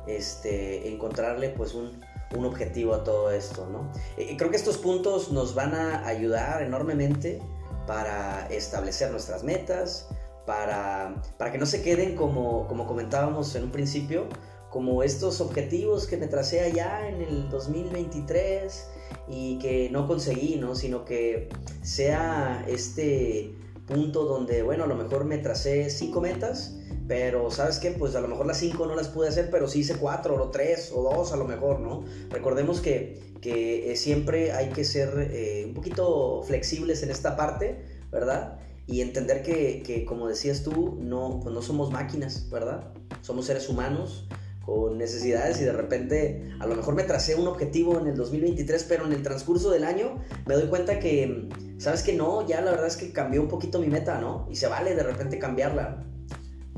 Este, 0.07 0.89
encontrarle 0.89 1.51
pues 1.51 1.75
un, 1.75 2.01
un 2.37 2.45
objetivo 2.45 2.95
a 2.95 3.05
todo 3.05 3.31
esto, 3.31 3.67
¿no? 3.67 3.93
Creo 4.37 4.51
que 4.51 4.57
estos 4.57 4.79
puntos 4.79 5.31
nos 5.31 5.55
van 5.55 5.75
a 5.75 6.07
ayudar 6.07 6.63
enormemente 6.63 7.41
para 7.87 8.47
establecer 8.49 9.11
nuestras 9.11 9.45
metas, 9.45 10.09
para, 10.47 11.23
para 11.39 11.53
que 11.53 11.59
no 11.59 11.67
se 11.67 11.83
queden 11.83 12.17
como, 12.17 12.67
como 12.67 12.87
comentábamos 12.87 13.55
en 13.55 13.65
un 13.65 13.71
principio, 13.71 14.29
como 14.71 15.03
estos 15.03 15.41
objetivos 15.41 16.07
que 16.07 16.17
me 16.17 16.27
tracé 16.27 16.61
allá 16.63 17.09
en 17.09 17.21
el 17.21 17.51
2023 17.51 18.89
y 19.29 19.59
que 19.59 19.91
no 19.91 20.07
conseguí, 20.07 20.57
¿no? 20.57 20.75
Sino 20.75 21.05
que 21.05 21.49
sea 21.83 22.65
este 22.67 23.55
punto 23.87 24.25
donde, 24.25 24.63
bueno, 24.63 24.85
a 24.85 24.87
lo 24.87 24.95
mejor 24.95 25.25
me 25.25 25.39
tracé 25.39 25.91
cinco 25.91 26.21
metas, 26.21 26.77
pero 27.09 27.51
¿sabes 27.51 27.79
qué? 27.79 27.91
Pues 27.91 28.15
a 28.15 28.21
lo 28.21 28.29
mejor 28.29 28.47
las 28.47 28.59
cinco 28.59 28.87
no 28.87 28.95
las 28.95 29.09
pude 29.09 29.29
hacer, 29.29 29.51
pero 29.51 29.69
sí 29.69 29.81
hice 29.81 29.97
cuatro 29.97 30.43
o 30.43 30.51
tres 30.51 30.93
o 30.95 31.03
dos 31.03 31.33
a 31.33 31.37
lo 31.37 31.45
mejor, 31.45 31.81
¿no? 31.81 32.05
Recordemos 32.31 32.81
que, 32.81 33.21
que 33.41 33.93
eh, 33.93 33.97
siempre 33.97 34.53
hay 34.53 34.71
que 34.71 34.85
ser 34.85 35.29
eh, 35.33 35.65
un 35.67 35.75
poquito 35.75 36.43
flexibles 36.43 37.03
en 37.03 37.11
esta 37.11 37.37
parte, 37.37 37.85
¿verdad? 38.11 38.59
Y 38.87 39.01
entender 39.01 39.43
que, 39.43 39.83
que 39.83 40.05
como 40.05 40.29
decías 40.29 40.63
tú, 40.63 40.99
no, 41.01 41.41
pues 41.43 41.55
no 41.55 41.63
somos 41.63 41.91
máquinas, 41.91 42.49
¿verdad? 42.51 42.93
Somos 43.21 43.47
seres 43.47 43.69
humanos 43.69 44.27
con 44.65 44.97
necesidades 44.97 45.61
y 45.61 45.65
de 45.65 45.73
repente 45.73 46.53
a 46.61 46.67
lo 46.67 46.77
mejor 46.77 46.95
me 46.95 47.03
tracé 47.03 47.35
un 47.35 47.47
objetivo 47.47 47.99
en 47.99 48.07
el 48.07 48.17
2023, 48.17 48.85
pero 48.85 49.07
en 49.07 49.13
el 49.13 49.23
transcurso 49.23 49.71
del 49.71 49.85
año 49.85 50.23
me 50.47 50.55
doy 50.55 50.69
cuenta 50.69 50.99
que, 50.99 51.49
sabes 51.79 52.03
que 52.03 52.15
no, 52.15 52.47
ya 52.47 52.61
la 52.61 52.71
verdad 52.71 52.87
es 52.87 52.97
que 52.97 53.13
cambió 53.13 53.43
un 53.43 53.49
poquito 53.49 53.81
mi 53.81 53.89
meta, 53.89 54.21
¿no? 54.21 54.47
Y 54.51 54.57
se 54.57 54.69
vale 54.69 54.95
de 54.95 55.03
repente 55.03 55.39
cambiarla. 55.39 56.05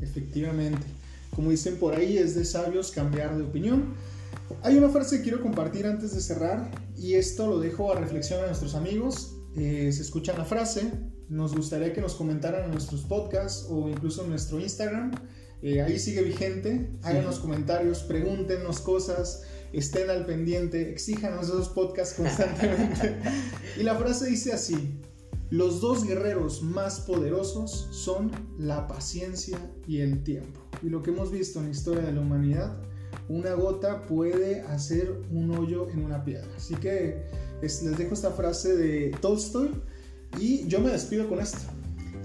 Efectivamente. 0.01 0.87
Como 1.35 1.51
dicen 1.51 1.77
por 1.77 1.95
ahí, 1.95 2.17
es 2.17 2.35
de 2.35 2.45
sabios 2.45 2.91
cambiar 2.93 3.37
de 3.37 3.43
opinión. 3.43 3.95
Hay 4.63 4.77
una 4.77 4.89
frase 4.89 5.19
que 5.19 5.23
quiero 5.25 5.43
compartir 5.43 5.87
antes 5.87 6.15
de 6.15 6.21
cerrar 6.21 6.71
y 6.97 7.15
esto 7.15 7.47
lo 7.47 7.59
dejo 7.59 7.93
a 7.93 7.99
reflexión 7.99 8.43
a 8.43 8.47
nuestros 8.47 8.75
amigos. 8.75 9.37
Eh, 9.57 9.91
se 9.93 10.03
escucha 10.03 10.37
la 10.37 10.45
frase, 10.45 10.91
nos 11.29 11.55
gustaría 11.55 11.93
que 11.93 12.01
nos 12.01 12.15
comentaran 12.15 12.65
en 12.65 12.71
nuestros 12.73 13.03
podcasts 13.03 13.67
o 13.71 13.89
incluso 13.89 14.25
en 14.25 14.31
nuestro 14.31 14.61
Instagram 14.61 15.13
eh, 15.65 15.81
ahí 15.81 15.99
sigue 15.99 16.21
vigente. 16.21 16.91
Háganos 17.03 17.39
comentarios, 17.39 18.03
pregúntenos 18.03 18.81
cosas, 18.81 19.45
estén 19.73 20.11
al 20.11 20.27
pendiente, 20.27 20.91
exíjanos 20.91 21.47
esos 21.47 21.71
podcasts 21.71 22.17
constantemente. 22.17 23.17
y 23.81 23.83
la 23.83 23.95
frase 23.95 24.27
dice 24.27 24.53
así: 24.53 25.01
Los 25.49 25.81
dos 25.81 26.05
guerreros 26.07 26.63
más 26.63 27.01
poderosos 27.01 27.89
son 27.93 28.31
la 28.59 28.87
paciencia 28.87 29.59
y 29.89 30.01
el 30.01 30.23
tiempo. 30.23 30.61
Y 30.83 30.91
lo 30.91 31.03
que 31.03 31.13
hemos 31.13 31.31
visto 31.31 31.61
en 31.61 31.65
la 31.65 31.71
historia 31.71 32.03
de 32.03 32.13
la 32.13 32.21
humanidad, 32.21 32.77
una 33.31 33.55
gota 33.55 34.03
puede 34.03 34.61
hacer 34.61 35.23
un 35.31 35.51
hoyo 35.51 35.89
en 35.89 36.05
una 36.05 36.23
piedra. 36.25 36.51
Así 36.59 36.75
que 36.75 37.23
les 37.63 37.97
dejo 37.97 38.13
esta 38.13 38.33
frase 38.33 38.77
de 38.77 39.17
Tolstoy 39.23 39.71
y 40.39 40.69
yo 40.69 40.81
me 40.81 40.91
despido 40.91 41.27
con 41.27 41.41
esto. 41.41 41.74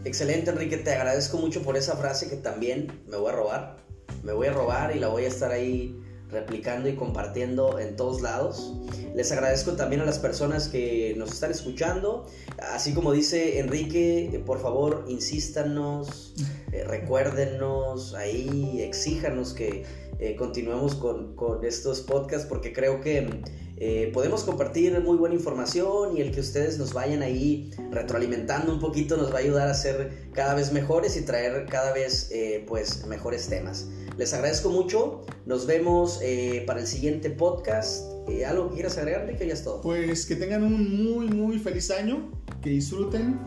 Excelente, 0.06 0.52
Enrique, 0.52 0.78
te 0.78 0.94
agradezco 0.94 1.38
mucho 1.38 1.62
por 1.62 1.76
esa 1.76 1.96
frase 1.98 2.30
que 2.30 2.38
también 2.38 3.02
me 3.08 3.18
voy 3.18 3.30
a 3.30 3.36
robar. 3.36 3.78
Me 4.24 4.34
voy 4.34 4.48
a 4.48 4.54
robar 4.54 4.96
y 4.96 5.00
la 5.00 5.10
voy 5.10 5.26
a 5.26 5.28
estar 5.28 5.52
ahí 5.52 6.00
replicando 6.30 6.88
y 6.88 6.96
compartiendo 6.96 7.80
en 7.80 7.96
todos 7.96 8.22
lados. 8.22 8.74
Les 9.16 9.32
agradezco 9.32 9.74
también 9.74 10.02
a 10.02 10.06
las 10.06 10.20
personas 10.20 10.68
que 10.68 11.14
nos 11.18 11.32
están 11.32 11.52
escuchando. 11.52 12.28
Así 12.72 12.94
como 12.94 13.12
dice 13.12 13.60
Enrique, 13.60 14.42
por 14.46 14.62
favor, 14.62 15.06
insístanos, 15.08 16.34
eh, 16.72 16.84
recuérdenos, 16.86 18.14
ahí 18.14 18.82
exíjanos 18.82 19.54
que 19.54 19.84
eh, 20.20 20.36
continuemos 20.36 20.96
con, 20.96 21.36
con, 21.36 21.66
estos 21.66 22.02
podcasts 22.02 22.48
porque 22.48 22.74
creo 22.74 23.02
que 23.02 23.42
eh, 23.80 24.12
podemos 24.14 24.44
compartir 24.44 25.00
muy 25.00 25.18
buena 25.18 25.36
información 25.36 26.18
y 26.18 26.22
el 26.22 26.32
que 26.32 26.42
ustedes 26.42 26.78
nos 26.78 26.94
vayan 26.94 27.22
ahí 27.22 27.72
retroalimentando 27.92 28.74
un 28.74 28.80
poquito 28.80 29.16
nos 29.16 29.32
va 29.32 29.38
a 29.38 29.40
ayudar 29.40 29.70
a 29.70 29.74
ser 29.74 30.30
cada 30.34 30.54
vez 30.54 30.74
mejores 30.74 31.16
y 31.16 31.22
traer 31.22 31.66
cada 31.68 31.94
vez 31.94 32.30
eh, 32.32 32.66
pues 32.68 33.06
mejores 33.08 33.48
temas. 33.48 33.88
Les 34.18 34.34
agradezco 34.34 34.70
mucho, 34.70 35.22
nos 35.46 35.66
vemos 35.66 36.20
para 36.68 36.82
el 36.82 36.88
siguiente 36.88 37.30
podcast. 37.30 38.06
¿Algo 38.46 38.70
que 38.70 38.76
quieras 38.76 38.98
agregar, 38.98 39.26
que 39.36 39.48
Ya 39.48 39.54
es 39.54 39.64
todo. 39.64 39.82
Pues 39.82 40.26
que 40.26 40.36
tengan 40.36 40.64
un 40.64 41.04
muy, 41.04 41.28
muy 41.28 41.58
feliz 41.58 41.90
año, 41.90 42.30
que 42.62 42.70
disfruten 42.70 43.40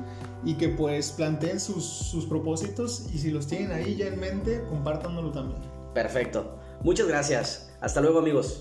y 0.45 0.55
que 0.55 0.68
pues 0.68 1.12
planteen 1.12 1.61
sus, 1.61 1.85
sus 1.85 2.26
propósitos 2.26 3.07
y 3.14 3.18
si 3.18 3.30
los 3.30 3.47
tienen 3.47 3.72
ahí 3.72 3.97
ya 3.97 4.07
en 4.07 4.18
mente, 4.18 4.62
compártanlo 4.68 5.30
también. 5.30 5.61
Perfecto. 5.95 6.59
Muchas 6.83 7.07
gracias. 7.07 7.70
Hasta 7.80 8.01
luego 8.01 8.18
amigos. 8.18 8.61